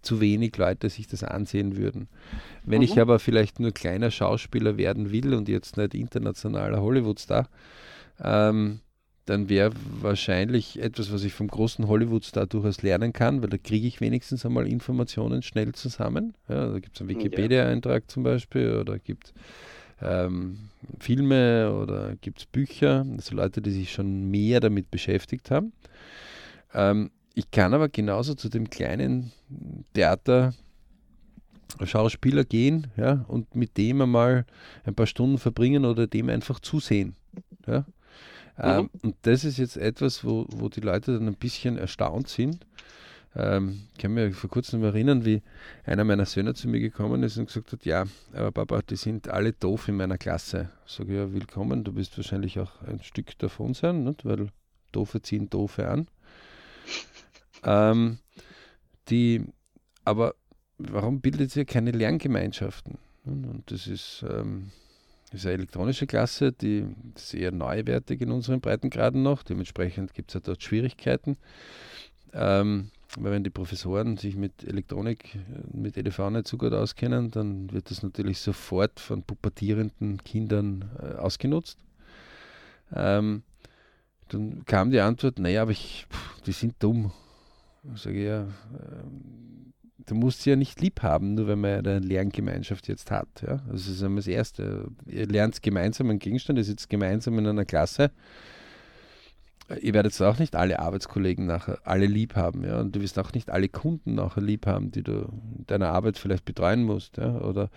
zu 0.00 0.20
wenig 0.20 0.56
Leute 0.56 0.88
sich 0.88 1.06
das 1.06 1.22
ansehen 1.22 1.76
würden. 1.76 2.08
Wenn 2.64 2.78
mhm. 2.78 2.84
ich 2.84 2.98
aber 2.98 3.18
vielleicht 3.18 3.60
nur 3.60 3.72
kleiner 3.72 4.10
Schauspieler 4.10 4.78
werden 4.78 5.12
will 5.12 5.34
und 5.34 5.48
jetzt 5.48 5.76
nicht 5.76 5.94
internationaler 5.94 6.80
Hollywoodstar, 6.80 7.50
ähm, 8.20 8.80
dann 9.28 9.48
wäre 9.48 9.72
wahrscheinlich 10.00 10.80
etwas, 10.80 11.12
was 11.12 11.22
ich 11.22 11.34
vom 11.34 11.48
großen 11.48 11.86
Hollywood-Star 11.86 12.46
durchaus 12.46 12.82
lernen 12.82 13.12
kann, 13.12 13.42
weil 13.42 13.50
da 13.50 13.58
kriege 13.58 13.86
ich 13.86 14.00
wenigstens 14.00 14.46
einmal 14.46 14.66
Informationen 14.66 15.42
schnell 15.42 15.72
zusammen. 15.72 16.34
Ja, 16.48 16.70
da 16.72 16.78
gibt 16.78 16.96
es 16.96 17.02
einen 17.02 17.10
Wikipedia-Eintrag 17.10 18.10
zum 18.10 18.22
Beispiel 18.22 18.76
oder 18.76 18.98
gibt 18.98 19.34
ähm, 20.00 20.70
Filme 20.98 21.74
oder 21.74 22.16
gibt 22.20 22.40
es 22.40 22.46
Bücher, 22.46 23.04
also 23.16 23.34
Leute, 23.34 23.60
die 23.60 23.72
sich 23.72 23.92
schon 23.92 24.30
mehr 24.30 24.60
damit 24.60 24.90
beschäftigt 24.90 25.50
haben. 25.50 25.72
Ähm, 26.72 27.10
ich 27.34 27.50
kann 27.50 27.74
aber 27.74 27.88
genauso 27.88 28.34
zu 28.34 28.48
dem 28.48 28.70
kleinen 28.70 29.32
Theater 29.92 30.54
Schauspieler 31.84 32.44
gehen 32.44 32.86
ja, 32.96 33.24
und 33.28 33.54
mit 33.54 33.76
dem 33.76 34.00
einmal 34.00 34.46
ein 34.84 34.94
paar 34.94 35.06
Stunden 35.06 35.38
verbringen 35.38 35.84
oder 35.84 36.06
dem 36.06 36.30
einfach 36.30 36.60
zusehen. 36.60 37.14
Ja. 37.66 37.84
Ähm, 38.58 38.82
mhm. 38.82 38.90
und 39.02 39.16
das 39.22 39.44
ist 39.44 39.58
jetzt 39.58 39.76
etwas, 39.76 40.24
wo, 40.24 40.46
wo 40.48 40.68
die 40.68 40.80
Leute 40.80 41.14
dann 41.14 41.28
ein 41.28 41.36
bisschen 41.36 41.78
erstaunt 41.78 42.28
sind. 42.28 42.66
Ähm, 43.36 43.82
ich 43.92 43.98
kann 43.98 44.14
mich 44.14 44.34
vor 44.34 44.50
kurzem 44.50 44.82
erinnern, 44.82 45.24
wie 45.24 45.42
einer 45.84 46.04
meiner 46.04 46.26
Söhne 46.26 46.54
zu 46.54 46.68
mir 46.68 46.80
gekommen 46.80 47.22
ist 47.22 47.36
und 47.36 47.46
gesagt 47.46 47.72
hat, 47.72 47.84
ja, 47.84 48.04
aber 48.32 48.52
Papa, 48.52 48.82
die 48.82 48.96
sind 48.96 49.28
alle 49.28 49.52
doof 49.52 49.88
in 49.88 49.96
meiner 49.96 50.18
Klasse. 50.18 50.70
Ich 50.86 50.92
sage, 50.92 51.14
ja, 51.14 51.32
willkommen, 51.32 51.84
du 51.84 51.94
wirst 51.94 52.16
wahrscheinlich 52.16 52.58
auch 52.58 52.82
ein 52.82 53.02
Stück 53.02 53.38
davon 53.38 53.74
sein, 53.74 54.04
nicht? 54.04 54.24
weil 54.24 54.48
Doofe 54.92 55.22
ziehen 55.22 55.48
Doofe 55.50 55.88
an. 55.88 56.08
Ähm, 57.64 58.18
die, 59.08 59.44
aber 60.04 60.36
warum 60.78 61.20
bildet 61.20 61.56
ihr 61.56 61.64
keine 61.64 61.90
Lerngemeinschaften? 61.90 62.98
Und 63.24 63.64
das 63.66 63.88
ist, 63.88 64.24
ähm, 64.30 64.70
ist 65.34 65.46
eine 65.46 65.54
elektronische 65.54 66.06
Klasse, 66.06 66.52
die 66.52 66.86
ist 67.14 67.34
eher 67.34 67.52
neuwertig 67.52 68.20
in 68.20 68.30
unseren 68.30 68.60
Breitengraden 68.60 69.22
noch. 69.22 69.42
Dementsprechend 69.42 70.14
gibt 70.14 70.30
es 70.30 70.34
ja 70.34 70.40
dort 70.40 70.62
Schwierigkeiten. 70.62 71.36
Ähm, 72.32 72.90
weil 73.16 73.32
wenn 73.32 73.44
die 73.44 73.50
Professoren 73.50 74.16
sich 74.16 74.36
mit 74.36 74.64
Elektronik, 74.64 75.38
mit 75.72 75.96
EDV 75.96 76.30
nicht 76.30 76.46
so 76.46 76.58
gut 76.58 76.72
auskennen, 76.72 77.30
dann 77.30 77.72
wird 77.72 77.90
das 77.90 78.02
natürlich 78.02 78.38
sofort 78.38 79.00
von 79.00 79.22
pubertierenden 79.22 80.22
Kindern 80.24 80.90
äh, 81.00 81.14
ausgenutzt. 81.14 81.78
Ähm, 82.94 83.42
dann 84.28 84.64
kam 84.66 84.90
die 84.90 85.00
Antwort, 85.00 85.38
naja, 85.38 85.62
aber 85.62 85.70
ich, 85.70 86.06
pff, 86.10 86.42
die 86.42 86.52
sind 86.52 86.74
dumm. 86.80 87.12
Ich 87.94 88.02
sage 88.02 88.24
ja, 88.24 88.40
ähm, 88.42 89.67
du 90.08 90.14
musst 90.14 90.42
sie 90.42 90.50
ja 90.50 90.56
nicht 90.56 90.80
lieb 90.80 91.02
haben, 91.02 91.34
nur 91.34 91.46
wenn 91.46 91.60
man 91.60 91.86
eine 91.86 91.98
Lerngemeinschaft 92.00 92.88
jetzt 92.88 93.10
hat. 93.10 93.28
Ja? 93.46 93.60
Das 93.70 93.86
ist 93.86 94.02
einmal 94.02 94.16
das 94.16 94.26
Erste. 94.26 94.88
Ihr 95.06 95.26
lernt 95.26 95.62
gemeinsam 95.62 96.10
einen 96.10 96.18
Gegenstand, 96.18 96.58
ihr 96.58 96.64
sitzt 96.64 96.90
gemeinsam 96.90 97.38
in 97.38 97.46
einer 97.46 97.64
Klasse. 97.64 98.10
Ihr 99.82 99.92
werdet 99.92 100.18
auch 100.22 100.38
nicht 100.38 100.56
alle 100.56 100.78
Arbeitskollegen 100.78 101.44
nachher 101.44 101.78
alle 101.84 102.06
lieb 102.06 102.36
haben, 102.36 102.64
ja. 102.64 102.80
Und 102.80 102.96
du 102.96 103.02
wirst 103.02 103.18
auch 103.18 103.34
nicht 103.34 103.50
alle 103.50 103.68
Kunden 103.68 104.14
nachher 104.14 104.40
lieb 104.40 104.66
haben, 104.66 104.90
die 104.90 105.02
du 105.02 105.28
in 105.58 105.66
deiner 105.66 105.90
Arbeit 105.90 106.16
vielleicht 106.16 106.46
betreuen 106.46 106.84
musst, 106.84 107.18
ja. 107.18 107.38
Oder 107.42 107.68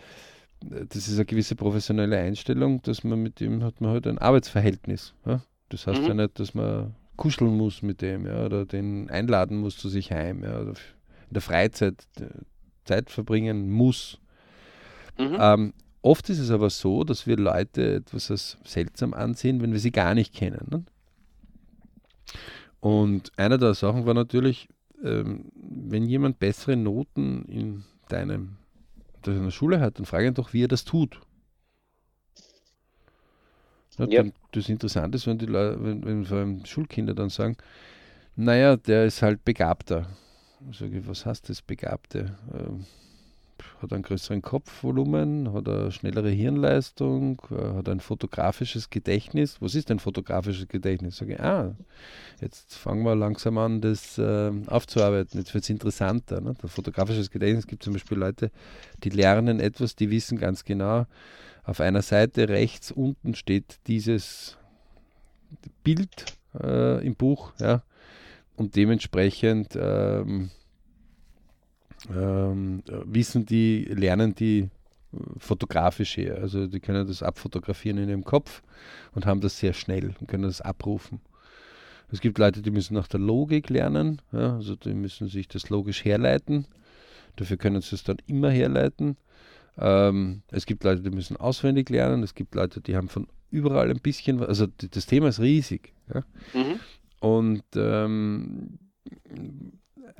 äh, 0.72 0.86
das 0.88 1.10
ist 1.10 1.16
eine 1.16 1.26
gewisse 1.26 1.56
professionelle 1.56 2.18
Einstellung, 2.18 2.82
dass 2.84 3.04
man 3.04 3.22
mit 3.22 3.42
dem 3.42 3.62
hat 3.62 3.82
man 3.82 3.92
halt 3.92 4.08
ein 4.08 4.20
Arbeitsverhältnis. 4.20 5.14
Ja? 5.26 5.42
Das 5.68 5.86
heißt 5.86 6.02
mhm. 6.02 6.08
ja 6.08 6.14
nicht, 6.14 6.40
dass 6.40 6.54
man 6.54 6.96
kuscheln 7.18 7.56
muss 7.56 7.82
mit 7.82 8.02
dem, 8.02 8.26
ja, 8.26 8.46
oder 8.46 8.66
den 8.66 9.10
einladen 9.10 9.58
muss 9.58 9.78
zu 9.78 9.90
sich 9.90 10.12
heim, 10.12 10.44
ja, 10.44 10.60
oder 10.60 10.74
in 11.32 11.36
der 11.36 11.42
Freizeit 11.42 12.06
äh, 12.20 12.26
Zeit 12.84 13.10
verbringen 13.10 13.70
muss. 13.72 14.20
Mhm. 15.18 15.38
Ähm, 15.40 15.74
oft 16.02 16.30
ist 16.30 16.40
es 16.40 16.52
aber 16.52 16.70
so, 16.70 17.06
dass 17.06 17.26
wir 17.26 17.38
Leute 17.38 17.96
etwas 17.96 18.30
als 18.30 18.58
seltsam 18.66 19.14
ansehen, 19.14 19.62
wenn 19.62 19.72
wir 19.72 19.80
sie 19.80 19.92
gar 19.92 20.14
nicht 20.14 20.34
kennen. 20.34 20.68
Ne? 20.70 20.84
Und 22.82 23.32
einer 23.38 23.58
der 23.58 23.74
Sachen 23.76 24.06
war 24.06 24.14
natürlich, 24.14 24.68
ähm, 25.04 25.52
wenn 25.56 26.06
jemand 26.06 26.40
bessere 26.40 26.76
Noten 26.76 27.46
in 27.46 27.86
deinem, 28.10 28.58
deiner 29.22 29.52
Schule 29.52 29.80
hat, 29.80 30.00
dann 30.00 30.06
frage 30.06 30.28
ihn 30.28 30.34
doch, 30.34 30.52
wie 30.52 30.66
er 30.66 30.68
das 30.68 30.84
tut. 30.84 31.22
Ja, 33.98 34.06
ja. 34.08 34.24
Das 34.52 34.68
Interessante 34.68 35.16
ist, 35.16 35.28
wenn, 35.28 35.38
die 35.38 35.46
Leute, 35.46 35.82
wenn, 35.82 36.04
wenn 36.04 36.26
vor 36.26 36.40
allem 36.40 36.66
Schulkinder 36.66 37.14
dann 37.14 37.30
sagen, 37.30 37.56
naja, 38.36 38.76
der 38.76 39.06
ist 39.06 39.22
halt 39.22 39.46
begabter. 39.46 40.08
Sage 40.70 41.00
ich, 41.00 41.08
was 41.08 41.26
heißt 41.26 41.50
das 41.50 41.62
Begabte? 41.62 42.36
Ähm, 42.54 42.86
hat 43.82 43.94
einen 43.94 44.04
größeren 44.04 44.42
Kopfvolumen, 44.42 45.54
hat 45.54 45.68
eine 45.68 45.92
schnellere 45.92 46.30
Hirnleistung, 46.30 47.42
äh, 47.52 47.76
hat 47.76 47.90
ein 47.90 48.00
fotografisches 48.00 48.90
Gedächtnis. 48.90 49.62
Was 49.62 49.76
ist 49.76 49.92
ein 49.92 50.00
fotografisches 50.00 50.68
Gedächtnis? 50.68 51.18
Sage 51.18 51.34
ich, 51.34 51.40
ah, 51.40 51.76
jetzt 52.40 52.76
fangen 52.76 53.04
wir 53.04 53.16
langsam 53.16 53.58
an, 53.58 53.82
das 53.82 54.18
äh, 54.18 54.52
aufzuarbeiten. 54.68 55.40
Jetzt 55.40 55.54
wird 55.54 55.64
es 55.64 55.70
interessanter. 55.70 56.42
Ne? 56.42 56.54
Das 56.62 56.72
fotografisches 56.72 57.32
Gedächtnis 57.32 57.68
gibt 57.68 57.84
zum 57.84 57.94
Beispiel 57.94 58.18
Leute, 58.18 58.52
die 59.04 59.10
lernen 59.10 59.60
etwas, 59.60 59.96
die 59.96 60.10
wissen 60.12 60.38
ganz 60.38 60.64
genau, 60.64 61.06
auf 61.64 61.82
einer 61.82 62.02
Seite 62.02 62.50
rechts 62.50 62.92
unten 62.92 63.36
steht 63.36 63.80
dieses 63.88 64.58
Bild 65.84 66.26
äh, 66.60 67.06
im 67.06 67.16
Buch, 67.16 67.54
ja, 67.60 67.84
und 68.62 68.76
dementsprechend 68.76 69.76
ähm, 69.76 70.52
ähm, 72.16 72.84
wissen 73.06 73.46
die, 73.46 73.86
lernen 73.86 74.36
die 74.36 74.70
fotografisch 75.40 76.16
her. 76.18 76.38
Also 76.40 76.68
die 76.68 76.80
können 76.80 77.08
das 77.08 77.24
abfotografieren 77.24 77.98
in 77.98 78.10
ihrem 78.10 78.24
Kopf 78.24 78.62
und 79.14 79.26
haben 79.26 79.42
das 79.42 79.58
sehr 79.58 79.74
schnell 79.74 80.14
und 80.20 80.28
können 80.28 80.44
das 80.44 80.62
abrufen. 80.62 81.22
Es 82.12 82.22
gibt 82.22 82.38
Leute, 82.38 82.62
die 82.62 82.70
müssen 82.72 82.94
nach 82.94 83.08
der 83.08 83.20
Logik 83.20 83.70
lernen, 83.70 84.22
ja, 84.32 84.56
also 84.56 84.76
die 84.76 84.94
müssen 84.94 85.28
sich 85.28 85.48
das 85.48 85.70
logisch 85.70 86.06
herleiten. 86.06 86.68
Dafür 87.38 87.58
können 87.58 87.82
sie 87.82 87.96
es 87.96 88.04
dann 88.04 88.18
immer 88.28 88.52
herleiten. 88.52 89.18
Ähm, 89.78 90.44
es 90.52 90.68
gibt 90.68 90.84
Leute, 90.84 91.02
die 91.02 91.10
müssen 91.10 91.38
auswendig 91.38 91.90
lernen. 91.90 92.22
Es 92.22 92.36
gibt 92.36 92.54
Leute, 92.54 92.82
die 92.82 92.96
haben 92.96 93.08
von 93.08 93.28
überall 93.50 93.90
ein 93.90 94.02
bisschen, 94.02 94.44
also 94.44 94.68
das 94.68 95.06
Thema 95.08 95.30
ist 95.30 95.40
riesig. 95.40 95.94
Ja. 96.14 96.24
Mhm. 96.54 96.80
Und 97.22 97.64
ähm, 97.76 98.80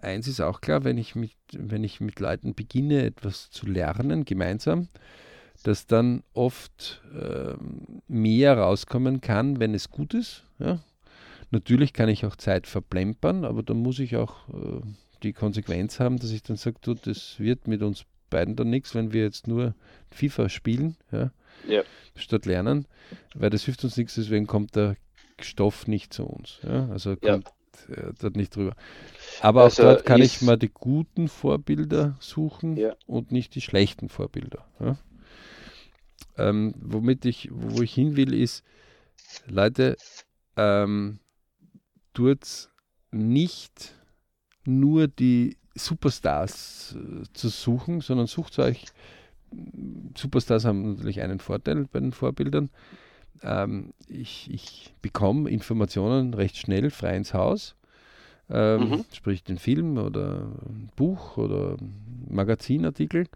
eins 0.02 0.28
ist 0.28 0.40
auch 0.40 0.62
klar, 0.62 0.84
wenn 0.84 0.98
ich, 0.98 1.16
mit, 1.16 1.32
wenn 1.52 1.84
ich 1.84 2.00
mit 2.00 2.20
Leuten 2.20 2.54
beginne, 2.54 3.04
etwas 3.04 3.50
zu 3.50 3.66
lernen, 3.66 4.24
gemeinsam, 4.24 4.88
dass 5.64 5.88
dann 5.88 6.24
oft 6.34 7.02
äh, 7.20 7.56
mehr 8.08 8.58
rauskommen 8.58 9.20
kann, 9.20 9.60
wenn 9.60 9.74
es 9.74 9.90
gut 9.90 10.14
ist. 10.14 10.46
Ja? 10.60 10.80
Natürlich 11.50 11.92
kann 11.92 12.08
ich 12.08 12.26
auch 12.26 12.36
Zeit 12.36 12.68
verplempern, 12.68 13.46
aber 13.46 13.64
dann 13.64 13.78
muss 13.78 13.98
ich 13.98 14.16
auch 14.16 14.48
äh, 14.50 14.82
die 15.24 15.34
Konsequenz 15.34 16.00
haben, 16.00 16.18
dass 16.18 16.32
ich 16.32 16.44
dann 16.44 16.56
sage, 16.56 16.78
du, 16.82 16.94
das 16.94 17.40
wird 17.40 17.68
mit 17.68 17.82
uns 17.82 18.06
beiden 18.30 18.56
dann 18.56 18.70
nichts, 18.70 18.94
wenn 18.94 19.12
wir 19.12 19.24
jetzt 19.24 19.48
nur 19.48 19.74
FIFA 20.12 20.50
spielen, 20.50 20.98
ja? 21.12 21.32
ja. 21.68 21.82
statt 22.16 22.46
lernen, 22.46 22.86
weil 23.34 23.50
das 23.50 23.64
hilft 23.64 23.84
uns 23.84 23.98
nichts, 23.98 24.16
deswegen 24.16 24.46
kommt 24.46 24.76
der 24.76 24.96
Stoff 25.46 25.88
nicht 25.88 26.14
zu 26.14 26.26
uns. 26.26 26.60
Ja? 26.64 26.88
Also 26.90 27.16
kommt 27.16 27.52
ja. 27.90 27.96
äh, 27.96 28.14
dort 28.20 28.36
nicht 28.36 28.56
drüber. 28.56 28.76
Aber 29.42 29.64
also 29.64 29.84
auch 29.84 29.88
dort 29.88 30.06
kann 30.06 30.22
ich 30.22 30.42
mal 30.42 30.58
die 30.58 30.72
guten 30.72 31.28
Vorbilder 31.28 32.16
suchen 32.20 32.78
ja. 32.78 32.96
und 33.08 33.32
nicht 33.32 33.56
die 33.56 33.62
schlechten 33.62 34.10
Vorbilder. 34.10 34.66
Ähm, 36.38 36.74
womit 36.80 37.26
ich, 37.26 37.50
wo 37.52 37.82
ich 37.82 37.94
hin 37.94 38.16
will, 38.16 38.34
ist, 38.34 38.64
Leute, 39.48 39.98
ähm, 40.58 41.20
tut 42.14 42.70
nicht 43.12 43.94
nur 44.66 45.08
die 45.08 45.58
Superstars 45.76 46.96
äh, 46.96 47.24
zu 47.34 47.50
suchen, 47.50 48.02
sondern 48.02 48.28
sucht 48.28 48.60
euch, 48.60 48.86
Superstars 50.18 50.66
haben 50.66 50.94
natürlich 50.94 51.22
einen 51.22 51.40
Vorteil 51.40 51.86
bei 51.92 52.00
den 52.00 52.14
Vorbildern, 52.14 52.70
ähm, 53.44 53.94
ich, 54.08 54.50
ich 54.52 54.94
bekomme 55.02 55.50
Informationen 55.50 56.34
recht 56.34 56.58
schnell 56.58 56.90
frei 56.90 57.16
ins 57.16 57.34
Haus. 57.34 57.76
Ähm, 58.50 58.90
mhm. 58.90 59.06
Sprich 59.14 59.44
den 59.44 59.58
Film 59.58 59.98
oder 59.98 60.48
ein 60.68 60.90
Buch 60.96 61.38
oder 61.38 61.78
Magazinartikel. 62.28 63.28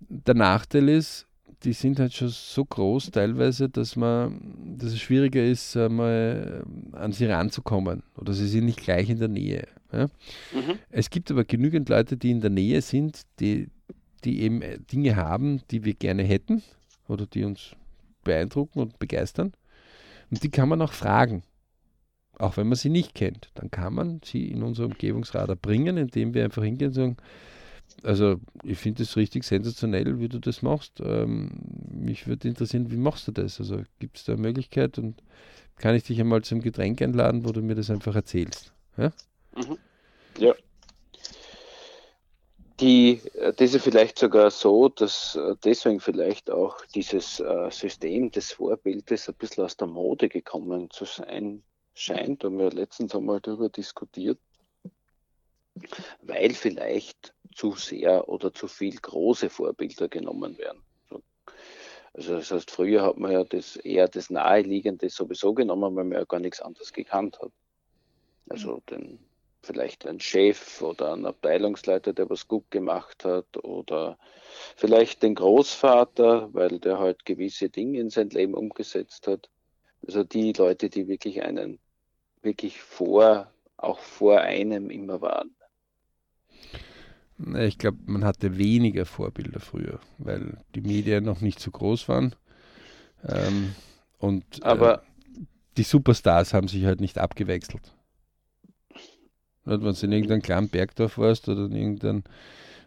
Der 0.00 0.34
Nachteil 0.34 0.88
ist, 0.88 1.26
die 1.64 1.72
sind 1.72 1.98
halt 1.98 2.12
schon 2.12 2.28
so 2.28 2.64
groß 2.64 3.10
teilweise, 3.10 3.70
dass 3.70 3.96
man, 3.96 4.76
dass 4.78 4.92
es 4.92 5.00
schwieriger 5.00 5.42
ist, 5.42 5.76
mal 5.76 6.62
an 6.92 7.12
sie 7.12 7.24
ranzukommen 7.24 8.02
oder 8.16 8.34
sie 8.34 8.48
sind 8.48 8.66
nicht 8.66 8.82
gleich 8.82 9.08
in 9.08 9.18
der 9.18 9.28
Nähe. 9.28 9.66
Ja? 9.92 10.04
Mhm. 10.52 10.78
Es 10.90 11.08
gibt 11.08 11.30
aber 11.30 11.44
genügend 11.44 11.88
Leute, 11.88 12.18
die 12.18 12.30
in 12.30 12.42
der 12.42 12.50
Nähe 12.50 12.82
sind, 12.82 13.22
die, 13.40 13.68
die 14.24 14.42
eben 14.42 14.60
Dinge 14.92 15.16
haben, 15.16 15.62
die 15.70 15.84
wir 15.84 15.94
gerne 15.94 16.22
hätten 16.22 16.62
oder 17.08 17.26
die 17.26 17.44
uns 17.44 17.76
beeindrucken 18.24 18.80
und 18.80 18.98
begeistern. 18.98 19.52
Und 20.30 20.42
die 20.42 20.50
kann 20.50 20.68
man 20.68 20.82
auch 20.82 20.92
fragen. 20.92 21.42
auch 22.38 22.56
wenn 22.56 22.68
man 22.68 22.76
sie 22.76 22.88
nicht 22.88 23.14
kennt, 23.14 23.50
dann 23.54 23.70
kann 23.70 23.94
man 23.94 24.20
sie 24.24 24.48
in 24.50 24.62
unser 24.62 24.86
Umgebungsradar 24.86 25.56
bringen, 25.56 25.96
indem 25.96 26.34
wir 26.34 26.44
einfach 26.44 26.64
hingehen 26.64 26.88
und 26.88 26.94
sagen, 26.94 27.16
also 28.02 28.40
ich 28.64 28.78
finde 28.78 29.02
es 29.04 29.16
richtig 29.16 29.44
sensationell, 29.44 30.18
wie 30.18 30.28
du 30.28 30.38
das 30.40 30.62
machst. 30.62 31.00
Ähm, 31.00 31.50
mich 31.90 32.26
würde 32.26 32.48
interessieren, 32.48 32.90
wie 32.90 32.96
machst 32.96 33.28
du 33.28 33.32
das? 33.32 33.60
Also 33.60 33.82
gibt 33.98 34.18
es 34.18 34.24
da 34.24 34.32
eine 34.32 34.42
Möglichkeit 34.42 34.98
und 34.98 35.22
kann 35.76 35.94
ich 35.94 36.04
dich 36.04 36.20
einmal 36.20 36.42
zum 36.42 36.60
Getränk 36.60 37.02
einladen, 37.02 37.44
wo 37.44 37.52
du 37.52 37.62
mir 37.62 37.74
das 37.74 37.90
einfach 37.90 38.14
erzählst? 38.16 38.72
Ja. 38.96 39.12
Mhm. 39.56 39.78
ja. 40.38 40.54
Die, 42.84 43.22
äh, 43.38 43.54
das 43.54 43.72
ist 43.72 43.82
vielleicht 43.82 44.18
sogar 44.18 44.50
so, 44.50 44.90
dass 44.90 45.36
äh, 45.36 45.54
deswegen 45.64 46.00
vielleicht 46.00 46.50
auch 46.50 46.84
dieses 46.94 47.40
äh, 47.40 47.70
System 47.70 48.30
des 48.30 48.52
Vorbildes 48.52 49.26
ein 49.26 49.36
bisschen 49.36 49.64
aus 49.64 49.78
der 49.78 49.86
Mode 49.86 50.28
gekommen 50.28 50.90
zu 50.90 51.06
sein 51.06 51.62
scheint. 51.94 52.44
Haben 52.44 52.58
wir 52.58 52.70
letztens 52.70 53.14
einmal 53.14 53.40
darüber 53.40 53.70
diskutiert, 53.70 54.38
weil 56.20 56.52
vielleicht 56.52 57.32
zu 57.54 57.72
sehr 57.72 58.28
oder 58.28 58.52
zu 58.52 58.68
viel 58.68 58.96
große 58.96 59.48
Vorbilder 59.48 60.08
genommen 60.08 60.58
werden. 60.58 60.82
Also 62.12 62.34
das 62.34 62.50
heißt, 62.50 62.70
früher 62.70 63.02
hat 63.02 63.16
man 63.16 63.32
ja 63.32 63.44
das 63.44 63.76
eher 63.76 64.08
das 64.08 64.28
Naheliegende 64.28 65.08
sowieso 65.08 65.54
genommen, 65.54 65.96
weil 65.96 66.04
man 66.04 66.18
ja 66.18 66.24
gar 66.26 66.38
nichts 66.38 66.60
anderes 66.60 66.92
gekannt 66.92 67.38
hat. 67.40 67.50
Also 68.50 68.82
den, 68.90 69.20
vielleicht 69.64 70.06
ein 70.06 70.20
Chef 70.20 70.80
oder 70.82 71.14
ein 71.14 71.26
Abteilungsleiter, 71.26 72.12
der 72.12 72.30
was 72.30 72.46
gut 72.46 72.70
gemacht 72.70 73.24
hat, 73.24 73.64
oder 73.64 74.18
vielleicht 74.76 75.22
den 75.22 75.34
Großvater, 75.34 76.52
weil 76.52 76.78
der 76.78 76.98
halt 76.98 77.24
gewisse 77.24 77.68
Dinge 77.68 77.98
in 77.98 78.10
sein 78.10 78.30
Leben 78.30 78.54
umgesetzt 78.54 79.26
hat. 79.26 79.48
Also 80.06 80.22
die 80.22 80.52
Leute, 80.52 80.90
die 80.90 81.08
wirklich 81.08 81.42
einen, 81.42 81.78
wirklich 82.42 82.80
vor, 82.80 83.50
auch 83.76 83.98
vor 83.98 84.40
einem 84.40 84.90
immer 84.90 85.20
waren. 85.20 85.54
Ich 87.66 87.78
glaube, 87.78 87.98
man 88.06 88.24
hatte 88.24 88.58
weniger 88.58 89.06
Vorbilder 89.06 89.58
früher, 89.58 89.98
weil 90.18 90.58
die 90.74 90.82
Medien 90.82 91.24
noch 91.24 91.40
nicht 91.40 91.58
so 91.58 91.70
groß 91.70 92.08
waren. 92.08 92.36
Ähm, 93.26 93.74
und 94.18 94.62
Aber 94.62 95.02
äh, 95.02 95.40
die 95.76 95.82
Superstars 95.82 96.54
haben 96.54 96.68
sich 96.68 96.84
halt 96.84 97.00
nicht 97.00 97.18
abgewechselt. 97.18 97.92
Wenn 99.64 99.80
du 99.80 99.88
in 99.88 100.12
irgendeinem 100.12 100.42
kleinen 100.42 100.68
Bergdorf 100.68 101.18
warst 101.18 101.48
oder 101.48 101.66
in 101.66 101.72
irgendeinem, 101.72 102.22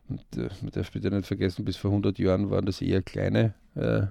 und, 0.09 0.21
äh, 0.37 0.49
man 0.61 0.71
darf 0.71 0.91
bitte 0.91 1.09
nicht 1.09 1.27
vergessen, 1.27 1.65
bis 1.65 1.77
vor 1.77 1.91
100 1.91 2.19
Jahren 2.19 2.49
waren 2.49 2.65
das 2.65 2.81
eher 2.81 3.01
kleine 3.01 3.53
äh, 3.75 4.03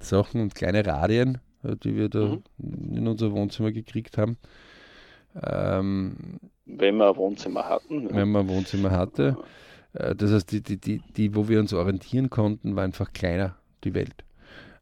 Sachen 0.00 0.40
und 0.40 0.54
kleine 0.54 0.84
Radien, 0.86 1.38
äh, 1.62 1.76
die 1.76 1.96
wir 1.96 2.08
da 2.08 2.38
mhm. 2.58 2.96
in 2.96 3.08
unser 3.08 3.32
Wohnzimmer 3.32 3.72
gekriegt 3.72 4.18
haben. 4.18 4.36
Ähm, 5.42 6.38
wenn 6.66 6.96
wir 6.96 7.08
ein 7.08 7.16
Wohnzimmer 7.16 7.68
hatten. 7.68 8.14
Wenn 8.14 8.30
man 8.30 8.46
ein 8.46 8.48
Wohnzimmer 8.48 8.90
hatte. 8.90 9.36
Äh, 9.92 10.14
das 10.14 10.30
heißt, 10.30 10.52
die, 10.52 10.62
die, 10.62 10.76
die, 10.76 11.02
die, 11.16 11.34
wo 11.34 11.48
wir 11.48 11.60
uns 11.60 11.72
orientieren 11.72 12.30
konnten, 12.30 12.76
war 12.76 12.84
einfach 12.84 13.12
kleiner, 13.12 13.56
die 13.82 13.94
Welt. 13.94 14.24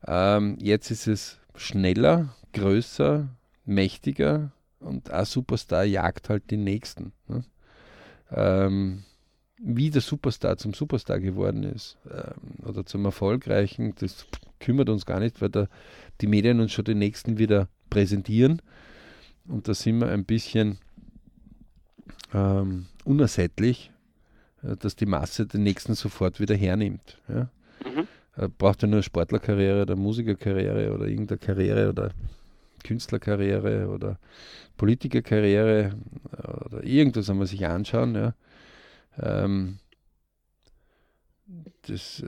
Ähm, 0.06 0.56
jetzt 0.61 0.90
ist 0.90 1.06
es 1.06 1.40
schneller, 1.54 2.35
größer, 2.52 3.28
mächtiger 3.64 4.52
und 4.83 5.11
ein 5.11 5.25
Superstar 5.25 5.85
jagt 5.85 6.29
halt 6.29 6.51
den 6.51 6.64
nächsten. 6.64 7.12
Ne? 7.29 7.45
Ähm, 8.31 9.05
wie 9.59 9.90
der 9.90 10.03
Superstar 10.03 10.57
zum 10.57 10.75
Superstar 10.75 11.21
geworden 11.21 11.62
ist 11.62 11.97
ähm, 12.11 12.66
oder 12.66 12.85
zum 12.85 13.05
Erfolgreichen, 13.05 13.95
das 13.99 14.27
kümmert 14.59 14.88
uns 14.88 15.07
gar 15.07 15.21
nicht, 15.21 15.40
weil 15.40 15.51
da 15.51 15.68
die 16.21 16.27
Medien 16.27 16.61
uns 16.61 16.73
schon 16.73 16.85
den 16.85 16.99
nächsten 16.99 17.38
wieder 17.38 17.68
präsentieren. 17.90 18.61
Und 19.47 19.68
da 19.68 19.75
sind 19.75 19.99
wir 19.99 20.09
ein 20.09 20.25
bisschen 20.25 20.79
ähm, 22.33 22.87
unersättlich, 23.05 23.92
äh, 24.62 24.77
dass 24.77 24.97
die 24.97 25.07
Masse 25.07 25.47
den 25.47 25.62
nächsten 25.62 25.95
sofort 25.95 26.40
wieder 26.40 26.55
hernimmt. 26.55 27.18
Ja? 27.29 27.49
Mhm. 27.85 28.07
Äh, 28.37 28.49
braucht 28.49 28.83
ja 28.83 28.88
nur 28.88 28.97
eine 28.97 29.03
Sportlerkarriere 29.03 29.83
oder 29.83 29.97
Musikerkarriere 29.97 30.92
oder 30.92 31.07
irgendeine 31.07 31.38
Karriere 31.38 31.88
oder 31.88 32.12
Künstlerkarriere 32.83 33.88
oder 33.88 34.18
Politikerkarriere 34.77 35.95
äh, 36.37 36.64
oder 36.64 36.85
irgendwas 36.85 37.31
einmal 37.31 37.47
sich 37.47 37.66
anschauen. 37.66 38.14
Ja? 38.14 38.35
Ähm, 39.21 39.79
das, 41.87 42.23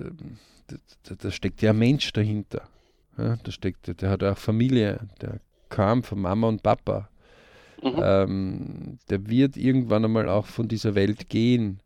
da, 1.05 1.15
da, 1.15 1.31
steckt 1.31 1.63
ja 1.63 1.71
ein 1.71 1.79
Mensch 1.79 2.13
dahinter. 2.13 2.69
Ja? 3.17 3.37
Da 3.43 3.51
steckt, 3.51 4.01
der 4.01 4.11
hat 4.11 4.23
auch 4.23 4.39
Familie, 4.39 5.01
der 5.21 5.41
kam 5.69 6.03
von 6.03 6.21
Mama 6.21 6.49
und 6.49 6.63
Papa. 6.63 7.09
Mhm. 7.83 8.01
Ähm, 8.03 8.99
der 9.11 9.29
wird 9.29 9.57
irgendwann 9.57 10.05
einmal 10.05 10.29
auch 10.29 10.47
von 10.47 10.69
dieser 10.69 10.95
Welt 10.95 11.29
gehen 11.29 11.81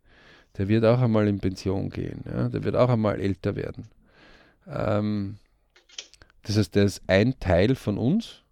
der 0.58 0.68
wird 0.68 0.84
auch 0.84 1.00
einmal 1.00 1.28
in 1.28 1.38
Pension 1.38 1.88
gehen, 1.88 2.24
ja? 2.26 2.48
der 2.48 2.64
wird 2.64 2.74
auch 2.74 2.88
einmal 2.88 3.20
älter 3.20 3.54
werden. 3.54 3.88
Ähm, 4.66 5.38
das 6.42 6.56
heißt, 6.56 6.74
der 6.74 6.84
ist 6.84 7.02
ein 7.06 7.38
Teil 7.38 7.76
von 7.76 7.96
uns. 7.96 8.42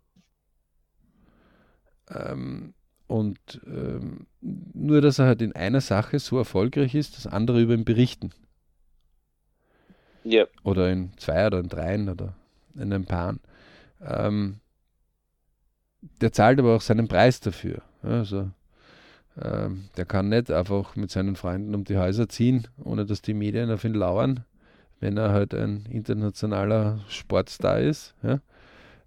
Ähm, 2.11 2.75
und 3.07 3.61
ähm, 3.67 4.27
nur, 4.41 5.01
dass 5.01 5.19
er 5.19 5.27
halt 5.27 5.43
in 5.43 5.55
einer 5.55 5.81
Sache 5.81 6.19
so 6.19 6.39
erfolgreich 6.39 6.95
ist, 6.95 7.17
dass 7.17 7.27
andere 7.27 7.61
über 7.61 7.75
ihn 7.75 7.85
berichten. 7.85 8.31
Ja. 10.25 10.47
Oder 10.65 10.91
in 10.91 11.13
zwei 11.19 11.47
oder 11.47 11.61
in 11.61 11.69
dreien 11.69 12.09
oder 12.09 12.35
in 12.75 12.93
ein 12.93 13.05
paar. 13.05 13.37
Ähm, 14.01 14.61
der 16.21 16.33
zahlt 16.33 16.59
aber 16.59 16.75
auch 16.75 16.81
seinen 16.81 17.07
Preis 17.07 17.41
dafür. 17.41 17.83
Also 18.03 18.51
ähm, 19.41 19.89
der 19.97 20.05
kann 20.05 20.29
nicht 20.29 20.51
einfach 20.51 20.97
mit 20.97 21.11
seinen 21.11 21.37
Freunden 21.37 21.75
um 21.75 21.85
die 21.85 21.97
Häuser 21.97 22.29
ziehen, 22.29 22.67
ohne 22.83 23.07
dass 23.07 23.23
die 23.23 23.35
Medien 23.35 23.71
auf 23.71 23.85
ihn 23.85 23.95
lauern, 23.95 24.45
wenn 25.01 25.17
er 25.17 25.31
halt 25.31 25.55
ein 25.55 25.87
internationaler 25.87 27.01
Sportstar 27.09 27.81
ist. 27.81 28.15
Ja? 28.23 28.41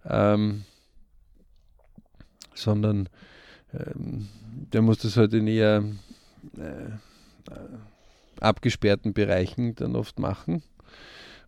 Ähm, 0.05 0.63
sondern 2.59 3.09
ähm, 3.73 4.27
der 4.73 4.81
muss 4.81 4.99
das 4.99 5.17
halt 5.17 5.33
in 5.33 5.47
eher 5.47 5.83
äh, 6.57 6.89
abgesperrten 8.39 9.13
Bereichen 9.13 9.75
dann 9.75 9.95
oft 9.95 10.19
machen, 10.19 10.63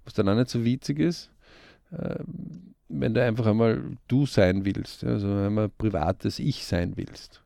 was 0.03 0.13
dann 0.13 0.29
auch 0.29 0.35
nicht 0.35 0.49
so 0.49 0.63
witzig 0.63 0.99
ist. 0.99 1.31
Ähm, 1.91 2.73
wenn 2.89 3.13
du 3.13 3.23
einfach 3.23 3.45
einmal 3.45 3.81
du 4.07 4.25
sein 4.25 4.65
willst, 4.65 5.03
also 5.03 5.27
einmal 5.27 5.69
privates 5.69 6.39
Ich 6.39 6.65
sein 6.65 6.97
willst. 6.97 7.41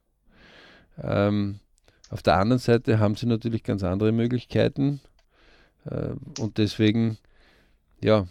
Ähm, 1.01 1.59
auf 2.09 2.23
der 2.23 2.37
anderen 2.37 2.59
Seite 2.59 2.99
haben 2.99 3.15
sie 3.15 3.27
natürlich 3.27 3.63
ganz 3.63 3.83
andere 3.83 4.11
Möglichkeiten 4.11 5.01
äh, 5.85 6.13
und 6.39 6.57
deswegen, 6.57 7.17
ja, 8.03 8.27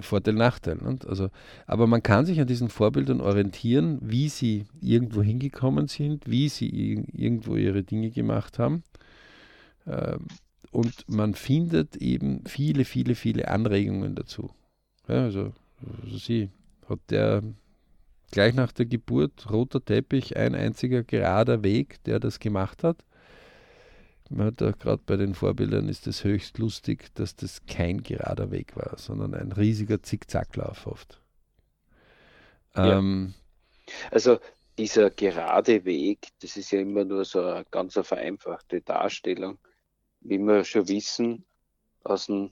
Vorteil, 0.00 0.34
Nachteil. 0.34 0.78
Und 0.78 1.06
also, 1.06 1.28
aber 1.66 1.86
man 1.86 2.02
kann 2.02 2.26
sich 2.26 2.40
an 2.40 2.46
diesen 2.46 2.68
Vorbildern 2.68 3.20
orientieren, 3.20 3.98
wie 4.02 4.28
sie 4.28 4.66
irgendwo 4.80 5.22
hingekommen 5.22 5.88
sind, 5.88 6.28
wie 6.28 6.48
sie 6.48 7.04
irgendwo 7.12 7.56
ihre 7.56 7.82
Dinge 7.82 8.10
gemacht 8.10 8.58
haben. 8.58 8.82
Ähm, 9.86 10.26
und 10.70 11.08
man 11.08 11.34
findet 11.34 11.96
eben 11.96 12.42
viele, 12.46 12.84
viele, 12.84 13.14
viele 13.14 13.48
Anregungen 13.48 14.14
dazu. 14.14 14.50
Ja, 15.06 15.22
also, 15.22 15.52
also 16.02 16.18
sie 16.18 16.50
hat 16.88 16.98
der 17.10 17.42
gleich 18.32 18.54
nach 18.54 18.72
der 18.72 18.86
Geburt 18.86 19.48
roter 19.50 19.84
Teppich, 19.84 20.36
ein 20.36 20.56
einziger 20.56 21.04
gerader 21.04 21.62
Weg, 21.62 22.02
der 22.04 22.18
das 22.18 22.40
gemacht 22.40 22.82
hat. 22.82 23.04
Man 24.30 24.46
hat 24.46 24.58
gerade 24.80 25.02
bei 25.04 25.16
den 25.16 25.34
Vorbildern 25.34 25.88
ist 25.88 26.06
es 26.06 26.24
höchst 26.24 26.58
lustig, 26.58 27.14
dass 27.14 27.36
das 27.36 27.66
kein 27.66 28.02
gerader 28.02 28.50
Weg 28.50 28.76
war, 28.76 28.98
sondern 28.98 29.34
ein 29.34 29.52
riesiger 29.52 30.02
Zickzacklauf 30.02 30.86
oft. 30.86 31.20
Ähm, 32.74 33.34
Also 34.10 34.38
dieser 34.78 35.10
gerade 35.10 35.84
Weg, 35.84 36.28
das 36.40 36.56
ist 36.56 36.72
ja 36.72 36.80
immer 36.80 37.04
nur 37.04 37.24
so 37.24 37.40
eine 37.40 37.64
ganz 37.70 37.94
vereinfachte 37.94 38.80
Darstellung. 38.80 39.58
Wie 40.20 40.38
wir 40.38 40.64
schon 40.64 40.88
wissen, 40.88 41.44
aus 42.02 42.26
dem 42.26 42.50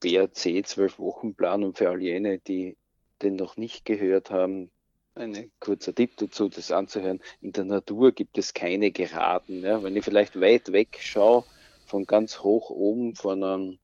BRC 0.00 0.64
12-Wochen-Plan 0.64 1.64
und 1.64 1.76
für 1.76 1.90
all 1.90 2.00
jene, 2.00 2.38
die 2.38 2.76
den 3.22 3.36
noch 3.36 3.56
nicht 3.56 3.84
gehört 3.84 4.30
haben, 4.30 4.70
ein 5.14 5.50
kurzer 5.60 5.94
Tipp 5.94 6.16
dazu, 6.16 6.48
das 6.48 6.70
anzuhören. 6.70 7.20
In 7.40 7.52
der 7.52 7.64
Natur 7.64 8.12
gibt 8.12 8.38
es 8.38 8.54
keine 8.54 8.90
Geraden. 8.90 9.62
Ja? 9.62 9.82
Wenn 9.82 9.96
ich 9.96 10.04
vielleicht 10.04 10.40
weit 10.40 10.72
weg 10.72 10.98
schaue, 11.00 11.44
von 11.86 12.04
ganz 12.06 12.40
hoch 12.40 12.70
oben, 12.70 13.16
von 13.16 13.42
einer 13.42 13.74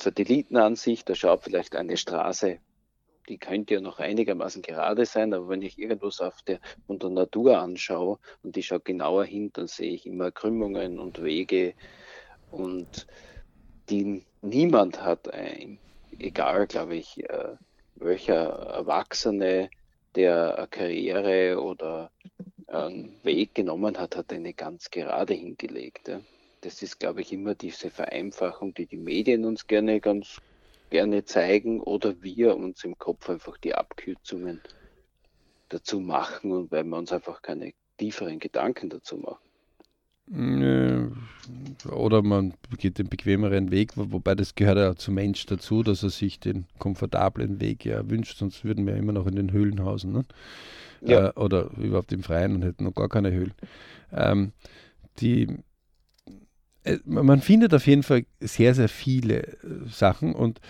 Satellitenansicht, 0.00 1.08
da 1.08 1.14
schaut 1.14 1.42
vielleicht 1.44 1.76
eine 1.76 1.96
Straße, 1.96 2.58
die 3.28 3.38
könnte 3.38 3.74
ja 3.74 3.80
noch 3.80 4.00
einigermaßen 4.00 4.62
gerade 4.62 5.06
sein, 5.06 5.32
aber 5.32 5.48
wenn 5.48 5.62
ich 5.62 5.78
irgendwas 5.78 6.20
auf 6.20 6.42
der, 6.42 6.60
von 6.86 6.98
der 6.98 7.10
Natur 7.10 7.58
anschaue 7.58 8.18
und 8.42 8.56
ich 8.56 8.66
schaue 8.66 8.80
genauer 8.80 9.24
hin, 9.24 9.50
dann 9.52 9.66
sehe 9.66 9.92
ich 9.92 10.06
immer 10.06 10.30
Krümmungen 10.30 10.98
und 10.98 11.22
Wege 11.22 11.74
und 12.50 13.06
die 13.88 14.24
niemand 14.42 15.02
hat, 15.02 15.32
ein, 15.32 15.78
egal, 16.18 16.66
glaube 16.66 16.96
ich, 16.96 17.22
äh, 17.28 17.56
welcher 17.96 18.34
Erwachsene 18.34 19.70
der 20.16 20.58
eine 20.58 20.66
Karriere 20.68 21.60
oder 21.60 22.10
einen 22.66 23.14
Weg 23.22 23.54
genommen 23.54 23.98
hat, 23.98 24.16
hat 24.16 24.32
eine 24.32 24.54
ganz 24.54 24.90
gerade 24.90 25.34
hingelegt. 25.34 26.08
Ja. 26.08 26.20
Das 26.60 26.82
ist, 26.82 26.98
glaube 26.98 27.20
ich, 27.20 27.32
immer 27.32 27.54
diese 27.54 27.90
Vereinfachung, 27.90 28.74
die 28.74 28.86
die 28.86 28.96
Medien 28.96 29.44
uns 29.44 29.66
gerne 29.66 30.00
ganz 30.00 30.40
gerne 30.90 31.24
zeigen 31.24 31.80
oder 31.80 32.22
wir 32.22 32.56
uns 32.56 32.84
im 32.84 32.96
Kopf 32.96 33.28
einfach 33.28 33.58
die 33.58 33.74
Abkürzungen 33.74 34.60
dazu 35.68 35.98
machen 35.98 36.52
und 36.52 36.70
weil 36.70 36.84
wir 36.84 36.96
uns 36.96 37.12
einfach 37.12 37.42
keine 37.42 37.72
tieferen 37.98 38.38
Gedanken 38.38 38.90
dazu 38.90 39.16
machen. 39.16 39.42
Oder 40.30 42.22
man 42.22 42.54
geht 42.78 42.98
den 42.98 43.08
bequemeren 43.08 43.70
Weg, 43.70 43.92
wobei 43.96 44.34
das 44.34 44.54
gehört 44.54 44.78
ja 44.78 44.96
zum 44.96 45.14
Mensch 45.14 45.44
dazu, 45.44 45.82
dass 45.82 46.02
er 46.02 46.10
sich 46.10 46.40
den 46.40 46.64
komfortablen 46.78 47.60
Weg 47.60 47.84
ja 47.84 48.08
wünscht, 48.08 48.38
sonst 48.38 48.64
würden 48.64 48.86
wir 48.86 48.96
immer 48.96 49.12
noch 49.12 49.26
in 49.26 49.36
den 49.36 49.52
Höhlen 49.52 49.82
hausen. 49.82 50.12
Ne? 50.12 50.24
Ja. 51.02 51.28
Äh, 51.28 51.32
oder 51.34 51.70
überhaupt 51.76 52.12
im 52.12 52.22
Freien 52.22 52.54
und 52.54 52.62
hätten 52.62 52.84
noch 52.84 52.94
gar 52.94 53.10
keine 53.10 53.32
Höhlen. 53.32 53.52
Ähm, 54.12 54.52
die, 55.18 55.58
äh, 56.84 56.98
man 57.04 57.42
findet 57.42 57.74
auf 57.74 57.86
jeden 57.86 58.02
Fall 58.02 58.24
sehr, 58.40 58.74
sehr 58.74 58.88
viele 58.88 59.42
äh, 59.42 59.56
Sachen 59.88 60.34
und 60.34 60.60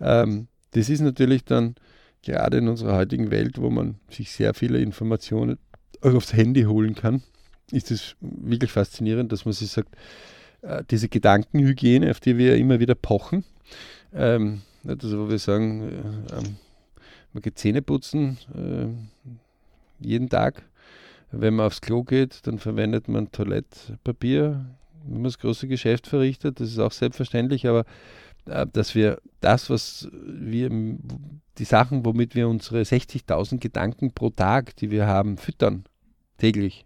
ähm, 0.00 0.46
das 0.70 0.88
ist 0.88 1.00
natürlich 1.00 1.44
dann 1.44 1.74
gerade 2.22 2.58
in 2.58 2.68
unserer 2.68 2.96
heutigen 2.96 3.32
Welt, 3.32 3.60
wo 3.60 3.70
man 3.70 3.96
sich 4.08 4.30
sehr 4.30 4.54
viele 4.54 4.78
Informationen 4.78 5.58
auch 6.00 6.14
aufs 6.14 6.32
Handy 6.32 6.62
holen 6.62 6.94
kann, 6.94 7.22
ist 7.72 7.90
es 7.90 8.16
wirklich 8.20 8.72
faszinierend, 8.72 9.32
dass 9.32 9.44
man 9.44 9.52
sich 9.52 9.70
sagt, 9.70 9.94
äh, 10.62 10.82
diese 10.90 11.08
Gedankenhygiene, 11.08 12.10
auf 12.10 12.20
die 12.20 12.36
wir 12.36 12.56
immer 12.56 12.80
wieder 12.80 12.94
pochen, 12.94 13.44
ähm, 14.14 14.62
also 14.86 15.26
wo 15.26 15.30
wir 15.30 15.38
sagen, 15.38 15.82
äh, 15.82 16.36
ähm, 16.36 16.56
man 17.32 17.42
geht 17.42 17.58
Zähne 17.58 17.82
putzen 17.82 18.38
äh, 18.54 18.88
jeden 20.04 20.28
Tag. 20.28 20.62
Wenn 21.32 21.54
man 21.54 21.66
aufs 21.66 21.80
Klo 21.80 22.02
geht, 22.02 22.46
dann 22.46 22.58
verwendet 22.58 23.06
man 23.06 23.30
Toilettpapier, 23.30 24.66
wenn 25.04 25.14
man 25.14 25.24
das 25.24 25.38
große 25.38 25.68
Geschäft 25.68 26.08
verrichtet. 26.08 26.58
Das 26.58 26.70
ist 26.70 26.78
auch 26.80 26.90
selbstverständlich, 26.90 27.68
aber 27.68 27.84
äh, 28.46 28.66
dass 28.72 28.94
wir 28.94 29.20
das, 29.40 29.70
was 29.70 30.08
wir, 30.12 30.70
die 31.58 31.64
Sachen, 31.64 32.04
womit 32.04 32.34
wir 32.34 32.48
unsere 32.48 32.82
60.000 32.82 33.58
Gedanken 33.58 34.12
pro 34.12 34.30
Tag, 34.30 34.74
die 34.76 34.90
wir 34.90 35.06
haben, 35.06 35.36
füttern, 35.36 35.84
täglich. 36.38 36.84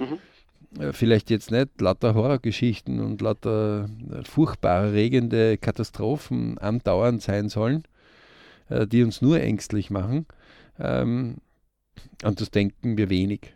Mhm. 0.00 0.82
Äh, 0.82 0.92
vielleicht 0.92 1.30
jetzt 1.30 1.50
nicht 1.50 1.80
lauter 1.80 2.14
Horrorgeschichten 2.14 3.00
und 3.00 3.20
lauter 3.20 3.88
äh, 4.12 4.24
furchtbar 4.24 4.92
regende 4.92 5.58
Katastrophen 5.58 6.58
andauernd 6.58 7.22
sein 7.22 7.48
sollen, 7.48 7.84
die 8.68 9.02
uns 9.02 9.20
nur 9.20 9.40
ängstlich 9.40 9.90
machen. 9.90 10.26
Ähm, 10.78 11.38
und 12.22 12.40
das 12.40 12.52
denken 12.52 12.96
wir 12.96 13.10
wenig. 13.10 13.52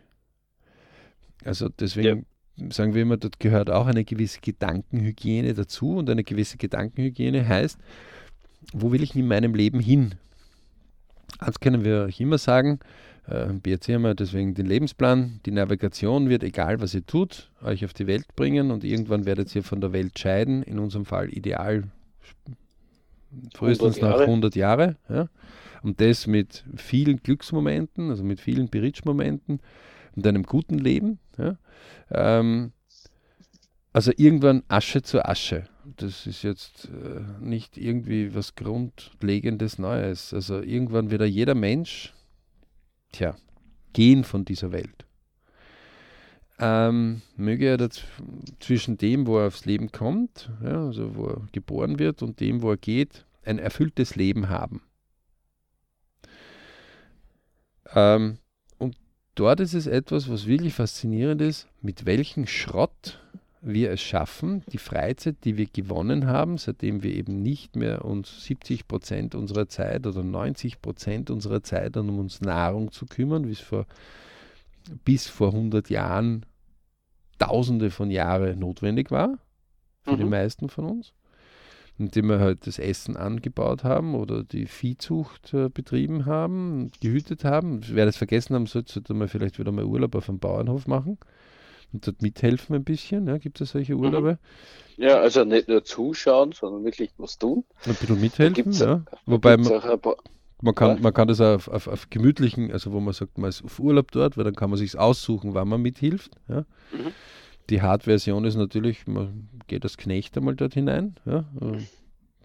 Also 1.45 1.69
deswegen 1.69 2.25
sagen 2.69 2.93
wir 2.93 3.01
immer, 3.01 3.17
dort 3.17 3.39
gehört 3.39 3.69
auch 3.69 3.87
eine 3.87 4.03
gewisse 4.03 4.39
Gedankenhygiene 4.39 5.53
dazu 5.53 5.97
und 5.97 6.09
eine 6.09 6.23
gewisse 6.23 6.57
Gedankenhygiene 6.57 7.47
heißt, 7.47 7.77
wo 8.73 8.91
will 8.91 9.03
ich 9.03 9.15
in 9.15 9.27
meinem 9.27 9.53
Leben 9.53 9.79
hin? 9.79 10.15
Eins 11.39 11.59
können 11.59 11.83
wir 11.83 12.03
euch 12.03 12.19
immer 12.19 12.37
sagen, 12.37 12.79
äh, 13.27 13.47
BRC 13.53 13.95
haben 13.95 14.03
wir 14.03 14.15
deswegen 14.15 14.53
den 14.53 14.65
Lebensplan, 14.65 15.39
die 15.45 15.51
Navigation 15.51 16.29
wird, 16.29 16.43
egal 16.43 16.79
was 16.81 16.93
ihr 16.93 17.05
tut, 17.05 17.49
euch 17.63 17.83
auf 17.85 17.93
die 17.93 18.07
Welt 18.07 18.35
bringen 18.35 18.71
und 18.71 18.83
irgendwann 18.83 19.25
werdet 19.25 19.55
ihr 19.55 19.63
von 19.63 19.81
der 19.81 19.93
Welt 19.93 20.17
scheiden, 20.19 20.63
in 20.63 20.79
unserem 20.79 21.05
Fall 21.05 21.29
ideal 21.29 21.83
frühestens 23.53 23.97
100 23.97 24.19
nach 24.19 24.25
100 24.25 24.55
Jahre. 24.55 24.97
Ja? 25.09 25.29
Und 25.81 26.01
das 26.01 26.27
mit 26.27 26.63
vielen 26.75 27.17
Glücksmomenten, 27.17 28.09
also 28.09 28.23
mit 28.23 28.39
vielen 28.39 28.69
Beritsch-Momenten 28.69 29.59
und 30.15 30.27
einem 30.27 30.43
guten 30.43 30.77
Leben. 30.77 31.19
Ja? 31.37 31.57
Ähm, 32.11 32.71
also 33.93 34.11
irgendwann 34.17 34.63
Asche 34.67 35.03
zu 35.03 35.23
Asche. 35.23 35.67
Das 35.97 36.27
ist 36.27 36.43
jetzt 36.43 36.89
äh, 36.89 37.21
nicht 37.43 37.77
irgendwie 37.77 38.35
was 38.35 38.55
Grundlegendes 38.55 39.77
Neues. 39.77 40.33
Also 40.33 40.59
irgendwann 40.61 41.11
wird 41.11 41.23
jeder 41.23 41.55
Mensch, 41.55 42.14
tja, 43.15 43.35
gehen 43.93 44.23
von 44.23 44.45
dieser 44.45 44.71
Welt. 44.71 45.05
Ähm, 46.57 47.21
möge 47.35 47.67
er 47.67 47.89
zwischen 48.59 48.97
dem, 48.97 49.27
wo 49.27 49.39
er 49.39 49.47
aufs 49.47 49.65
Leben 49.65 49.91
kommt, 49.91 50.49
ja, 50.63 50.85
also 50.85 51.15
wo 51.15 51.27
er 51.27 51.47
geboren 51.51 51.99
wird, 51.99 52.21
und 52.21 52.39
dem, 52.39 52.61
wo 52.61 52.71
er 52.71 52.77
geht, 52.77 53.25
ein 53.43 53.59
erfülltes 53.59 54.15
Leben 54.15 54.47
haben. 54.49 54.81
Ähm, 57.93 58.39
dort 59.35 59.59
ist 59.59 59.73
es 59.73 59.85
etwas, 59.85 60.29
was 60.29 60.47
wirklich 60.47 60.73
faszinierend 60.73 61.41
ist, 61.41 61.67
mit 61.81 62.05
welchem 62.05 62.47
Schrott 62.47 63.21
wir 63.65 63.91
es 63.91 64.01
schaffen, 64.01 64.63
die 64.71 64.77
Freizeit, 64.77 65.37
die 65.43 65.57
wir 65.57 65.65
gewonnen 65.65 66.27
haben, 66.27 66.57
seitdem 66.57 67.03
wir 67.03 67.13
eben 67.13 67.41
nicht 67.41 67.75
mehr 67.75 68.05
uns 68.05 68.45
70 68.45 68.87
Prozent 68.87 69.35
unserer 69.35 69.67
Zeit 69.67 70.05
oder 70.05 70.23
90 70.23 70.81
Prozent 70.81 71.31
unserer 71.31 71.63
Zeit 71.63 71.97
um 71.97 72.19
uns 72.19 72.41
Nahrung 72.41 72.91
zu 72.91 73.05
kümmern, 73.05 73.47
wie 73.47 73.53
es 73.53 73.59
vor, 73.59 73.87
bis 75.03 75.27
vor 75.27 75.49
100 75.49 75.89
Jahren 75.89 76.45
Tausende 77.39 77.91
von 77.91 78.11
Jahren 78.11 78.59
notwendig 78.59 79.11
war, 79.11 79.39
für 80.03 80.13
mhm. 80.13 80.17
die 80.17 80.25
meisten 80.25 80.69
von 80.69 80.85
uns 80.85 81.13
indem 81.97 82.27
wir 82.27 82.39
halt 82.41 82.67
das 82.67 82.77
Essen 82.77 83.15
angebaut 83.15 83.85
haben 83.85 84.15
oder 84.15 84.43
die 84.43 84.65
Viehzucht 84.65 85.53
äh, 85.53 85.69
betrieben 85.69 86.25
haben, 86.25 86.91
gehütet 86.99 87.45
haben. 87.45 87.79
Wer 87.87 88.05
das 88.05 88.17
vergessen 88.17 88.53
haben 88.53 88.65
sollte, 88.65 88.91
sollte 88.91 89.13
man 89.13 89.29
vielleicht 89.29 89.59
wieder 89.59 89.71
mal 89.71 89.85
Urlaub 89.85 90.13
auf 90.15 90.27
einem 90.27 90.39
Bauernhof 90.39 90.87
machen 90.87 91.17
und 91.93 92.07
dort 92.07 92.21
mithelfen 92.21 92.75
ein 92.75 92.83
bisschen. 92.83 93.27
Ja, 93.27 93.37
Gibt 93.37 93.61
es 93.61 93.71
solche 93.71 93.95
mhm. 93.95 94.01
Urlaube? 94.01 94.39
Ja, 94.97 95.19
also 95.19 95.43
nicht 95.43 95.67
nur 95.67 95.83
zuschauen, 95.83 96.51
sondern 96.53 96.83
wirklich 96.85 97.11
was 97.17 97.37
tun. 97.37 97.65
Ein 97.85 97.95
bisschen 97.95 98.21
mithelfen, 98.21 98.71
ja. 98.71 99.03
Wobei 99.25 99.57
man, 99.57 99.81
man, 100.61 100.75
kann, 100.75 101.01
man 101.01 101.13
kann 101.13 101.27
das 101.27 101.41
auf, 101.41 101.67
auf, 101.67 101.87
auf, 101.87 102.09
gemütlichen, 102.09 102.71
also 102.71 102.93
wo 102.93 102.99
man 102.99 103.13
sagt, 103.13 103.37
man 103.37 103.49
ist 103.49 103.63
auf 103.63 103.79
Urlaub 103.79 104.11
dort, 104.11 104.37
weil 104.37 104.45
dann 104.45 104.55
kann 104.55 104.69
man 104.69 104.79
sich 104.79 104.97
aussuchen, 104.97 105.53
wann 105.53 105.67
man 105.67 105.81
mithilft. 105.81 106.31
Ja. 106.47 106.61
Mhm. 106.91 107.11
Die 107.69 107.81
Hard-Version 107.81 108.45
ist 108.45 108.55
natürlich, 108.55 109.07
man 109.07 109.49
geht 109.67 109.83
als 109.83 109.97
Knecht 109.97 110.37
einmal 110.37 110.55
dort 110.55 110.75
hinein. 110.75 111.15
Ja. 111.25 111.45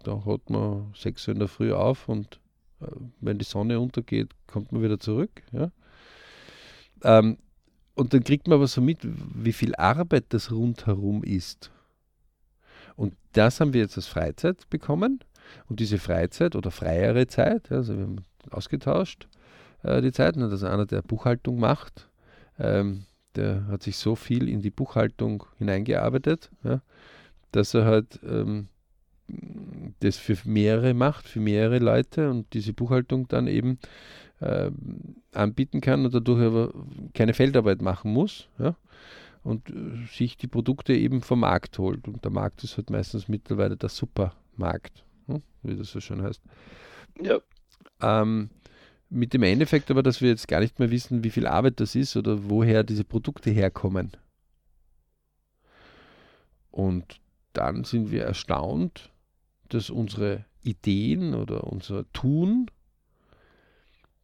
Da 0.03 0.25
hat 0.25 0.49
man 0.49 0.93
sechs 0.95 1.27
Uhr 1.27 1.33
in 1.33 1.39
der 1.39 1.47
Früh 1.47 1.73
auf 1.73 2.09
und 2.09 2.39
äh, 2.81 2.87
wenn 3.19 3.37
die 3.37 3.45
Sonne 3.45 3.79
untergeht, 3.79 4.31
kommt 4.47 4.71
man 4.71 4.81
wieder 4.81 4.99
zurück. 4.99 5.43
Ja. 5.51 5.71
Ähm, 7.03 7.37
und 8.01 8.15
dann 8.15 8.23
kriegt 8.23 8.47
man 8.47 8.55
aber 8.55 8.65
so 8.65 8.81
mit, 8.81 8.97
wie 9.03 9.53
viel 9.53 9.75
Arbeit 9.75 10.25
das 10.29 10.51
rundherum 10.51 11.23
ist. 11.23 11.69
Und 12.95 13.13
das 13.33 13.61
haben 13.61 13.73
wir 13.73 13.81
jetzt 13.81 13.95
als 13.95 14.07
Freizeit 14.07 14.67
bekommen. 14.71 15.19
Und 15.69 15.79
diese 15.79 15.99
Freizeit 15.99 16.55
oder 16.55 16.71
freiere 16.71 17.27
Zeit, 17.27 17.71
also 17.71 17.95
wir 17.95 18.03
haben 18.05 18.25
ausgetauscht 18.49 19.27
äh, 19.83 20.01
die 20.01 20.11
Zeiten, 20.11 20.39
dass 20.49 20.63
einer, 20.63 20.87
der 20.87 21.03
Buchhaltung 21.03 21.59
macht, 21.59 22.09
ähm, 22.57 23.05
der 23.35 23.67
hat 23.67 23.83
sich 23.83 23.97
so 23.97 24.15
viel 24.15 24.49
in 24.49 24.63
die 24.63 24.71
Buchhaltung 24.71 25.45
hineingearbeitet, 25.59 26.49
ja, 26.63 26.81
dass 27.51 27.75
er 27.75 27.85
halt 27.85 28.19
ähm, 28.23 28.67
das 29.99 30.17
für 30.17 30.37
mehrere 30.45 30.93
macht, 30.93 31.27
für 31.27 31.39
mehrere 31.39 31.79
Leute 31.79 32.29
und 32.29 32.53
diese 32.53 32.73
Buchhaltung 32.73 33.27
dann 33.27 33.47
eben 33.47 33.79
äh, 34.39 34.71
anbieten 35.33 35.81
kann 35.81 36.05
und 36.05 36.13
dadurch 36.13 36.41
aber 36.41 36.73
keine 37.13 37.33
Feldarbeit 37.33 37.81
machen 37.81 38.11
muss 38.11 38.49
ja, 38.59 38.75
und 39.43 39.69
äh, 39.69 40.05
sich 40.11 40.37
die 40.37 40.47
Produkte 40.47 40.93
eben 40.93 41.21
vom 41.21 41.41
Markt 41.41 41.77
holt. 41.77 42.07
Und 42.07 42.23
der 42.23 42.31
Markt 42.31 42.63
ist 42.63 42.77
halt 42.77 42.89
meistens 42.89 43.27
mittlerweile 43.27 43.77
der 43.77 43.89
Supermarkt, 43.89 45.03
hm, 45.27 45.41
wie 45.63 45.75
das 45.75 45.91
so 45.91 45.99
schön 45.99 46.21
heißt. 46.21 46.41
Ja. 47.21 47.39
Ähm, 48.01 48.49
mit 49.09 49.33
dem 49.33 49.43
Endeffekt 49.43 49.91
aber, 49.91 50.03
dass 50.03 50.21
wir 50.21 50.29
jetzt 50.29 50.47
gar 50.47 50.61
nicht 50.61 50.79
mehr 50.79 50.89
wissen, 50.89 51.23
wie 51.23 51.29
viel 51.29 51.45
Arbeit 51.45 51.79
das 51.79 51.95
ist 51.95 52.15
oder 52.15 52.49
woher 52.49 52.83
diese 52.83 53.03
Produkte 53.03 53.51
herkommen. 53.51 54.11
Und 56.71 57.19
dann 57.53 57.83
sind 57.83 58.11
wir 58.11 58.23
erstaunt, 58.23 59.11
dass 59.73 59.89
unsere 59.89 60.45
Ideen 60.63 61.33
oder 61.33 61.65
unser 61.65 62.11
Tun 62.13 62.69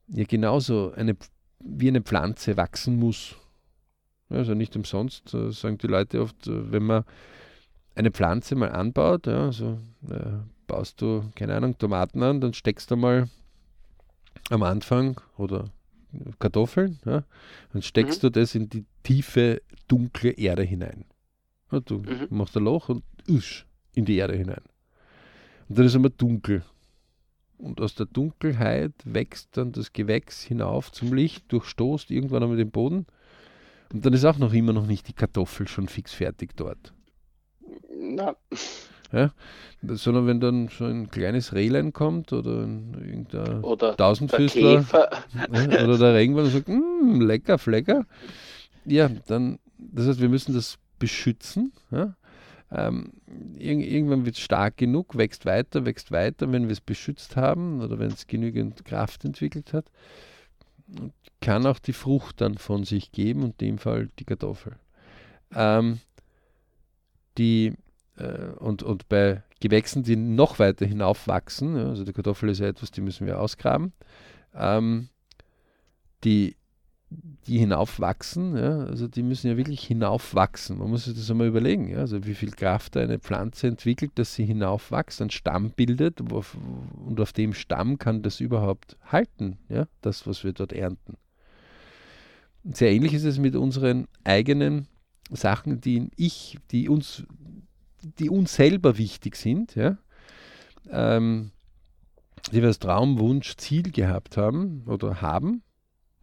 ja 0.08 0.24
genauso 0.24 0.92
eine, 0.94 1.16
wie 1.60 1.88
eine 1.88 2.02
Pflanze 2.02 2.58
wachsen 2.58 2.98
muss. 2.98 3.36
Also 4.30 4.54
nicht 4.54 4.76
umsonst 4.76 5.34
äh, 5.34 5.52
sagen 5.52 5.78
die 5.78 5.88
Leute 5.88 6.22
oft, 6.22 6.48
äh, 6.48 6.72
wenn 6.72 6.84
man 6.84 7.04
eine 7.96 8.12
Pflanze 8.12 8.56
mal 8.56 8.72
anbaut, 8.72 9.28
ja, 9.28 9.46
also 9.46 9.80
äh, 10.10 10.38
baust 10.68 11.02
du, 11.02 11.24
keine 11.36 11.56
Ahnung, 11.56 11.78
Tomaten 11.78 12.22
an, 12.22 12.42
dann 12.42 12.54
steckst 12.54 12.92
du 12.92 12.96
mal 12.96 13.30
am 14.50 14.64
Anfang 14.64 15.20
oder 15.38 15.72
Kartoffeln, 16.40 17.00
ja, 17.06 17.24
dann 17.74 17.82
steckst 17.82 18.22
mhm. 18.22 18.28
du 18.28 18.40
das 18.40 18.56
in 18.56 18.70
die 18.70 18.86
tiefe, 19.04 19.62
dunkle 19.88 20.32
Erde 20.32 20.64
hinein. 20.64 21.06
Ja, 21.72 21.80
du 21.80 22.00
mhm. 22.00 22.28
machst 22.30 22.56
ein 22.58 22.64
Loch 22.64 22.90
und 22.90 23.04
usch, 23.28 23.66
in 23.94 24.06
die 24.06 24.18
Erde 24.18 24.36
hinein. 24.36 24.62
Und 25.70 25.78
dann 25.78 25.86
ist 25.86 25.92
es 25.92 25.96
immer 25.96 26.10
dunkel. 26.10 26.64
und 27.58 27.82
aus 27.82 27.96
der 27.96 28.06
Dunkelheit 28.06 28.94
wächst 29.04 29.58
dann 29.58 29.72
das 29.72 29.92
Gewächs 29.94 30.44
hinauf 30.44 30.92
zum 30.92 31.14
Licht, 31.14 31.52
durchstoßt 31.52 32.12
irgendwann 32.12 32.44
einmal 32.44 32.58
den 32.58 32.70
Boden 32.72 33.08
und 33.94 34.06
dann 34.06 34.14
ist 34.14 34.26
auch 34.26 34.38
noch 34.38 34.54
immer 34.54 34.74
noch 34.74 34.86
nicht 34.86 35.08
die 35.08 35.14
Kartoffel 35.14 35.68
schon 35.68 35.88
fix 35.88 36.14
fertig 36.14 36.56
dort. 36.56 36.94
Na. 38.00 38.36
Ja? 39.12 39.32
Sondern 39.82 40.28
wenn 40.28 40.40
dann 40.40 40.68
so 40.68 40.86
ein 40.86 41.10
kleines 41.10 41.54
Rehlein 41.54 41.94
kommt 41.94 42.32
oder 42.34 42.64
ein, 42.64 42.94
irgendein 42.94 43.64
Oder 43.64 43.96
Tausendfüßler 43.96 44.86
der 44.92 45.10
oder 45.84 45.98
der 45.98 46.14
Regenwald 46.14 46.48
und 46.48 46.52
sagt, 46.52 46.68
"Mm, 46.68 47.22
lecker, 47.22 47.58
Flecker. 47.58 48.06
Ja, 48.86 49.10
dann, 49.28 49.60
das 49.78 50.08
heißt, 50.08 50.22
wir 50.22 50.30
müssen 50.30 50.54
das 50.54 50.78
beschützen. 51.00 51.72
Ja? 51.92 52.16
Ähm, 52.70 53.14
irg 53.58 53.80
irgendwann 53.80 54.26
wird 54.26 54.36
es 54.36 54.42
stark 54.42 54.78
genug, 54.78 55.18
wächst 55.18 55.46
weiter, 55.46 55.86
wächst 55.86 56.12
weiter, 56.12 56.52
wenn 56.52 56.64
wir 56.64 56.74
es 56.74 56.82
beschützt 56.82 57.36
haben 57.36 57.82
oder 57.82 57.98
wenn 57.98 58.12
es 58.12 58.28
genügend 58.28 58.84
Kraft 58.84 59.24
entwickelt 59.24 59.74
hat, 59.74 59.86
kann 61.42 61.66
auch 61.66 61.80
die 61.80 61.94
Frucht 61.94 62.42
dann 62.42 62.58
von 62.58 62.84
sich 62.84 63.12
geben 63.12 63.44
und 63.44 63.62
in 63.62 63.70
dem 63.70 63.78
Fall 63.78 64.10
die 64.20 64.26
Kartoffel. 64.26 64.76
Ähm, 65.56 66.00
die, 67.38 67.74
äh, 68.18 68.50
und, 68.58 68.84
und 68.84 69.08
bei 69.08 69.44
Gewächsen, 69.60 70.04
die 70.04 70.16
noch 70.16 70.60
weiter 70.60 70.86
hinaufwachsen, 70.86 71.78
ja, 71.78 71.88
also 71.88 72.04
die 72.04 72.14
Kartoffel 72.14 72.50
ist 72.50 72.60
ja 72.60 72.68
etwas, 72.68 72.92
die 72.92 73.02
müssen 73.02 73.28
wir 73.28 73.40
ausgraben, 73.40 73.94
ähm, 74.54 75.10
die, 76.24 76.58
die 77.10 77.60
hinaufwachsen, 77.60 78.58
ja, 78.58 78.80
also 78.80 79.08
die 79.08 79.24
müssen 79.24 79.48
ja 79.48 79.56
wirklich 79.56 79.86
hinaufwachsen. 79.86 80.78
Man 80.78 80.90
muss 80.90 81.06
sich 81.06 81.16
das 81.16 81.32
einmal 81.32 81.48
überlegen, 81.48 81.90
ja, 81.90 82.00
also 82.00 82.26
wie 82.26 82.34
viel 82.34 82.52
Kraft 82.52 82.98
eine 82.98 83.20
Pflanze 83.20 83.68
entwickelt, 83.68 84.12
dass 84.16 84.36
sie 84.36 84.46
hinaufwächst, 84.46 85.22
einen 85.22 85.30
Stamm 85.30 85.72
bildet 85.72 86.20
und 86.20 86.34
auf 86.34 87.34
dem 87.34 87.54
Stamm 87.54 87.98
kann 87.98 88.24
das 88.24 88.42
überhaupt 88.42 88.98
halten, 89.06 89.58
ja, 89.70 89.88
das, 90.02 90.28
was 90.28 90.44
wir 90.44 90.52
dort 90.52 90.74
ernten. 90.74 91.16
Sehr 92.66 92.92
ähnlich 92.92 93.14
ist 93.14 93.24
es 93.24 93.40
mit 93.40 93.56
unseren 93.56 94.08
eigenen 94.26 94.88
Sachen, 95.32 95.80
die 95.80 96.10
ich, 96.18 96.58
die 96.72 96.90
uns, 96.90 97.24
die 98.20 98.30
uns 98.30 98.54
selber 98.54 98.98
wichtig 98.98 99.38
sind, 99.38 99.76
ja, 99.76 99.98
ähm, 100.90 101.52
die 102.52 102.62
wir 102.62 102.68
als 102.68 102.80
Traum, 102.80 103.18
Wunsch, 103.20 103.56
Ziel 103.56 103.92
gehabt 103.92 104.36
haben 104.36 104.84
oder 104.86 105.22
haben 105.22 105.64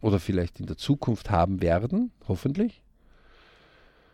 oder 0.05 0.19
vielleicht 0.19 0.59
in 0.59 0.67
der 0.67 0.77
Zukunft 0.77 1.31
haben 1.31 1.63
werden, 1.63 2.11
hoffentlich. 2.27 2.83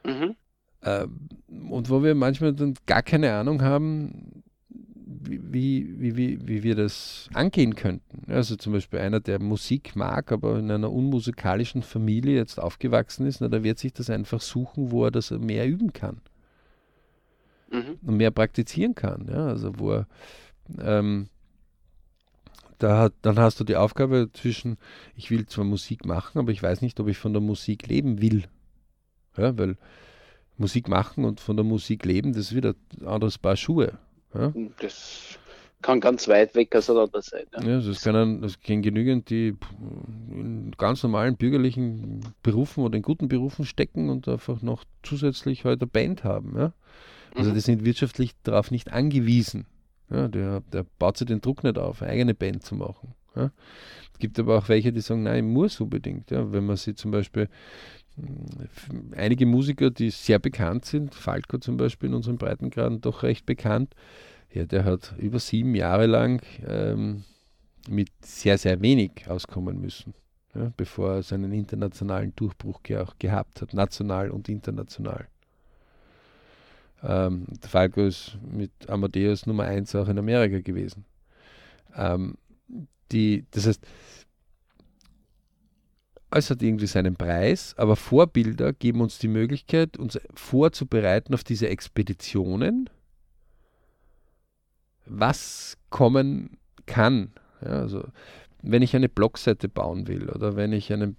Mhm. 0.05 0.35
Ähm, 0.83 1.27
und 1.69 1.89
wo 1.89 2.01
wir 2.01 2.15
manchmal 2.15 2.53
dann 2.53 2.75
gar 2.85 3.03
keine 3.03 3.33
Ahnung 3.33 3.61
haben, 3.61 4.41
wie, 4.69 5.99
wie, 5.99 6.15
wie, 6.15 6.47
wie 6.47 6.63
wir 6.63 6.75
das 6.75 7.27
angehen 7.33 7.75
könnten. 7.75 8.31
Also 8.31 8.55
zum 8.55 8.71
Beispiel 8.71 8.99
einer, 8.99 9.19
der 9.19 9.39
Musik 9.39 9.97
mag, 9.97 10.31
aber 10.31 10.59
in 10.59 10.71
einer 10.71 10.91
unmusikalischen 10.93 11.83
Familie 11.83 12.37
jetzt 12.37 12.57
aufgewachsen 12.57 13.25
ist, 13.25 13.41
na, 13.41 13.49
der 13.49 13.63
wird 13.65 13.77
sich 13.77 13.91
das 13.91 14.09
einfach 14.09 14.39
suchen, 14.39 14.91
wo 14.91 15.03
er 15.03 15.11
das 15.11 15.29
mehr 15.31 15.67
üben 15.67 15.91
kann 15.91 16.21
Mhm. 17.69 17.99
und 18.05 18.15
mehr 18.15 18.31
praktizieren 18.31 18.95
kann. 18.95 19.27
Ja? 19.29 19.47
Also 19.47 19.77
wo 19.77 19.91
er, 19.91 20.07
ähm, 20.79 21.27
da 22.83 22.97
hat, 22.97 23.13
dann 23.21 23.37
hast 23.39 23.59
du 23.59 23.63
die 23.63 23.75
Aufgabe 23.75 24.29
zwischen, 24.33 24.77
ich 25.15 25.31
will 25.31 25.45
zwar 25.45 25.65
Musik 25.65 26.05
machen, 26.05 26.39
aber 26.39 26.51
ich 26.51 26.61
weiß 26.61 26.81
nicht, 26.81 26.99
ob 26.99 27.07
ich 27.07 27.17
von 27.17 27.33
der 27.33 27.41
Musik 27.41 27.87
leben 27.87 28.21
will. 28.21 28.45
Ja, 29.37 29.57
weil 29.57 29.77
Musik 30.57 30.87
machen 30.87 31.25
und 31.25 31.39
von 31.39 31.55
der 31.55 31.63
Musik 31.63 32.05
leben, 32.05 32.33
das 32.33 32.47
ist 32.51 32.55
wieder 32.55 32.75
ein 32.99 33.07
anderes 33.07 33.37
Paar 33.37 33.55
Schuhe. 33.55 33.97
Ja? 34.33 34.53
Das 34.79 35.37
kann 35.81 35.99
ganz 35.99 36.27
weit 36.27 36.53
weg 36.53 36.75
auseinander 36.75 37.21
sein. 37.21 37.45
Ja. 37.53 37.63
Ja, 37.63 37.73
also 37.75 37.91
es 37.91 38.01
können, 38.03 38.43
es 38.43 38.59
können 38.59 38.81
genügend, 38.81 39.29
die 39.29 39.55
in 40.29 40.71
ganz 40.77 41.01
normalen 41.01 41.37
bürgerlichen 41.37 42.21
Berufen 42.43 42.83
oder 42.83 42.97
in 42.97 43.01
guten 43.01 43.27
Berufen 43.27 43.65
stecken 43.65 44.09
und 44.09 44.27
einfach 44.27 44.61
noch 44.61 44.83
zusätzlich 45.03 45.65
heute 45.65 45.81
eine 45.81 45.87
Band 45.87 46.23
haben. 46.23 46.55
Ja? 46.55 46.73
Also 47.35 47.49
Mhm. 47.49 47.53
die 47.55 47.59
sind 47.61 47.85
wirtschaftlich 47.85 48.33
darauf 48.43 48.69
nicht 48.71 48.91
angewiesen. 48.91 49.65
Ja, 50.11 50.27
der, 50.27 50.61
der 50.73 50.85
baut 50.99 51.17
sich 51.17 51.27
den 51.27 51.39
Druck 51.41 51.63
nicht 51.63 51.77
auf, 51.77 52.01
eine 52.01 52.11
eigene 52.11 52.33
Band 52.33 52.63
zu 52.63 52.75
machen. 52.75 53.15
Ja? 53.35 53.51
Es 54.11 54.19
gibt 54.19 54.37
aber 54.39 54.57
auch 54.57 54.67
welche, 54.67 54.91
die 54.91 54.99
sagen, 54.99 55.23
nein, 55.23 55.45
ich 55.45 55.53
muss 55.53 55.79
unbedingt. 55.79 56.31
Ja? 56.31 56.51
Wenn 56.51 56.65
man 56.65 56.75
sie 56.75 56.95
zum 56.95 57.11
Beispiel, 57.11 57.47
f- 58.61 58.89
einige 59.15 59.45
Musiker, 59.45 59.89
die 59.89 60.09
sehr 60.09 60.37
bekannt 60.39 60.83
sind, 60.85 61.15
Falco 61.15 61.57
zum 61.59 61.77
Beispiel 61.77 62.09
in 62.09 62.15
unseren 62.15 62.37
Breitengraden 62.37 62.99
doch 62.99 63.23
recht 63.23 63.45
bekannt, 63.45 63.95
ja, 64.53 64.65
der 64.65 64.83
hat 64.83 65.15
über 65.17 65.39
sieben 65.39 65.75
Jahre 65.75 66.07
lang 66.07 66.41
ähm, 66.67 67.23
mit 67.87 68.09
sehr, 68.21 68.57
sehr 68.57 68.81
wenig 68.81 69.29
auskommen 69.29 69.79
müssen, 69.79 70.13
ja, 70.53 70.73
bevor 70.75 71.13
er 71.13 71.23
seinen 71.23 71.53
internationalen 71.53 72.35
Durchbruch 72.35 72.83
ge 72.83 72.97
auch 72.97 73.15
gehabt 73.17 73.61
hat, 73.61 73.73
national 73.73 74.29
und 74.29 74.49
international. 74.49 75.29
Ähm, 77.03 77.45
der 77.61 77.69
Falco 77.69 78.01
ist 78.01 78.37
mit 78.41 78.71
Amadeus 78.87 79.45
Nummer 79.45 79.63
1 79.63 79.95
auch 79.95 80.07
in 80.07 80.19
Amerika 80.19 80.59
gewesen. 80.59 81.05
Ähm, 81.95 82.35
die, 83.11 83.45
das 83.51 83.67
heißt, 83.67 83.85
es 86.33 86.49
hat 86.49 86.61
irgendwie 86.61 86.87
seinen 86.87 87.15
Preis, 87.15 87.75
aber 87.77 87.95
Vorbilder 87.95 88.71
geben 88.71 89.01
uns 89.01 89.19
die 89.19 89.27
Möglichkeit, 89.27 89.97
uns 89.97 90.19
vorzubereiten 90.33 91.33
auf 91.33 91.43
diese 91.43 91.67
Expeditionen, 91.67 92.89
was 95.05 95.77
kommen 95.89 96.57
kann. 96.85 97.33
Ja, 97.61 97.71
also, 97.71 98.05
wenn 98.61 98.81
ich 98.81 98.95
eine 98.95 99.09
Blogseite 99.09 99.67
bauen 99.67 100.07
will 100.07 100.29
oder 100.29 100.55
wenn 100.55 100.71
ich 100.71 100.93
einen 100.93 101.17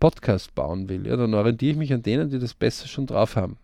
Podcast 0.00 0.54
bauen 0.54 0.88
will, 0.88 1.06
ja, 1.06 1.16
dann 1.16 1.34
orientiere 1.34 1.72
ich 1.72 1.78
mich 1.78 1.92
an 1.92 2.02
denen, 2.02 2.30
die 2.30 2.38
das 2.38 2.54
besser 2.54 2.86
schon 2.88 3.06
drauf 3.06 3.36
haben. 3.36 3.58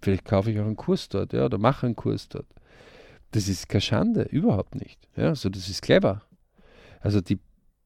Vielleicht 0.00 0.24
kaufe 0.24 0.50
ich 0.50 0.58
auch 0.58 0.66
einen 0.66 0.76
Kurs 0.76 1.08
dort, 1.08 1.32
ja, 1.32 1.44
oder 1.44 1.58
mache 1.58 1.86
einen 1.86 1.96
Kurs 1.96 2.28
dort. 2.28 2.46
Das 3.32 3.48
ist 3.48 3.68
keine 3.68 3.80
Schande, 3.80 4.22
überhaupt 4.22 4.74
nicht. 4.74 5.08
Ja, 5.16 5.28
also 5.28 5.48
das 5.48 5.68
ist 5.68 5.82
clever. 5.82 6.22
Also 7.00 7.20
die 7.20 7.38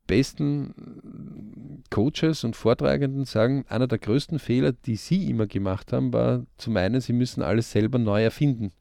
besten 0.06 1.82
Coaches 1.90 2.44
und 2.44 2.56
Vortragenden 2.56 3.24
sagen, 3.24 3.64
einer 3.68 3.86
der 3.86 3.98
größten 3.98 4.38
Fehler, 4.38 4.72
die 4.72 4.96
sie 4.96 5.28
immer 5.28 5.46
gemacht 5.46 5.92
haben, 5.92 6.12
war 6.12 6.44
zu 6.58 6.70
meinen, 6.70 7.00
sie 7.00 7.12
müssen 7.12 7.42
alles 7.42 7.70
selber 7.72 7.98
neu 7.98 8.22
erfinden. 8.22 8.72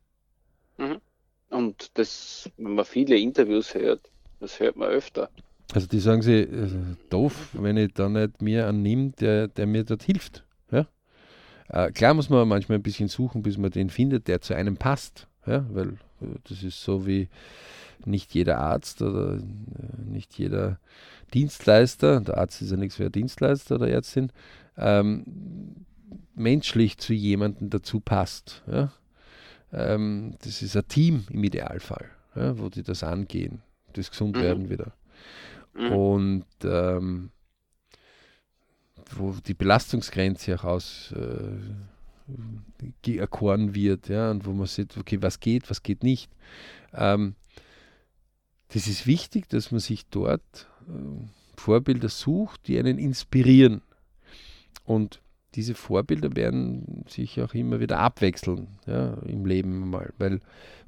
Und 1.52 1.92
das, 1.98 2.50
wenn 2.58 2.76
man 2.76 2.86
viele 2.86 3.18
Interviews 3.18 3.76
hört, 3.76 4.10
das 4.40 4.60
hört 4.60 4.78
man 4.78 4.88
öfter. 4.88 5.30
Also 5.74 5.88
die 5.88 6.00
sagen 6.00 6.22
sie, 6.22 6.40
äh, 6.40 6.70
doof, 7.10 7.50
wenn 7.54 7.78
ich 7.78 7.94
da 7.94 8.10
nicht 8.10 8.42
mir 8.42 8.72
nehme, 8.72 9.12
der, 9.12 9.48
der 9.48 9.68
mir 9.68 9.84
dort 9.84 10.04
hilft. 10.04 10.44
Ja? 10.72 10.88
Äh, 11.72 11.92
klar 11.92 12.14
muss 12.14 12.30
man 12.30 12.48
manchmal 12.48 12.78
ein 12.78 12.84
bisschen 12.84 13.08
suchen, 13.08 13.44
bis 13.44 13.58
man 13.58 13.72
den 13.72 13.90
findet, 13.90 14.28
der 14.28 14.42
zu 14.42 14.54
einem 14.54 14.78
passt. 14.78 15.28
Ja? 15.46 15.66
Weil 15.72 15.90
äh, 16.22 16.38
das 16.48 16.64
ist 16.64 16.84
so 16.84 17.08
wie 17.08 17.30
nicht 18.06 18.34
jeder 18.34 18.60
Arzt 18.60 19.02
oder 19.02 19.36
äh, 19.36 19.42
nicht 20.06 20.38
jeder 20.38 20.80
Dienstleister, 21.34 22.20
der 22.22 22.38
Arzt 22.38 22.62
ist 22.62 22.72
ja 22.72 22.78
nichts 22.78 23.00
ein 23.00 23.12
Dienstleister 23.12 23.76
oder 23.76 23.88
Ärztin, 23.90 24.32
ähm, 24.78 25.26
menschlich 26.36 26.98
zu 26.98 27.14
jemandem 27.14 27.70
dazu 27.70 28.00
passt. 28.02 28.64
Ja? 28.70 28.92
Ähm, 29.72 30.36
das 30.44 30.62
ist 30.62 30.76
ein 30.76 30.88
Team 30.88 31.26
im 31.30 31.44
Idealfall, 31.44 32.10
ja, 32.36 32.58
wo 32.58 32.70
die 32.70 32.84
das 32.84 33.04
angehen, 33.04 33.62
das 33.94 34.12
gesund 34.12 34.36
Mhm. 34.36 34.42
werden 34.42 34.70
wieder. 34.70 34.94
Mhm. 35.74 35.92
Und 35.92 36.46
ähm, 36.64 37.30
wo 39.18 39.36
die 39.46 39.54
Belastungsgrenze 39.54 40.56
auch 40.56 40.64
aus 40.64 41.14
äh, 41.14 43.18
erkoren 43.18 43.76
wird, 43.76 44.10
ja, 44.10 44.32
und 44.32 44.46
wo 44.46 44.52
man 44.52 44.68
sieht, 44.68 44.98
okay, 44.98 45.22
was 45.22 45.40
geht, 45.40 45.70
was 45.70 45.84
geht 45.84 46.04
nicht. 46.04 46.32
Ähm, 46.94 47.36
das 48.70 48.88
ist 48.88 49.06
wichtig, 49.06 49.50
dass 49.50 49.72
man 49.72 49.80
sich 49.80 50.06
dort 50.08 50.68
äh, 50.88 51.28
Vorbilder 51.58 52.10
sucht, 52.10 52.68
die 52.68 52.80
einen 52.80 52.98
inspirieren. 52.98 53.82
Und 54.86 55.22
diese 55.56 55.76
Vorbilder 55.76 56.36
werden 56.36 57.04
sich 57.08 57.42
auch 57.42 57.54
immer 57.54 57.80
wieder 57.80 58.00
abwechseln 58.00 58.68
ja, 58.88 59.14
im 59.26 59.46
Leben 59.46 59.90
mal, 59.90 60.14
weil 60.18 60.40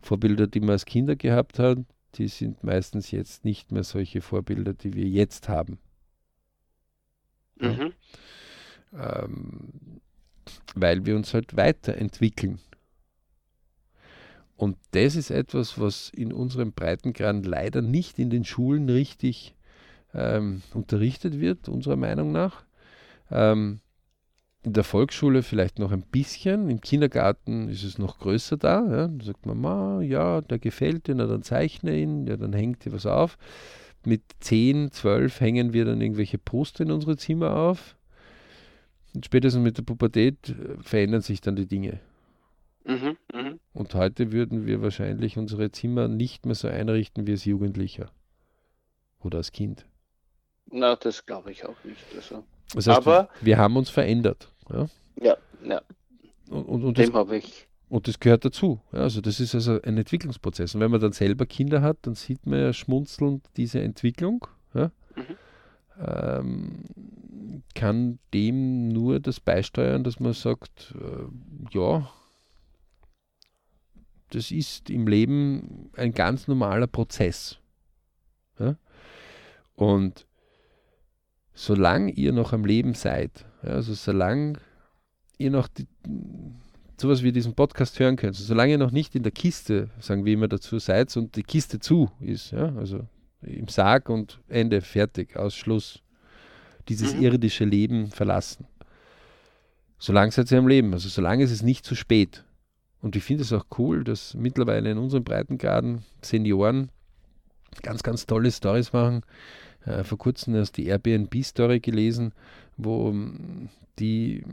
Vorbilder, 0.01 0.47
die 0.47 0.61
man 0.61 0.71
als 0.71 0.85
Kinder 0.85 1.15
gehabt 1.15 1.59
hat, 1.59 1.79
die 2.15 2.27
sind 2.27 2.63
meistens 2.63 3.11
jetzt 3.11 3.43
nicht 3.43 3.71
mehr 3.71 3.83
solche 3.83 4.21
Vorbilder, 4.21 4.73
die 4.73 4.93
wir 4.93 5.07
jetzt 5.07 5.49
haben. 5.49 5.79
Mhm. 7.59 7.93
Ähm, 8.97 10.01
weil 10.75 11.05
wir 11.05 11.15
uns 11.15 11.33
halt 11.33 11.55
weiterentwickeln. 11.55 12.59
Und 14.55 14.77
das 14.91 15.15
ist 15.15 15.29
etwas, 15.29 15.79
was 15.79 16.09
in 16.09 16.31
unserem 16.31 16.73
Breitengrad 16.73 17.45
leider 17.45 17.81
nicht 17.81 18.19
in 18.19 18.29
den 18.29 18.45
Schulen 18.45 18.87
richtig 18.89 19.55
ähm, 20.13 20.61
unterrichtet 20.73 21.39
wird, 21.39 21.69
unserer 21.69 21.95
Meinung 21.95 22.31
nach. 22.31 22.63
Ähm, 23.31 23.79
in 24.63 24.73
der 24.73 24.85
Volksschule 24.85 25.43
vielleicht 25.43 25.79
noch 25.79 25.91
ein 25.91 26.03
bisschen, 26.03 26.69
im 26.69 26.79
Kindergarten 26.79 27.67
ist 27.67 27.83
es 27.83 27.97
noch 27.97 28.19
größer 28.19 28.55
da. 28.55 28.85
Ja. 28.89 29.07
Da 29.07 29.25
sagt 29.25 29.45
Mama, 29.45 30.01
ja, 30.01 30.39
der 30.41 30.59
gefällt 30.59 31.07
dir, 31.07 31.15
dann 31.15 31.43
zeichne 31.43 31.97
ihn, 31.97 32.27
ja, 32.27 32.37
dann 32.37 32.53
hängt 32.53 32.85
dir 32.85 32.93
was 32.93 33.05
auf. 33.05 33.37
Mit 34.05 34.21
10, 34.39 34.91
12 34.91 35.41
hängen 35.41 35.73
wir 35.73 35.83
dann 35.85 35.99
irgendwelche 35.99 36.37
Poster 36.37 36.83
in 36.83 36.91
unsere 36.91 37.17
Zimmer 37.17 37.55
auf. 37.55 37.97
Und 39.13 39.25
spätestens 39.25 39.63
mit 39.63 39.77
der 39.77 39.83
Pubertät 39.83 40.49
äh, 40.49 40.81
verändern 40.81 41.21
sich 41.21 41.41
dann 41.41 41.55
die 41.55 41.67
Dinge. 41.67 41.99
Mhm, 42.85 43.17
mh. 43.33 43.53
Und 43.73 43.93
heute 43.93 44.31
würden 44.31 44.65
wir 44.65 44.81
wahrscheinlich 44.81 45.37
unsere 45.37 45.71
Zimmer 45.71 46.07
nicht 46.07 46.45
mehr 46.45 46.55
so 46.55 46.67
einrichten 46.67 47.27
wie 47.27 47.31
als 47.31 47.45
Jugendlicher 47.45 48.11
oder 49.21 49.37
als 49.37 49.51
Kind. 49.51 49.85
Na, 50.69 50.95
das 50.95 51.25
glaube 51.25 51.51
ich 51.51 51.65
auch 51.65 51.83
nicht. 51.83 52.03
Also. 52.15 52.43
Das 52.73 52.87
heißt, 52.87 52.97
Aber 52.97 53.29
wir, 53.39 53.45
wir 53.45 53.57
haben 53.57 53.77
uns 53.77 53.89
verändert. 53.89 54.51
Ja, 54.69 54.87
ja. 55.21 55.37
ja. 55.63 55.81
Und, 56.49 56.65
und, 56.65 56.83
und 56.83 56.97
Dem 56.97 57.13
habe 57.13 57.37
ich. 57.37 57.67
Und 57.89 58.07
das 58.07 58.19
gehört 58.19 58.43
dazu. 58.43 58.81
Ja, 58.91 58.99
also 58.99 59.21
das 59.21 59.39
ist 59.39 59.53
also 59.53 59.79
ein 59.81 59.97
Entwicklungsprozess. 59.97 60.73
Und 60.73 60.81
wenn 60.81 60.89
man 60.89 60.99
dann 60.99 61.11
selber 61.11 61.45
Kinder 61.45 61.81
hat, 61.81 61.97
dann 62.01 62.15
sieht 62.15 62.45
man 62.47 62.59
ja 62.59 62.73
schmunzelnd 62.73 63.47
diese 63.55 63.81
Entwicklung. 63.81 64.47
Ja? 64.73 64.91
Ähm, 65.99 66.83
kann 67.75 68.19
dem 68.33 68.89
nur 68.89 69.19
das 69.19 69.39
beisteuern, 69.39 70.03
dass 70.03 70.19
man 70.19 70.33
sagt, 70.33 70.93
äh, 70.95 71.75
ja, 71.75 72.09
das 74.29 74.51
ist 74.51 74.89
im 74.89 75.07
Leben 75.07 75.91
ein 75.95 76.13
ganz 76.13 76.47
normaler 76.47 76.87
Prozess. 76.87 77.59
Ja? 78.59 78.75
Und 79.75 80.25
solange 81.53 82.11
ihr 82.11 82.33
noch 82.33 82.53
am 82.53 82.65
Leben 82.65 82.93
seid, 82.93 83.45
ja, 83.61 83.69
also 83.69 83.93
solange 83.93 84.59
ihr 85.37 85.51
noch 85.51 85.67
die, 85.67 85.87
sowas 86.97 87.21
wie 87.21 87.31
diesen 87.31 87.53
Podcast 87.53 87.99
hören 87.99 88.15
könnt, 88.15 88.35
also 88.35 88.43
solange 88.43 88.71
ihr 88.71 88.77
noch 88.77 88.91
nicht 88.91 89.15
in 89.15 89.23
der 89.23 89.31
Kiste, 89.31 89.89
sagen 89.99 90.25
wir 90.25 90.33
immer 90.33 90.47
dazu, 90.47 90.79
seid 90.79 91.15
und 91.17 91.35
die 91.35 91.43
Kiste 91.43 91.79
zu 91.79 92.11
ist, 92.19 92.51
ja, 92.51 92.73
also 92.75 93.07
im 93.45 93.67
Sarg 93.67 94.09
und 94.09 94.39
Ende, 94.47 94.81
fertig, 94.81 95.35
Ausschluss, 95.37 96.01
dieses 96.89 97.15
mhm. 97.15 97.23
irdische 97.23 97.65
Leben 97.65 98.11
verlassen. 98.11 98.67
Solange 99.97 100.31
seid 100.31 100.51
ihr 100.51 100.59
am 100.59 100.67
Leben, 100.67 100.93
also 100.93 101.07
solange 101.07 101.43
ist 101.43 101.51
es 101.51 101.61
nicht 101.61 101.85
zu 101.85 101.95
spät. 101.95 102.43
Und 103.01 103.15
ich 103.15 103.23
finde 103.23 103.43
es 103.43 103.53
auch 103.53 103.65
cool, 103.77 104.03
dass 104.03 104.33
mittlerweile 104.33 104.91
in 104.91 104.97
unseren 104.97 105.23
Breitengraden 105.23 106.03
Senioren 106.21 106.89
ganz, 107.81 108.03
ganz 108.03 108.25
tolle 108.25 108.51
Stories 108.51 108.93
machen, 108.93 109.21
äh, 109.85 110.03
vor 110.03 110.17
kurzem 110.17 110.55
erst 110.55 110.77
die 110.77 110.87
Airbnb-Story 110.87 111.79
gelesen, 111.79 112.33
wo 112.77 113.09
ähm, 113.09 113.69
die, 113.99 114.43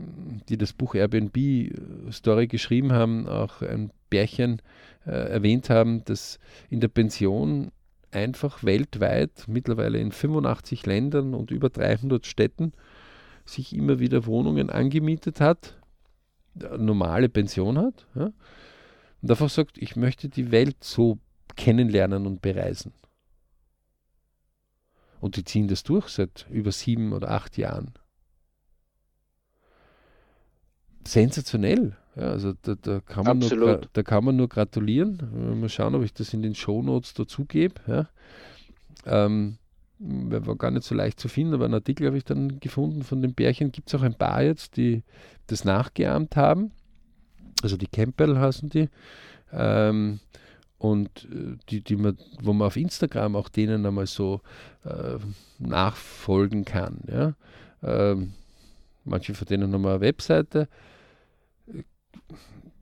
die 0.49 0.57
das 0.57 0.73
Buch 0.73 0.95
Airbnb-Story 0.95 2.47
geschrieben 2.47 2.91
haben, 2.91 3.27
auch 3.27 3.61
ein 3.61 3.91
Bärchen 4.09 4.61
äh, 5.05 5.11
erwähnt 5.11 5.69
haben, 5.69 6.03
dass 6.05 6.39
in 6.69 6.79
der 6.79 6.89
Pension 6.89 7.71
einfach 8.11 8.63
weltweit, 8.63 9.45
mittlerweile 9.47 9.99
in 9.99 10.11
85 10.11 10.85
Ländern 10.85 11.33
und 11.33 11.51
über 11.51 11.69
300 11.69 12.25
Städten, 12.25 12.73
sich 13.45 13.75
immer 13.75 13.99
wieder 13.99 14.25
Wohnungen 14.25 14.69
angemietet 14.69 15.41
hat, 15.41 15.77
eine 16.59 16.77
normale 16.77 17.29
Pension 17.29 17.77
hat 17.77 18.07
ja, 18.15 18.31
und 19.21 19.31
einfach 19.31 19.49
sagt, 19.49 19.77
ich 19.77 19.95
möchte 19.95 20.29
die 20.29 20.51
Welt 20.51 20.83
so 20.83 21.19
kennenlernen 21.55 22.25
und 22.25 22.41
bereisen. 22.41 22.93
Und 25.19 25.35
die 25.35 25.43
ziehen 25.43 25.67
das 25.67 25.83
durch 25.83 26.07
seit 26.07 26.47
über 26.49 26.71
sieben 26.71 27.13
oder 27.13 27.29
acht 27.29 27.57
Jahren. 27.57 27.93
Sensationell. 31.05 31.95
Ja, 32.15 32.23
also 32.23 32.53
da, 32.61 32.75
da, 32.75 32.99
kann 32.99 33.23
man 33.25 33.39
nur, 33.39 33.81
da 33.93 34.03
kann 34.03 34.25
man 34.25 34.35
nur 34.35 34.49
gratulieren. 34.49 35.59
Mal 35.59 35.69
schauen, 35.69 35.95
ob 35.95 36.03
ich 36.03 36.13
das 36.13 36.33
in 36.33 36.41
den 36.41 36.55
Shownotes 36.55 37.13
dazugebe. 37.13 37.75
Ja. 37.87 38.09
Ähm, 39.05 39.57
war 39.99 40.55
gar 40.55 40.71
nicht 40.71 40.83
so 40.83 40.95
leicht 40.95 41.19
zu 41.19 41.29
finden, 41.29 41.53
aber 41.53 41.65
einen 41.65 41.75
Artikel 41.75 42.07
habe 42.07 42.17
ich 42.17 42.25
dann 42.25 42.59
gefunden 42.59 43.03
von 43.03 43.21
den 43.21 43.33
Bärchen. 43.33 43.71
Gibt 43.71 43.87
es 43.87 43.95
auch 43.95 44.03
ein 44.03 44.15
paar 44.15 44.41
jetzt, 44.41 44.75
die 44.77 45.03
das 45.47 45.63
nachgeahmt 45.63 46.35
haben. 46.35 46.71
Also 47.61 47.77
die 47.77 47.87
Campbell 47.87 48.37
heißen 48.37 48.69
die. 48.69 48.89
Ähm, 49.53 50.19
und 50.79 51.27
äh, 51.31 51.57
die, 51.69 51.81
die 51.81 51.95
man, 51.95 52.17
wo 52.41 52.53
man 52.53 52.67
auf 52.67 52.75
Instagram 52.75 53.35
auch 53.35 53.49
denen 53.49 53.85
einmal 53.85 54.07
so 54.07 54.41
äh, 54.83 55.17
nachfolgen 55.59 56.65
kann. 56.65 57.01
Ja? 57.07 57.33
Ähm, 57.83 58.33
manche 59.05 59.35
von 59.35 59.47
denen 59.47 59.71
haben 59.71 59.85
eine 59.85 60.01
Webseite. 60.01 60.67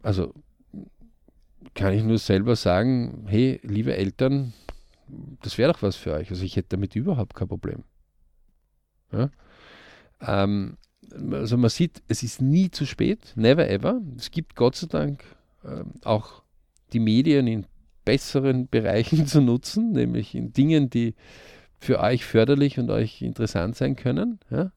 Also 0.01 0.33
kann 1.75 1.93
ich 1.93 2.03
nur 2.03 2.17
selber 2.17 2.55
sagen, 2.55 3.25
hey, 3.27 3.59
liebe 3.63 3.95
Eltern, 3.95 4.53
das 5.41 5.57
wäre 5.57 5.71
doch 5.71 5.81
was 5.81 5.95
für 5.95 6.13
euch. 6.13 6.29
Also 6.29 6.43
ich 6.43 6.55
hätte 6.55 6.69
damit 6.69 6.95
überhaupt 6.95 7.35
kein 7.35 7.47
Problem. 7.47 7.83
Ja? 9.11 9.29
Ähm, 10.21 10.77
also 11.31 11.57
man 11.57 11.69
sieht, 11.69 12.01
es 12.07 12.23
ist 12.23 12.41
nie 12.41 12.69
zu 12.69 12.85
spät, 12.85 13.33
never 13.35 13.69
ever. 13.69 14.01
Es 14.17 14.31
gibt 14.31 14.55
Gott 14.55 14.75
sei 14.75 14.87
Dank 14.87 15.23
ähm, 15.65 15.93
auch 16.03 16.43
die 16.93 16.99
Medien 16.99 17.47
in 17.47 17.65
besseren 18.05 18.67
Bereichen 18.71 19.27
zu 19.27 19.41
nutzen, 19.41 19.91
nämlich 19.91 20.35
in 20.35 20.53
Dingen, 20.53 20.89
die 20.89 21.15
für 21.79 21.99
euch 21.99 22.25
förderlich 22.25 22.77
und 22.77 22.89
euch 22.89 23.21
interessant 23.21 23.75
sein 23.75 23.95
können. 23.95 24.39
Ja? 24.49 24.71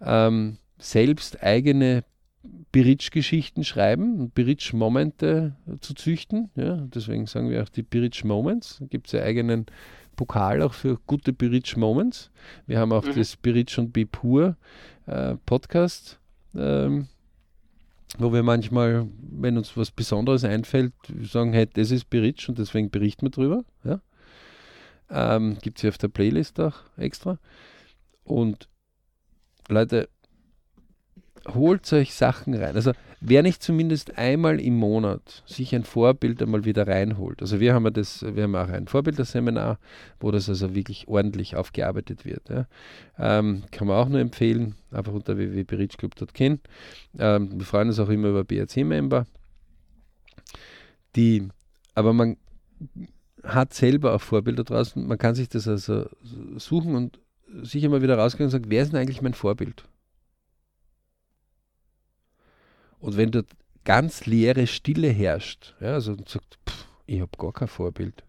Ähm, 0.00 0.58
selbst 0.78 1.42
eigene 1.42 2.04
Bridge-Geschichten 2.72 3.64
schreiben 3.64 4.20
und 4.20 4.34
Bridge-Momente 4.34 5.56
zu 5.80 5.94
züchten. 5.94 6.50
Ja? 6.56 6.76
Deswegen 6.94 7.26
sagen 7.26 7.50
wir 7.50 7.62
auch 7.62 7.68
die 7.68 7.82
Bridge-Moments. 7.82 8.78
Da 8.80 8.86
gibt 8.86 9.06
es 9.06 9.12
ja 9.12 9.22
eigenen 9.22 9.66
Pokal 10.16 10.62
auch 10.62 10.74
für 10.74 10.98
gute 11.06 11.32
Bridge-Moments. 11.32 12.30
Wir 12.66 12.78
haben 12.78 12.92
auch 12.92 13.04
mhm. 13.04 13.14
das 13.14 13.36
Bridge 13.36 13.76
und 13.78 13.92
Be 13.92 14.06
Pur 14.06 14.56
äh, 15.06 15.36
Podcast 15.46 16.18
ähm, 16.56 17.08
wo 18.18 18.32
wir 18.32 18.42
manchmal, 18.42 19.08
wenn 19.18 19.56
uns 19.56 19.76
was 19.76 19.90
Besonderes 19.90 20.44
einfällt, 20.44 20.92
sagen, 21.22 21.52
hey, 21.52 21.68
das 21.72 21.90
ist 21.90 22.10
Bericht 22.10 22.48
und 22.48 22.58
deswegen 22.58 22.90
berichten 22.90 23.26
wir 23.26 23.30
drüber. 23.30 23.64
Ja? 23.82 24.00
Ähm, 25.10 25.58
Gibt 25.60 25.78
es 25.78 25.82
hier 25.82 25.90
auf 25.90 25.98
der 25.98 26.08
Playlist 26.08 26.60
auch 26.60 26.76
extra. 26.96 27.38
Und 28.22 28.68
Leute, 29.68 30.08
holt 31.52 31.92
euch 31.92 32.14
Sachen 32.14 32.54
rein. 32.54 32.74
Also 32.76 32.92
wer 33.20 33.42
nicht 33.42 33.62
zumindest 33.62 34.18
einmal 34.18 34.60
im 34.60 34.76
Monat 34.76 35.42
sich 35.46 35.74
ein 35.74 35.84
Vorbild 35.84 36.42
einmal 36.42 36.64
wieder 36.64 36.86
reinholt. 36.86 37.42
Also 37.42 37.60
wir 37.60 37.74
haben 37.74 37.84
ja 37.84 37.90
das, 37.90 38.22
wir 38.22 38.44
haben 38.44 38.54
auch 38.54 38.68
ein 38.68 38.86
Vorbilderseminar, 38.86 39.78
wo 40.20 40.30
das 40.30 40.48
also 40.48 40.74
wirklich 40.74 41.08
ordentlich 41.08 41.56
aufgearbeitet 41.56 42.24
wird. 42.24 42.48
Ja. 42.48 42.66
Ähm, 43.18 43.64
kann 43.70 43.88
man 43.88 43.96
auch 43.96 44.08
nur 44.08 44.20
empfehlen, 44.20 44.74
einfach 44.90 45.12
unter 45.12 45.36
www.berichclub.kin. 45.36 46.60
Ähm, 47.18 47.58
wir 47.58 47.66
freuen 47.66 47.88
uns 47.88 47.98
auch 47.98 48.08
immer 48.08 48.28
über 48.28 48.44
BRC-Member. 48.44 49.26
Die, 51.16 51.48
aber 51.94 52.12
man 52.12 52.36
hat 53.42 53.74
selber 53.74 54.14
auch 54.14 54.20
Vorbilder 54.20 54.64
draußen. 54.64 55.06
Man 55.06 55.18
kann 55.18 55.34
sich 55.34 55.48
das 55.48 55.68
also 55.68 56.06
suchen 56.56 56.94
und 56.94 57.20
sich 57.62 57.84
immer 57.84 58.02
wieder 58.02 58.18
rausgehen 58.18 58.46
und 58.46 58.50
sagen, 58.50 58.64
wer 58.68 58.82
ist 58.82 58.92
denn 58.92 59.00
eigentlich 59.00 59.22
mein 59.22 59.34
Vorbild? 59.34 59.84
Und 63.04 63.18
wenn 63.18 63.30
dort 63.30 63.48
ganz 63.84 64.24
leere 64.24 64.66
Stille 64.66 65.08
herrscht, 65.08 65.74
ja, 65.78 65.92
also 65.92 66.12
und 66.12 66.26
sagt, 66.26 66.58
pff, 66.66 66.86
ich 67.04 67.20
habe 67.20 67.36
gar 67.36 67.52
kein 67.52 67.68
Vorbild, 67.68 68.24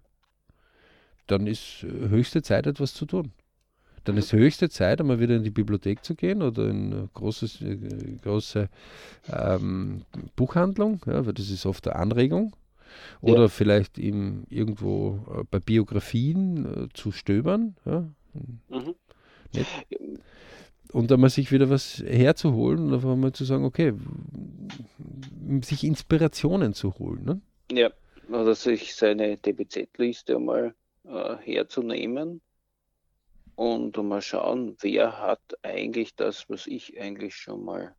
dann 1.28 1.48
ist 1.48 1.84
äh, 1.84 2.10
höchste 2.10 2.42
Zeit, 2.42 2.68
etwas 2.68 2.94
zu 2.94 3.06
tun. 3.06 3.32
Dann 4.04 4.18
ist 4.18 4.34
höchste 4.34 4.70
Zeit, 4.70 5.00
einmal 5.00 5.22
wieder 5.22 5.38
in 5.38 5.44
die 5.44 5.50
Bibliothek 5.50 6.04
zu 6.04 6.14
gehen 6.14 6.42
oder 6.42 6.68
in 6.68 6.94
eine 6.94 7.10
großes, 7.14 7.62
äh, 7.62 7.78
große 8.22 8.68
ähm, 9.32 10.02
Buchhandlung, 10.36 11.02
ja, 11.06 11.26
weil 11.26 11.34
das 11.34 11.50
ist 11.50 11.66
oft 11.66 11.88
eine 11.88 11.96
Anregung. 11.96 12.54
Oder 13.22 13.44
ja. 13.44 13.48
vielleicht 13.48 13.98
im, 13.98 14.44
irgendwo 14.50 15.26
äh, 15.34 15.44
bei 15.50 15.60
Biografien 15.60 16.66
äh, 16.66 16.88
zu 16.94 17.14
stöbern. 17.14 17.78
Ja. 17.86 18.10
Mhm 18.68 18.96
und 20.92 21.12
einmal 21.12 21.30
sich 21.30 21.52
wieder 21.52 21.70
was 21.70 22.04
herzuholen 22.06 22.80
und 22.88 22.94
einfach 22.94 23.16
mal 23.16 23.34
zu 23.34 23.46
sagen, 23.46 23.66
okay, 23.66 23.94
sich 25.62 25.84
Inspirationen 25.84 26.74
zu 26.74 26.98
holen. 26.98 27.26
Ne? 27.26 27.42
Ja, 27.72 27.90
oder 28.30 28.56
sich 28.56 28.96
seine 28.96 29.38
DBZ-Liste 29.38 30.36
einmal 30.36 30.74
äh, 31.04 31.36
herzunehmen 31.38 32.42
und 33.56 33.98
mal 33.98 34.22
schauen, 34.22 34.76
wer 34.82 35.20
hat 35.20 35.42
eigentlich 35.64 36.16
das, 36.16 36.50
was 36.50 36.68
ich 36.68 37.00
eigentlich 37.00 37.36
schon 37.36 37.64
mal 37.64 37.96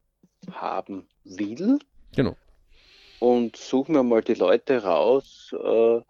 haben 0.51 1.07
will. 1.25 1.79
Genau. 2.15 2.37
Und 3.19 3.57
suchen 3.57 3.95
wir 3.95 4.03
mal 4.03 4.23
die 4.23 4.35
Leute 4.35 4.83
raus, 4.83 5.55
äh, 5.59 6.01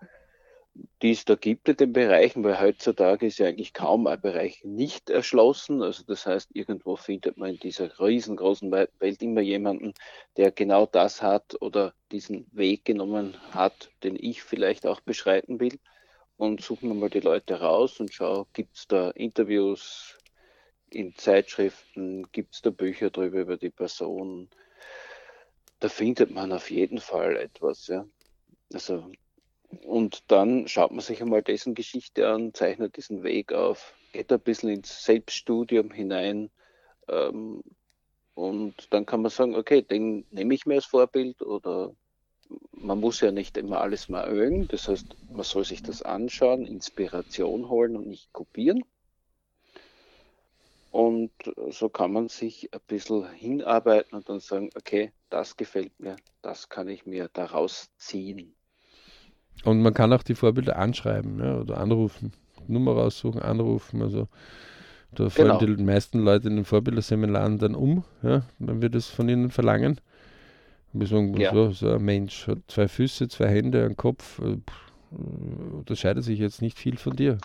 die 1.03 1.11
es 1.13 1.25
da 1.25 1.35
gibt 1.35 1.69
in 1.69 1.77
den 1.77 1.93
Bereichen, 1.93 2.43
weil 2.45 2.61
heutzutage 2.61 3.27
ist 3.27 3.39
ja 3.39 3.47
eigentlich 3.47 3.73
kaum 3.73 4.07
ein 4.07 4.21
Bereich 4.21 4.65
nicht 4.65 5.11
erschlossen. 5.11 5.83
Also 5.83 6.05
das 6.05 6.27
heißt, 6.27 6.51
irgendwo 6.55 6.97
findet 6.97 7.37
man 7.37 7.51
in 7.51 7.59
dieser 7.59 7.99
riesengroßen 7.99 8.71
Welt 8.71 9.23
immer 9.23 9.41
jemanden, 9.41 9.95
der 10.37 10.51
genau 10.51 10.87
das 10.87 11.23
hat 11.23 11.61
oder 11.61 11.95
diesen 12.13 12.47
Weg 12.53 12.85
genommen 12.85 13.37
hat, 13.53 13.91
den 14.03 14.17
ich 14.19 14.43
vielleicht 14.43 14.87
auch 14.87 15.01
beschreiten 15.01 15.61
will. 15.61 15.79
Und 16.37 16.63
suchen 16.63 16.89
wir 16.89 16.95
mal 16.95 17.11
die 17.11 17.21
Leute 17.21 17.61
raus 17.61 17.99
und 18.01 18.13
schau, 18.13 18.47
gibt 18.53 18.77
es 18.77 18.87
da 18.87 19.11
Interviews 19.11 20.19
in 20.91 21.15
Zeitschriften, 21.15 22.31
gibt 22.33 22.55
es 22.55 22.63
da 22.63 22.71
Bücher 22.71 23.11
drüber 23.11 23.41
über 23.41 23.57
die 23.57 23.71
Person. 23.71 24.49
Da 25.81 25.89
findet 25.89 26.31
man 26.31 26.53
auf 26.53 26.71
jeden 26.71 26.99
Fall 26.99 27.37
etwas, 27.37 27.87
ja. 27.87 28.07
Also 28.73 29.11
und 29.85 30.31
dann 30.31 30.69
schaut 30.69 30.91
man 30.91 31.01
sich 31.01 31.21
einmal 31.21 31.43
dessen 31.43 31.75
Geschichte 31.75 32.29
an, 32.29 32.55
zeichnet 32.55 32.97
diesen 32.97 33.23
Weg 33.23 33.53
auf, 33.53 33.95
geht 34.13 34.33
ein 34.33 34.41
bisschen 34.41 34.71
ins 34.71 35.05
Selbststudium 35.05 35.91
hinein. 35.91 36.51
Ähm, 37.09 37.63
und 38.35 38.93
dann 38.93 39.07
kann 39.07 39.23
man 39.23 39.31
sagen, 39.31 39.55
okay, 39.55 39.83
den 39.83 40.27
nehme 40.31 40.55
ich 40.55 40.67
mir 40.67 40.75
als 40.75 40.85
Vorbild 40.85 41.43
oder 41.43 41.95
man 42.73 43.01
muss 43.01 43.21
ja 43.21 43.33
nicht 43.33 43.57
immer 43.57 43.81
alles 43.81 44.09
mal 44.09 44.31
mögen. 44.31 44.69
Das 44.69 44.89
heißt, 44.89 45.07
man 45.31 45.43
soll 45.43 45.65
sich 45.65 45.83
das 45.83 46.03
anschauen, 46.03 46.67
Inspiration 46.67 47.69
holen 47.69 47.97
und 47.97 48.07
nicht 48.07 48.33
kopieren. 48.33 48.85
Und 50.91 51.33
so 51.71 51.91
kann 51.91 52.13
man 52.13 52.29
sich 52.29 52.73
ein 52.73 52.81
bisschen 52.87 53.31
hinarbeiten 53.31 54.17
und 54.17 54.29
dann 54.29 54.41
sagen, 54.41 54.71
okay, 54.77 55.13
das 55.29 55.57
gefällt 55.57 55.99
mir, 56.01 56.17
das 56.41 56.71
kann 56.71 56.89
ich 56.89 57.05
mir 57.05 57.29
daraus 57.33 57.91
ziehen. 57.99 58.56
Und 59.65 59.83
man 59.83 59.95
kann 59.95 60.13
auch 60.13 60.23
die 60.23 60.35
Vorbilder 60.35 60.77
anschreiben 60.77 61.41
ja, 61.41 61.59
oder 61.59 61.79
anrufen. 61.79 62.33
Nummer 62.69 62.93
raussuchen, 62.93 63.43
anrufen. 63.43 64.03
Also 64.03 64.29
da 65.13 65.31
fallen 65.31 65.59
genau. 65.59 65.77
die 65.77 65.83
meisten 65.83 66.19
Leute 66.21 66.49
in 66.49 66.57
den 66.57 66.65
Vorbilderseminaren 66.65 67.59
dann 67.59 67.75
um, 67.75 68.05
ja, 68.23 68.43
wenn 68.59 68.83
wir 68.83 68.91
das 68.91 69.07
von 69.07 69.29
ihnen 69.29 69.51
verlangen. 69.51 70.01
Und 70.93 71.01
wir 71.01 71.07
sagen, 71.07 71.37
ja. 71.41 71.53
so, 71.53 71.71
so, 71.73 71.91
ein 71.93 72.03
Mensch 72.03 72.47
hat 72.47 72.59
zwei 72.69 72.89
Füße, 72.89 73.29
zwei 73.29 73.49
Hände, 73.49 73.85
einen 73.85 73.97
Kopf, 73.97 74.41
äh, 74.41 74.59
unterscheidet 75.73 76.25
sich 76.25 76.39
jetzt 76.39 76.61
nicht 76.61 76.79
viel 76.79 76.97
von 76.97 77.15
dir. 77.15 77.39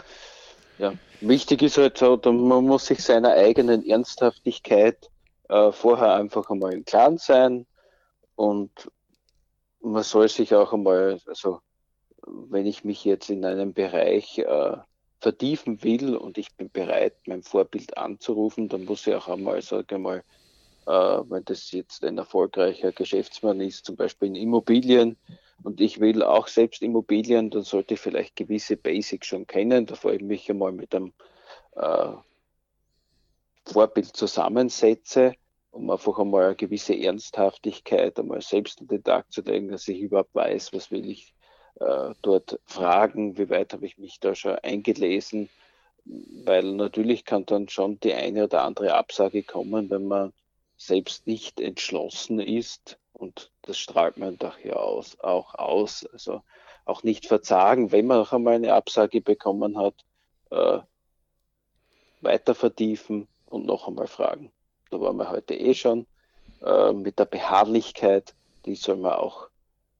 Ja, 0.79 0.93
wichtig 1.21 1.61
ist 1.61 1.77
halt 1.77 1.97
so, 1.97 2.19
man 2.25 2.65
muss 2.65 2.87
sich 2.87 3.03
seiner 3.03 3.33
eigenen 3.33 3.85
Ernsthaftigkeit 3.85 5.09
äh, 5.49 5.71
vorher 5.71 6.15
einfach 6.15 6.49
einmal 6.49 6.73
im 6.73 6.85
Klaren 6.85 7.17
sein 7.17 7.65
und 8.35 8.71
man 9.81 10.03
soll 10.03 10.27
sich 10.27 10.55
auch 10.55 10.73
einmal, 10.73 11.19
also 11.27 11.59
wenn 12.25 12.65
ich 12.65 12.83
mich 12.83 13.03
jetzt 13.05 13.29
in 13.29 13.45
einem 13.45 13.73
Bereich 13.73 14.37
äh, 14.39 14.77
vertiefen 15.19 15.83
will 15.83 16.15
und 16.15 16.37
ich 16.37 16.55
bin 16.55 16.69
bereit, 16.71 17.15
mein 17.27 17.43
Vorbild 17.43 17.97
anzurufen, 17.97 18.69
dann 18.69 18.85
muss 18.85 19.05
ich 19.07 19.15
auch 19.15 19.27
einmal, 19.27 19.61
sage 19.61 19.95
ich 19.95 20.01
mal, 20.01 20.23
äh, 20.87 20.91
wenn 20.91 21.45
das 21.45 21.71
jetzt 21.71 22.03
ein 22.03 22.17
erfolgreicher 22.17 22.91
Geschäftsmann 22.91 23.61
ist, 23.61 23.85
zum 23.85 23.95
Beispiel 23.95 24.29
in 24.29 24.35
Immobilien, 24.35 25.17
und 25.63 25.79
ich 25.79 25.99
will 25.99 26.23
auch 26.23 26.47
selbst 26.47 26.81
Immobilien, 26.81 27.51
dann 27.51 27.63
sollte 27.63 27.93
ich 27.93 27.99
vielleicht 27.99 28.35
gewisse 28.35 28.77
Basics 28.77 29.27
schon 29.27 29.45
kennen, 29.45 29.85
bevor 29.85 30.13
ich 30.13 30.21
mich 30.21 30.49
einmal 30.49 30.71
mit 30.71 30.95
einem 30.95 31.13
äh, 31.75 32.13
Vorbild 33.65 34.07
zusammensetze, 34.07 35.33
um 35.69 35.89
einfach 35.89 36.17
einmal 36.17 36.45
eine 36.45 36.55
gewisse 36.55 36.97
Ernsthaftigkeit 36.97 38.17
einmal 38.19 38.41
selbst 38.41 38.81
in 38.81 38.87
den 38.87 39.03
Tag 39.03 39.31
zu 39.31 39.41
legen, 39.41 39.69
dass 39.69 39.87
ich 39.87 39.99
überhaupt 39.99 40.33
weiß, 40.33 40.73
was 40.73 40.89
will 40.89 41.07
ich 41.07 41.33
äh, 41.81 42.13
dort 42.21 42.59
fragen, 42.65 43.37
wie 43.37 43.49
weit 43.49 43.73
habe 43.73 43.85
ich 43.85 43.97
mich 43.97 44.19
da 44.19 44.35
schon 44.35 44.55
eingelesen, 44.55 45.49
weil 46.05 46.73
natürlich 46.73 47.25
kann 47.25 47.45
dann 47.45 47.69
schon 47.69 47.99
die 47.99 48.13
eine 48.13 48.45
oder 48.45 48.63
andere 48.63 48.93
Absage 48.93 49.43
kommen, 49.43 49.89
wenn 49.89 50.07
man 50.07 50.33
selbst 50.77 51.27
nicht 51.27 51.59
entschlossen 51.59 52.39
ist 52.39 52.97
und 53.13 53.51
das 53.63 53.77
strahlt 53.77 54.17
man 54.17 54.37
doch 54.37 54.57
ja 54.59 54.73
aus, 54.73 55.19
auch 55.19 55.55
aus. 55.55 56.05
Also 56.11 56.41
auch 56.85 57.03
nicht 57.03 57.27
verzagen, 57.27 57.91
wenn 57.91 58.07
man 58.07 58.17
noch 58.17 58.33
einmal 58.33 58.55
eine 58.55 58.73
Absage 58.73 59.21
bekommen 59.21 59.77
hat, 59.77 59.93
äh, 60.49 60.79
weiter 62.21 62.55
vertiefen 62.55 63.27
und 63.45 63.65
noch 63.65 63.87
einmal 63.87 64.07
fragen. 64.07 64.51
Da 64.89 64.99
waren 64.99 65.17
wir 65.17 65.29
heute 65.29 65.53
eh 65.55 65.73
schon. 65.73 66.07
Äh, 66.63 66.93
mit 66.93 67.19
der 67.19 67.25
Beharrlichkeit, 67.25 68.33
die 68.65 68.75
soll 68.75 68.97
man 68.97 69.13
auch 69.13 69.49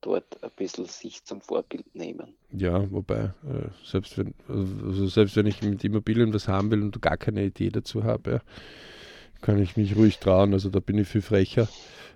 dort 0.02 0.42
ein 0.42 0.50
bisschen 0.56 0.84
sich 0.84 1.24
zum 1.24 1.40
Vorbild 1.40 1.94
nehmen. 1.94 2.34
Ja, 2.52 2.90
wobei, 2.90 3.32
äh, 3.48 3.68
selbst, 3.84 4.18
wenn, 4.18 4.34
also 4.48 5.06
selbst 5.06 5.36
wenn 5.36 5.46
ich 5.46 5.62
mit 5.62 5.82
Immobilien 5.84 6.34
was 6.34 6.48
haben 6.48 6.70
will 6.70 6.82
und 6.82 7.00
gar 7.00 7.16
keine 7.16 7.44
Idee 7.44 7.70
dazu 7.70 8.04
habe, 8.04 8.30
ja, 8.30 8.40
kann 9.40 9.60
ich 9.60 9.76
mich 9.76 9.96
ruhig 9.96 10.18
trauen. 10.18 10.52
Also 10.52 10.68
da 10.68 10.80
bin 10.80 10.98
ich 10.98 11.08
viel 11.08 11.22
frecher. 11.22 11.68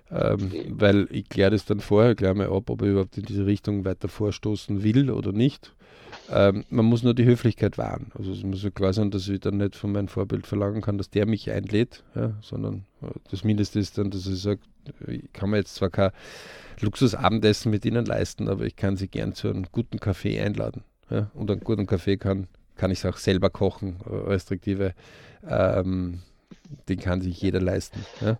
Ähm, 0.09 0.51
weil 0.69 1.07
ich 1.11 1.27
kläre 1.27 1.51
das 1.51 1.65
dann 1.65 1.81
vorher, 1.81 2.15
kläre 2.15 2.33
mal 2.33 2.47
ab, 2.47 2.69
ob 2.69 2.81
ich 2.81 2.89
überhaupt 2.89 3.17
in 3.17 3.25
diese 3.25 3.45
Richtung 3.45 3.83
weiter 3.83 4.07
vorstoßen 4.07 4.81
will 4.81 5.11
oder 5.11 5.33
nicht. 5.33 5.73
Ähm, 6.29 6.65
man 6.69 6.85
muss 6.85 7.03
nur 7.03 7.13
die 7.13 7.25
Höflichkeit 7.25 7.77
wahren. 7.77 8.11
Also 8.17 8.31
es 8.31 8.43
muss 8.43 8.63
ja 8.63 8.69
klar 8.69 8.93
sein, 8.93 9.11
dass 9.11 9.27
ich 9.27 9.39
dann 9.39 9.57
nicht 9.57 9.75
von 9.75 9.91
meinem 9.91 10.07
Vorbild 10.07 10.45
verlangen 10.45 10.81
kann, 10.81 10.97
dass 10.97 11.09
der 11.09 11.25
mich 11.25 11.49
einlädt, 11.49 12.03
ja, 12.15 12.33
sondern 12.41 12.85
äh, 13.01 13.07
das 13.31 13.43
Mindeste 13.43 13.79
ist 13.79 13.97
dann, 13.97 14.11
dass 14.11 14.27
ich 14.27 14.41
sage, 14.41 14.59
ich 15.07 15.31
kann 15.33 15.49
mir 15.49 15.57
jetzt 15.57 15.75
zwar 15.75 15.89
kein 15.89 16.11
Luxusabendessen 16.79 17.71
mit 17.71 17.85
ihnen 17.85 18.05
leisten, 18.05 18.49
aber 18.49 18.65
ich 18.65 18.75
kann 18.75 18.97
sie 18.97 19.07
gern 19.07 19.33
zu 19.33 19.49
einem 19.49 19.65
guten 19.71 19.99
Kaffee 19.99 20.39
einladen. 20.39 20.83
Ja? 21.09 21.31
Und 21.33 21.49
einen 21.49 21.61
guten 21.61 21.87
Kaffee 21.87 22.17
kann, 22.17 22.47
kann 22.75 22.91
ich 22.91 22.99
es 22.99 23.05
auch 23.05 23.17
selber 23.17 23.49
kochen, 23.49 23.97
äh, 24.05 24.13
restriktive. 24.13 24.93
Ähm, 25.47 26.21
den 26.89 26.99
kann 26.99 27.21
sich 27.21 27.41
jeder 27.41 27.61
leisten. 27.61 28.05
Ja? 28.21 28.37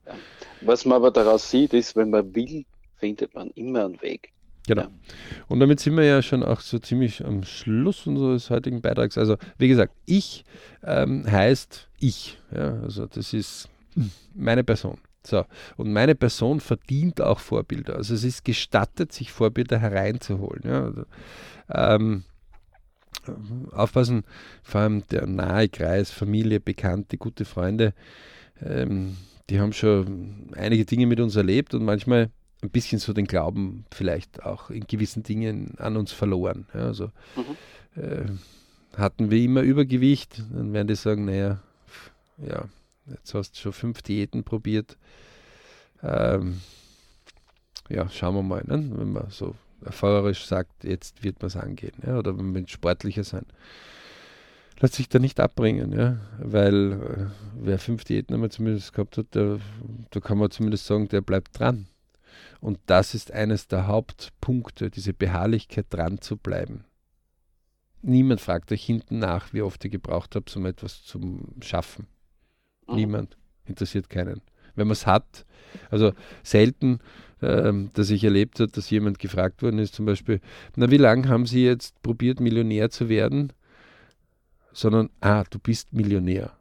Was 0.62 0.86
man 0.86 0.98
aber 0.98 1.12
daraus 1.12 1.50
sieht, 1.50 1.74
ist, 1.74 1.96
wenn 1.96 2.10
man 2.10 2.36
will, 2.36 2.66
findet 2.98 3.34
man 3.34 3.50
immer 3.52 3.86
einen 3.86 4.02
Weg. 4.02 4.34
Genau. 4.68 4.84
Ja. 4.84 4.90
Und 5.48 5.60
damit 5.60 5.80
sind 5.80 5.98
wir 5.98 6.04
ja 6.04 6.22
schon 6.22 6.44
auch 6.44 6.60
so 6.60 6.78
ziemlich 6.78 7.26
am 7.26 7.44
Schluss 7.44 8.06
unseres 8.06 8.50
heutigen 8.50 8.82
Beitrags. 8.82 9.18
Also, 9.18 9.38
wie 9.58 9.70
gesagt, 9.70 9.94
ich 10.06 10.46
ähm, 10.84 11.26
heißt 11.30 11.90
ich. 12.00 12.38
Ja? 12.54 12.80
Also, 12.84 13.08
das 13.08 13.34
ist 13.34 13.70
meine 14.36 14.64
Person. 14.64 15.00
So, 15.26 15.46
und 15.76 15.92
meine 15.92 16.16
Person 16.16 16.62
verdient 16.62 17.20
auch 17.20 17.40
Vorbilder. 17.40 17.98
Also 17.98 18.14
es 18.14 18.24
ist 18.24 18.46
gestattet, 18.46 19.12
sich 19.12 19.32
Vorbilder 19.32 19.78
hereinzuholen. 19.78 20.64
Ja. 20.64 20.84
Also, 20.86 21.04
ähm, 21.70 22.24
aufpassen, 23.74 24.24
vor 24.64 24.82
allem 24.82 25.04
der 25.10 25.28
nahe 25.28 25.68
Kreis, 25.68 26.12
Familie, 26.12 26.62
Bekannte, 26.62 27.18
gute 27.18 27.44
Freunde, 27.44 27.94
ähm, 28.62 29.18
die 29.50 29.60
haben 29.60 29.74
schon 29.74 30.50
einige 30.56 30.86
Dinge 30.86 31.08
mit 31.08 31.20
uns 31.20 31.36
erlebt 31.36 31.74
und 31.74 31.84
manchmal 31.84 32.30
ein 32.62 32.70
bisschen 32.70 33.00
so 33.00 33.14
den 33.14 33.26
Glauben 33.26 33.86
vielleicht 33.92 34.44
auch 34.44 34.70
in 34.70 34.88
gewissen 34.88 35.24
Dingen 35.24 35.76
an 35.78 35.98
uns 35.98 36.12
verloren. 36.12 36.68
Ja, 36.74 36.82
also 36.82 37.12
mhm. 37.36 38.02
äh, 38.02 38.26
hatten 38.98 39.30
wir 39.30 39.40
immer 39.40 39.62
Übergewicht, 39.62 40.44
dann 40.52 40.74
werden 40.74 40.88
die 40.88 40.96
sagen, 40.96 41.26
naja, 41.26 41.60
ja, 42.38 42.66
jetzt 43.08 43.34
hast 43.34 43.56
du 43.56 43.60
schon 43.60 43.74
fünf 43.74 44.02
Diäten 44.02 44.44
probiert. 44.44 44.98
Ähm, 46.02 46.62
ja, 47.90 48.10
schauen 48.10 48.36
wir 48.36 48.44
mal, 48.44 48.64
ne? 48.66 48.90
wenn 48.96 49.14
man 49.14 49.30
so 49.30 49.56
erfahrerisch 49.84 50.46
sagt, 50.46 50.84
jetzt 50.84 51.24
wird 51.24 51.42
man 51.42 51.48
es 51.48 51.56
angehen, 51.56 51.94
ja? 52.06 52.18
oder 52.18 52.38
wenn 52.38 52.52
man 52.52 52.68
sportlicher 52.68 53.24
sein. 53.24 53.46
Lässt 54.80 54.96
sich 54.96 55.10
da 55.10 55.20
nicht 55.20 55.40
abbringen, 55.40 55.92
ja? 55.94 56.18
weil 56.40 56.94
äh, 56.94 57.26
wer 57.60 57.80
fünf 57.80 58.04
Diäten 58.04 58.34
einmal 58.34 58.52
zumindest 58.52 58.94
gehabt 58.94 59.18
hat, 59.18 59.34
der, 59.34 59.60
da 60.10 60.20
kann 60.20 60.38
man 60.38 60.52
zumindest 60.52 60.86
sagen, 60.86 61.08
der 61.08 61.22
bleibt 61.22 61.60
dran. 61.60 61.88
Und 62.60 62.80
das 62.86 63.14
ist 63.14 63.32
eines 63.32 63.68
der 63.68 63.88
Hauptpunkte, 63.88 64.90
diese 64.90 65.14
Beharrlichkeit 65.14 65.88
dran 65.90 66.22
zu 66.22 66.38
bleiben. 66.38 66.86
Niemand 68.02 68.42
fragt 68.42 68.72
euch 68.72 68.84
hinten 68.84 69.20
nach, 69.20 69.54
wie 69.54 69.62
oft 69.62 69.84
ihr 69.84 69.90
gebraucht 69.90 70.36
habt, 70.36 70.56
um 70.56 70.66
etwas 70.66 71.04
zu 71.04 71.48
schaffen. 71.62 72.08
Mhm. 72.88 72.96
Niemand. 72.96 73.38
Interessiert 73.66 74.10
keinen. 74.10 74.42
Wenn 74.76 74.88
man 74.88 74.94
es 74.94 75.06
hat, 75.06 75.46
also 75.90 76.14
selten, 76.44 77.00
ähm, 77.42 77.90
dass 77.94 78.10
ich 78.10 78.24
erlebt 78.24 78.60
habe, 78.60 78.72
dass 78.72 78.90
jemand 78.90 79.20
gefragt 79.20 79.62
worden 79.62 79.80
ist, 79.80 79.96
zum 79.96 80.06
Beispiel, 80.06 80.40
na, 80.76 80.90
wie 80.90 80.98
lange 80.98 81.28
haben 81.28 81.46
Sie 81.46 81.66
jetzt 81.66 82.02
probiert, 82.02 82.40
Millionär 82.40 82.90
zu 82.90 83.10
werden? 83.10 83.54
Sondern, 84.72 85.10
ah, 85.22 85.44
du 85.50 85.60
bist 85.60 85.94
Millionär. 85.94 86.56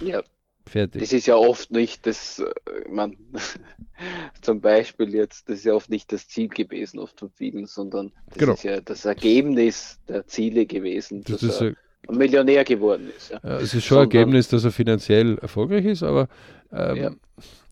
Ja. 0.00 0.22
Fertig. 0.68 1.00
Das 1.00 1.12
ist 1.12 1.26
ja 1.26 1.36
oft 1.36 1.70
nicht 1.70 2.06
das, 2.06 2.40
äh, 2.40 2.88
man, 2.88 3.16
zum 4.42 4.60
Beispiel 4.60 5.14
jetzt, 5.14 5.48
das 5.48 5.58
ist 5.58 5.64
ja 5.64 5.74
oft 5.74 5.90
nicht 5.90 6.12
das 6.12 6.28
Ziel 6.28 6.48
gewesen, 6.48 6.98
oft 6.98 7.20
von 7.20 7.30
vielen, 7.30 7.66
sondern 7.66 8.12
das 8.28 8.38
genau. 8.38 8.52
ist 8.54 8.64
ja 8.64 8.80
das 8.80 9.04
Ergebnis 9.04 10.00
der 10.08 10.26
Ziele 10.26 10.66
gewesen. 10.66 11.22
Das 11.22 11.42
ist 11.42 11.60
ja, 11.60 11.70
Millionär 12.08 12.64
geworden 12.64 13.10
ist. 13.16 13.30
Ja. 13.30 13.58
es 13.58 13.74
ist 13.74 13.84
schon 13.84 13.98
ein 13.98 14.04
Ergebnis, 14.04 14.48
dass 14.48 14.64
er 14.64 14.72
finanziell 14.72 15.38
erfolgreich 15.38 15.84
ist, 15.84 16.02
aber 16.02 16.28
ähm, 16.72 16.96
ja. 16.96 17.12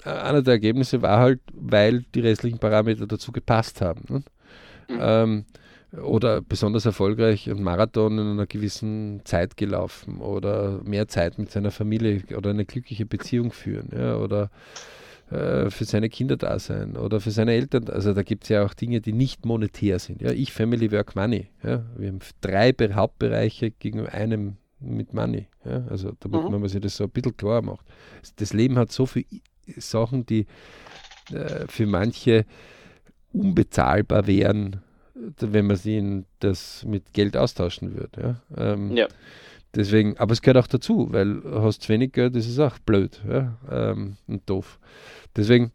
einer 0.04 0.42
der 0.42 0.54
Ergebnisse 0.54 1.02
war 1.02 1.18
halt, 1.18 1.40
weil 1.52 2.04
die 2.14 2.20
restlichen 2.20 2.58
Parameter 2.58 3.06
dazu 3.06 3.32
gepasst 3.32 3.80
haben. 3.80 4.02
Ne? 4.08 4.22
Mhm. 4.88 4.98
Ähm, 5.00 5.44
oder 6.02 6.40
besonders 6.40 6.86
erfolgreich 6.86 7.50
einen 7.50 7.62
Marathon 7.62 8.18
in 8.18 8.26
einer 8.26 8.46
gewissen 8.46 9.20
Zeit 9.24 9.56
gelaufen 9.56 10.20
oder 10.20 10.80
mehr 10.84 11.08
Zeit 11.08 11.38
mit 11.38 11.50
seiner 11.50 11.70
Familie 11.70 12.22
oder 12.36 12.50
eine 12.50 12.64
glückliche 12.64 13.06
Beziehung 13.06 13.52
führen 13.52 13.90
ja, 13.96 14.16
oder 14.16 14.50
äh, 15.30 15.70
für 15.70 15.84
seine 15.84 16.08
Kinder 16.08 16.36
da 16.36 16.58
sein 16.58 16.96
oder 16.96 17.20
für 17.20 17.30
seine 17.30 17.52
Eltern. 17.52 17.88
Also 17.88 18.12
da 18.12 18.22
gibt 18.22 18.44
es 18.44 18.50
ja 18.50 18.64
auch 18.64 18.74
Dinge, 18.74 19.00
die 19.00 19.12
nicht 19.12 19.46
monetär 19.46 19.98
sind. 19.98 20.20
Ja. 20.20 20.30
Ich, 20.32 20.52
Family, 20.52 20.90
Work, 20.92 21.16
Money. 21.16 21.48
Ja. 21.62 21.84
Wir 21.96 22.08
haben 22.08 22.18
drei 22.40 22.72
Hauptbereiche 22.72 23.70
gegenüber 23.70 24.12
einem 24.12 24.56
mit 24.80 25.14
Money. 25.14 25.46
Ja. 25.64 25.84
Also 25.88 26.12
damit 26.20 26.44
mhm. 26.44 26.50
man 26.50 26.68
sich 26.68 26.80
das 26.80 26.96
so 26.96 27.04
ein 27.04 27.10
bisschen 27.10 27.36
klar 27.36 27.62
macht. 27.62 27.86
Das 28.36 28.52
Leben 28.52 28.76
hat 28.78 28.92
so 28.92 29.06
viele 29.06 29.26
Sachen, 29.76 30.26
die 30.26 30.46
äh, 31.32 31.66
für 31.68 31.86
manche 31.86 32.44
unbezahlbar 33.32 34.26
wären, 34.26 34.82
wenn 35.14 35.66
man 35.66 35.76
sie 35.76 36.24
das 36.40 36.84
mit 36.84 37.12
Geld 37.12 37.36
austauschen 37.36 37.94
würde. 37.94 38.40
Ja? 38.56 38.72
Ähm, 38.72 38.96
ja. 38.96 39.08
Deswegen, 39.74 40.16
aber 40.18 40.32
es 40.32 40.42
gehört 40.42 40.64
auch 40.64 40.68
dazu, 40.68 41.08
weil 41.10 41.42
hast 41.44 41.88
wenig 41.88 42.12
Geld, 42.12 42.36
ist 42.36 42.48
es 42.48 42.58
auch 42.58 42.78
blöd 42.78 43.20
ja? 43.28 43.56
Ähm, 43.70 44.16
und 44.28 44.48
doof. 44.48 44.78
Deswegen, 45.34 45.72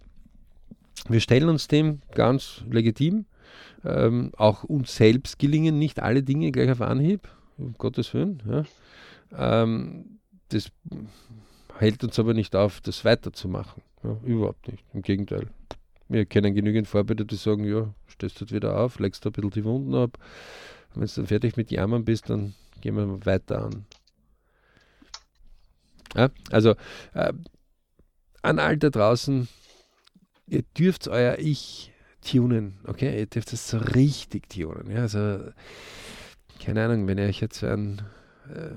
wir 1.09 1.19
stellen 1.19 1.49
uns 1.49 1.67
dem 1.67 2.01
ganz 2.13 2.63
legitim. 2.69 3.25
Ähm, 3.83 4.31
auch 4.37 4.63
uns 4.63 4.95
selbst 4.95 5.39
gelingen 5.39 5.79
nicht 5.79 6.01
alle 6.01 6.21
Dinge 6.23 6.51
gleich 6.51 6.69
auf 6.69 6.81
Anhieb, 6.81 7.29
um 7.57 7.75
Gottes 7.77 8.13
Willen. 8.13 8.41
Ja? 8.45 9.63
Ähm, 9.63 10.19
das 10.49 10.71
hält 11.77 12.03
uns 12.03 12.19
aber 12.19 12.33
nicht 12.33 12.55
auf, 12.55 12.81
das 12.81 13.05
weiterzumachen. 13.05 13.81
Ja, 14.03 14.17
überhaupt 14.23 14.67
nicht. 14.67 14.83
Im 14.93 15.01
Gegenteil. 15.01 15.47
Wir 16.09 16.25
kennen 16.25 16.55
genügend 16.55 16.87
Vorbilder, 16.87 17.23
die 17.23 17.35
sagen, 17.35 17.63
ja, 17.63 17.93
stehst 18.07 18.41
du 18.41 18.49
wieder 18.49 18.79
auf, 18.79 18.99
legst 18.99 19.23
du 19.23 19.29
ein 19.29 19.33
bisschen 19.33 19.51
die 19.51 19.63
Wunden 19.63 19.93
ab. 19.93 20.17
Wenn 20.93 21.05
du 21.05 21.13
dann 21.13 21.27
fertig 21.27 21.55
mit 21.55 21.69
Jammern 21.69 22.03
bist, 22.03 22.29
dann 22.29 22.55
gehen 22.81 22.95
wir 22.95 23.25
weiter 23.25 23.65
an. 23.65 23.85
Ja, 26.15 26.29
also 26.49 26.71
äh, 27.13 27.31
an 28.41 28.57
all 28.57 28.77
da 28.77 28.89
draußen, 28.89 29.47
ihr 30.47 30.63
dürft 30.75 31.07
euer 31.07 31.37
Ich 31.37 31.93
tunen, 32.21 32.79
okay? 32.87 33.19
Ihr 33.19 33.27
dürft 33.27 33.53
es 33.53 33.69
so 33.69 33.77
richtig 33.77 34.49
tunen. 34.49 34.89
Ja? 34.89 35.01
Also, 35.01 35.51
keine 36.59 36.85
Ahnung, 36.85 37.07
wenn 37.07 37.19
ihr 37.19 37.25
euch 37.25 37.41
jetzt 37.41 37.63
einen 37.63 38.01
äh, 38.53 38.71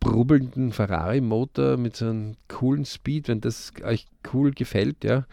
brubbelnden 0.00 0.72
Ferrari-Motor 0.72 1.76
mit 1.76 1.96
so 1.96 2.06
einem 2.06 2.36
coolen 2.48 2.84
Speed, 2.84 3.28
wenn 3.28 3.40
das 3.40 3.72
euch 3.82 4.06
cool 4.32 4.52
gefällt, 4.52 5.02
ja, 5.02 5.26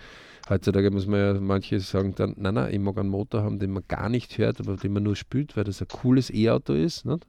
Heutzutage 0.50 0.92
muss 0.92 1.06
man 1.08 1.20
ja 1.20 1.34
manche 1.40 1.80
sagen 1.80 2.16
dann, 2.16 2.36
nein, 2.38 2.56
nein, 2.56 2.74
ich 2.74 2.80
mag 2.80 2.98
einen 2.98 3.10
Motor 3.10 3.44
haben, 3.44 3.60
den 3.60 3.72
man 3.72 3.84
gar 3.88 4.10
nicht 4.10 4.38
hört, 4.38 4.60
aber 4.60 4.76
den 4.76 4.94
man 4.94 5.04
nur 5.04 5.16
spürt, 5.16 5.56
weil 5.56 5.64
das 5.64 5.82
ein 5.82 5.88
cooles 5.88 6.30
E-Auto 6.34 6.74
ist. 6.74 7.06
Nicht? 7.06 7.26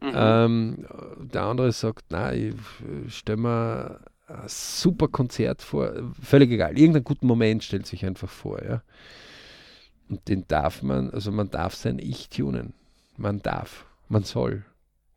Mhm. 0.00 0.12
Ähm, 0.14 0.86
der 1.32 1.42
andere 1.42 1.72
sagt, 1.72 2.10
nein, 2.10 2.58
ich 3.06 3.16
stelle 3.16 3.38
mir 3.38 4.00
ein 4.28 4.44
super 4.46 5.08
Konzert 5.08 5.62
vor, 5.62 5.92
völlig 6.22 6.50
egal, 6.50 6.78
irgendeinen 6.78 7.04
guten 7.04 7.26
Moment 7.26 7.64
stellt 7.64 7.86
sich 7.86 8.04
einfach 8.04 8.28
vor, 8.28 8.62
ja. 8.62 8.82
Und 10.08 10.28
den 10.28 10.46
darf 10.48 10.82
man, 10.82 11.10
also 11.10 11.30
man 11.32 11.50
darf 11.50 11.74
sein 11.74 11.98
Ich 11.98 12.30
tunen. 12.30 12.72
Man 13.16 13.42
darf, 13.42 13.84
man 14.08 14.22
soll. 14.22 14.64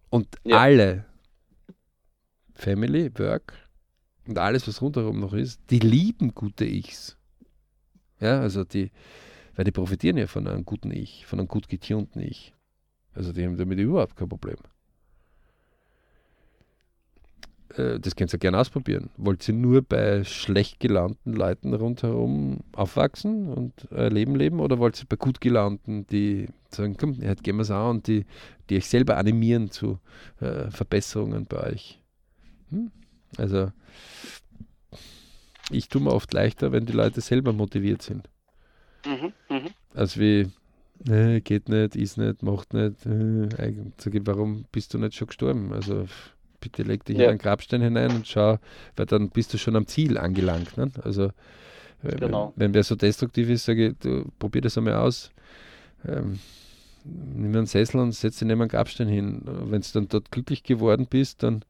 Und 0.09 0.27
ja. 0.43 0.57
alle, 0.57 1.05
Family, 2.53 3.11
Work 3.17 3.53
und 4.27 4.37
alles, 4.37 4.67
was 4.67 4.81
rundherum 4.81 5.19
noch 5.19 5.33
ist, 5.33 5.59
die 5.69 5.79
lieben 5.79 6.33
gute 6.33 6.65
Ichs. 6.65 7.17
Ja, 8.19 8.39
also 8.39 8.63
die, 8.63 8.91
weil 9.55 9.65
die 9.65 9.71
profitieren 9.71 10.17
ja 10.17 10.27
von 10.27 10.47
einem 10.47 10.65
guten 10.65 10.91
Ich, 10.91 11.25
von 11.25 11.39
einem 11.39 11.47
gut 11.47 11.67
getunten 11.67 12.21
Ich. 12.21 12.53
Also 13.13 13.33
die 13.33 13.45
haben 13.45 13.57
damit 13.57 13.79
überhaupt 13.79 14.15
kein 14.15 14.29
Problem. 14.29 14.57
Äh, 17.75 17.99
das 17.99 18.15
könnt 18.15 18.33
ihr 18.33 18.39
gerne 18.39 18.59
ausprobieren. 18.59 19.09
Wollt 19.17 19.47
ihr 19.47 19.53
nur 19.53 19.81
bei 19.81 20.23
schlecht 20.23 20.79
gelaunten 20.79 21.33
Leuten 21.33 21.73
rundherum 21.73 22.61
aufwachsen 22.73 23.49
und 23.49 23.91
ein 23.91 24.11
Leben 24.11 24.35
leben 24.35 24.59
oder 24.59 24.79
wollt 24.79 25.01
ihr 25.01 25.05
bei 25.07 25.17
gut 25.17 25.41
gelaunten, 25.41 26.05
die 26.07 26.47
sagen, 26.69 26.95
komm, 26.97 27.13
jetzt 27.13 27.43
gehen 27.43 27.57
wir 27.57 27.63
es 27.63 27.71
an 27.71 27.89
und 27.89 28.07
die, 28.07 28.25
die 28.69 28.77
euch 28.77 28.87
selber 28.87 29.17
animieren 29.17 29.71
zu 29.71 29.99
äh, 30.39 30.69
Verbesserungen 30.69 31.45
bei 31.45 31.71
euch? 31.71 32.01
Hm? 32.69 32.91
Also 33.37 33.71
ich 35.69 35.87
tue 35.87 36.01
mir 36.01 36.13
oft 36.13 36.33
leichter, 36.33 36.71
wenn 36.71 36.85
die 36.85 36.93
Leute 36.93 37.21
selber 37.21 37.53
motiviert 37.53 38.01
sind. 38.01 38.29
Mhm, 39.05 39.33
mh. 39.49 39.69
Als 39.93 40.19
wie, 40.19 40.51
äh, 41.07 41.41
geht 41.41 41.69
nicht, 41.69 41.95
ist 41.95 42.17
nicht, 42.17 42.43
macht 42.43 42.73
nicht. 42.73 43.05
Äh, 43.05 43.73
sag 43.97 44.13
ich, 44.13 44.21
warum 44.25 44.65
bist 44.71 44.93
du 44.93 44.97
nicht 44.97 45.15
schon 45.15 45.27
gestorben? 45.27 45.73
Also 45.73 46.05
bitte 46.59 46.83
leg 46.83 47.03
dich 47.05 47.17
ja. 47.17 47.23
in 47.23 47.29
einen 47.31 47.39
Grabstein 47.39 47.81
hinein 47.81 48.11
und 48.11 48.27
schau, 48.27 48.59
weil 48.95 49.05
dann 49.07 49.29
bist 49.29 49.53
du 49.53 49.57
schon 49.57 49.75
am 49.75 49.87
Ziel 49.87 50.17
angelangt. 50.17 50.77
Ne? 50.77 50.91
Also 51.03 51.31
genau. 52.03 52.53
wenn, 52.55 52.67
wenn 52.67 52.73
wer 52.75 52.83
so 52.83 52.95
destruktiv 52.95 53.49
ist, 53.49 53.65
sage 53.65 53.89
ich, 53.89 53.97
du 53.99 54.25
probier 54.37 54.61
das 54.61 54.77
einmal 54.77 54.95
aus. 54.95 55.31
Ähm, 56.07 56.39
nimm 57.03 57.55
einen 57.55 57.65
Sessel 57.65 57.99
und 57.99 58.11
setz 58.13 58.37
dich 58.37 58.47
neben 58.47 58.61
einen 58.61 58.69
Grabstein 58.69 59.07
hin. 59.07 59.41
Wenn 59.45 59.81
du 59.81 59.87
dann 59.93 60.07
dort 60.07 60.31
glücklich 60.31 60.63
geworden 60.63 61.07
bist, 61.09 61.41
dann 61.41 61.63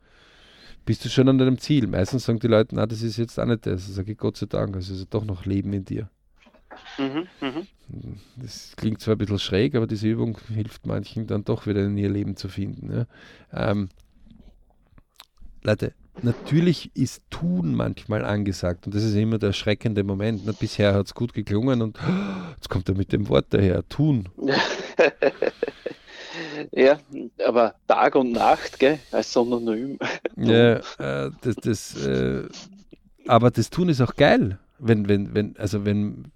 bist 0.85 1.05
du 1.05 1.09
schon 1.09 1.29
an 1.29 1.37
deinem 1.37 1.57
Ziel. 1.57 1.87
Meistens 1.87 2.25
sagen 2.25 2.39
die 2.39 2.47
Leute, 2.47 2.75
na, 2.75 2.85
das 2.85 3.01
ist 3.01 3.17
jetzt 3.17 3.39
auch 3.39 3.45
nicht 3.45 3.65
das. 3.65 3.87
Ich 3.87 3.95
sage, 3.95 4.15
Gott 4.15 4.37
sei 4.37 4.47
Dank, 4.47 4.75
also 4.75 4.93
ist 4.93 5.13
doch 5.13 5.25
noch 5.25 5.45
Leben 5.45 5.73
in 5.73 5.85
dir. 5.85 6.09
Mhm, 6.97 7.27
mh. 7.39 7.65
Das 8.37 8.73
klingt 8.77 9.01
zwar 9.01 9.15
ein 9.15 9.17
bisschen 9.17 9.39
schräg, 9.39 9.75
aber 9.75 9.87
diese 9.87 10.07
Übung 10.07 10.37
hilft 10.53 10.85
manchen 10.85 11.27
dann 11.27 11.43
doch 11.43 11.67
wieder 11.67 11.83
in 11.83 11.97
ihr 11.97 12.09
Leben 12.09 12.35
zu 12.35 12.47
finden. 12.47 12.91
Ja. 12.91 13.05
Ähm, 13.71 13.89
Leute, 15.63 15.93
natürlich 16.21 16.91
ist 16.95 17.21
Tun 17.29 17.75
manchmal 17.75 18.25
angesagt 18.25 18.85
und 18.85 18.95
das 18.95 19.03
ist 19.03 19.15
immer 19.15 19.37
der 19.37 19.49
erschreckende 19.49 20.03
Moment. 20.03 20.41
Na, 20.45 20.53
bisher 20.53 20.93
hat 20.93 21.07
es 21.07 21.13
gut 21.13 21.33
geklungen 21.33 21.81
und 21.81 21.99
oh, 21.99 22.51
jetzt 22.55 22.69
kommt 22.69 22.87
er 22.89 22.95
mit 22.95 23.11
dem 23.11 23.29
Wort 23.29 23.47
daher, 23.49 23.87
Tun. 23.87 24.29
Ja, 26.71 26.99
aber 27.45 27.75
Tag 27.87 28.15
und 28.15 28.31
Nacht, 28.31 28.79
gell, 28.79 28.99
als 29.11 29.33
Synonym. 29.33 29.99
Ja, 30.37 30.75
äh, 30.75 31.31
das, 31.41 31.55
das, 31.55 32.05
äh, 32.05 32.47
aber 33.27 33.51
das 33.51 33.69
Tun 33.69 33.89
ist 33.89 34.01
auch 34.01 34.15
geil. 34.15 34.59
Wenn, 34.79 35.07
wenn, 35.07 35.33
wenn, 35.35 35.55
also 35.57 35.85
wenn 35.85 36.31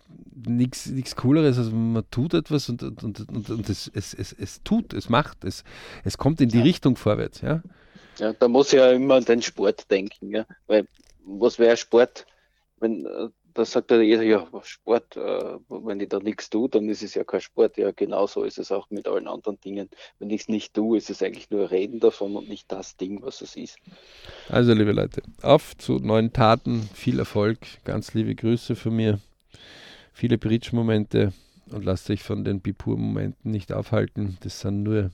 nichts 0.48 1.16
Cooleres, 1.16 1.58
als 1.58 1.72
man 1.72 2.04
tut 2.12 2.34
etwas 2.34 2.70
und, 2.70 2.84
und, 2.84 3.04
und, 3.04 3.20
und, 3.30 3.50
und 3.50 3.70
es, 3.70 3.90
es, 3.94 4.14
es, 4.14 4.34
es 4.34 4.62
tut, 4.64 4.94
es 4.94 5.10
macht, 5.10 5.44
es, 5.44 5.64
es 6.04 6.18
kommt 6.18 6.42
in 6.42 6.50
die 6.50 6.58
ja. 6.58 6.64
Richtung 6.64 6.96
vorwärts, 6.96 7.42
ja. 7.42 7.62
Ja, 8.20 8.34
da 8.34 8.48
muss 8.48 8.68
ich 8.68 8.80
ja 8.80 8.92
immer 8.92 9.16
an 9.16 9.26
den 9.26 9.42
Sport 9.42 9.90
denken, 9.90 10.32
ja. 10.32 10.46
Weil 10.68 10.88
was 11.26 11.60
wäre 11.60 11.78
Sport, 11.78 12.26
wenn 12.80 13.08
da 13.56 13.64
sagt 13.64 13.90
ja 13.90 14.02
jeder, 14.02 14.22
ja, 14.22 14.46
Sport, 14.64 15.16
äh, 15.16 15.58
wenn 15.70 16.02
ich 16.02 16.10
da 16.10 16.20
nichts 16.20 16.50
tue, 16.50 16.70
dann 16.70 16.90
ist 16.90 17.02
es 17.02 17.16
ja 17.16 17.24
kein 17.24 17.40
Sport. 17.40 17.78
Ja, 17.78 17.92
genauso 17.92 18.44
ist 18.44 18.60
es 18.60 18.70
auch 18.72 18.90
mit 18.90 19.08
allen 19.08 19.28
anderen 19.28 19.60
Dingen. 19.62 19.90
Wenn 20.20 20.30
ich 20.30 20.42
es 20.42 20.48
nicht 20.50 20.74
tue, 20.74 20.98
ist 20.98 21.10
es 21.10 21.24
eigentlich 21.24 21.50
nur 21.50 21.72
Reden 21.72 22.02
davon 22.02 22.36
und 22.36 22.50
nicht 22.50 22.70
das 22.70 22.98
Ding, 22.98 23.22
was 23.22 23.42
es 23.42 23.56
ist. 23.56 23.78
Also, 24.50 24.74
liebe 24.74 24.92
Leute, 24.92 25.22
auf 25.42 25.76
zu 25.78 25.94
neuen 26.00 26.34
Taten, 26.34 26.82
viel 26.94 27.18
Erfolg, 27.18 27.60
ganz 27.86 28.14
liebe 28.14 28.36
Grüße 28.36 28.76
von 28.76 28.94
mir, 28.94 29.20
viele 30.12 30.38
Bridge-Momente 30.38 31.32
und 31.72 31.86
lasst 31.86 32.10
euch 32.10 32.24
von 32.24 32.44
den 32.44 32.60
Bipur-Momenten 32.60 33.52
nicht 33.52 33.72
aufhalten. 33.72 34.38
Das 34.42 34.60
sind 34.60 34.84
nur 34.84 35.12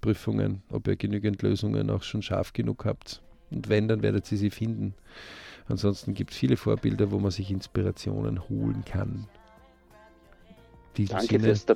Prüfungen, 0.00 0.62
ob 0.70 0.86
ihr 0.86 0.94
genügend 0.94 1.42
Lösungen 1.42 1.90
auch 1.90 2.04
schon 2.04 2.22
scharf 2.22 2.52
genug 2.52 2.84
habt. 2.84 3.20
Und 3.50 3.68
wenn, 3.68 3.88
dann 3.88 4.02
werdet 4.02 4.30
ihr 4.30 4.38
sie 4.38 4.50
finden. 4.50 4.94
Ansonsten 5.70 6.14
gibt 6.14 6.32
es 6.32 6.36
viele 6.36 6.56
Vorbilder, 6.56 7.10
wo 7.10 7.18
man 7.18 7.30
sich 7.30 7.50
Inspirationen 7.50 8.48
holen 8.48 8.84
kann. 8.84 9.26
Danke 10.96 11.38
fürs, 11.40 11.66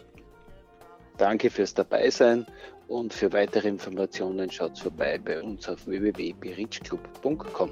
Danke 1.17 1.49
fürs 1.51 1.75
Dabeisein 1.75 2.47
und 2.89 3.15
für 3.15 3.33
weitere 3.33 3.69
Informationen 3.69 4.51
schaut 4.51 4.79
vorbei 4.79 5.19
bei 5.19 5.41
uns 5.41 5.69
auf 5.69 5.87
www.berichclub.com. 5.87 7.71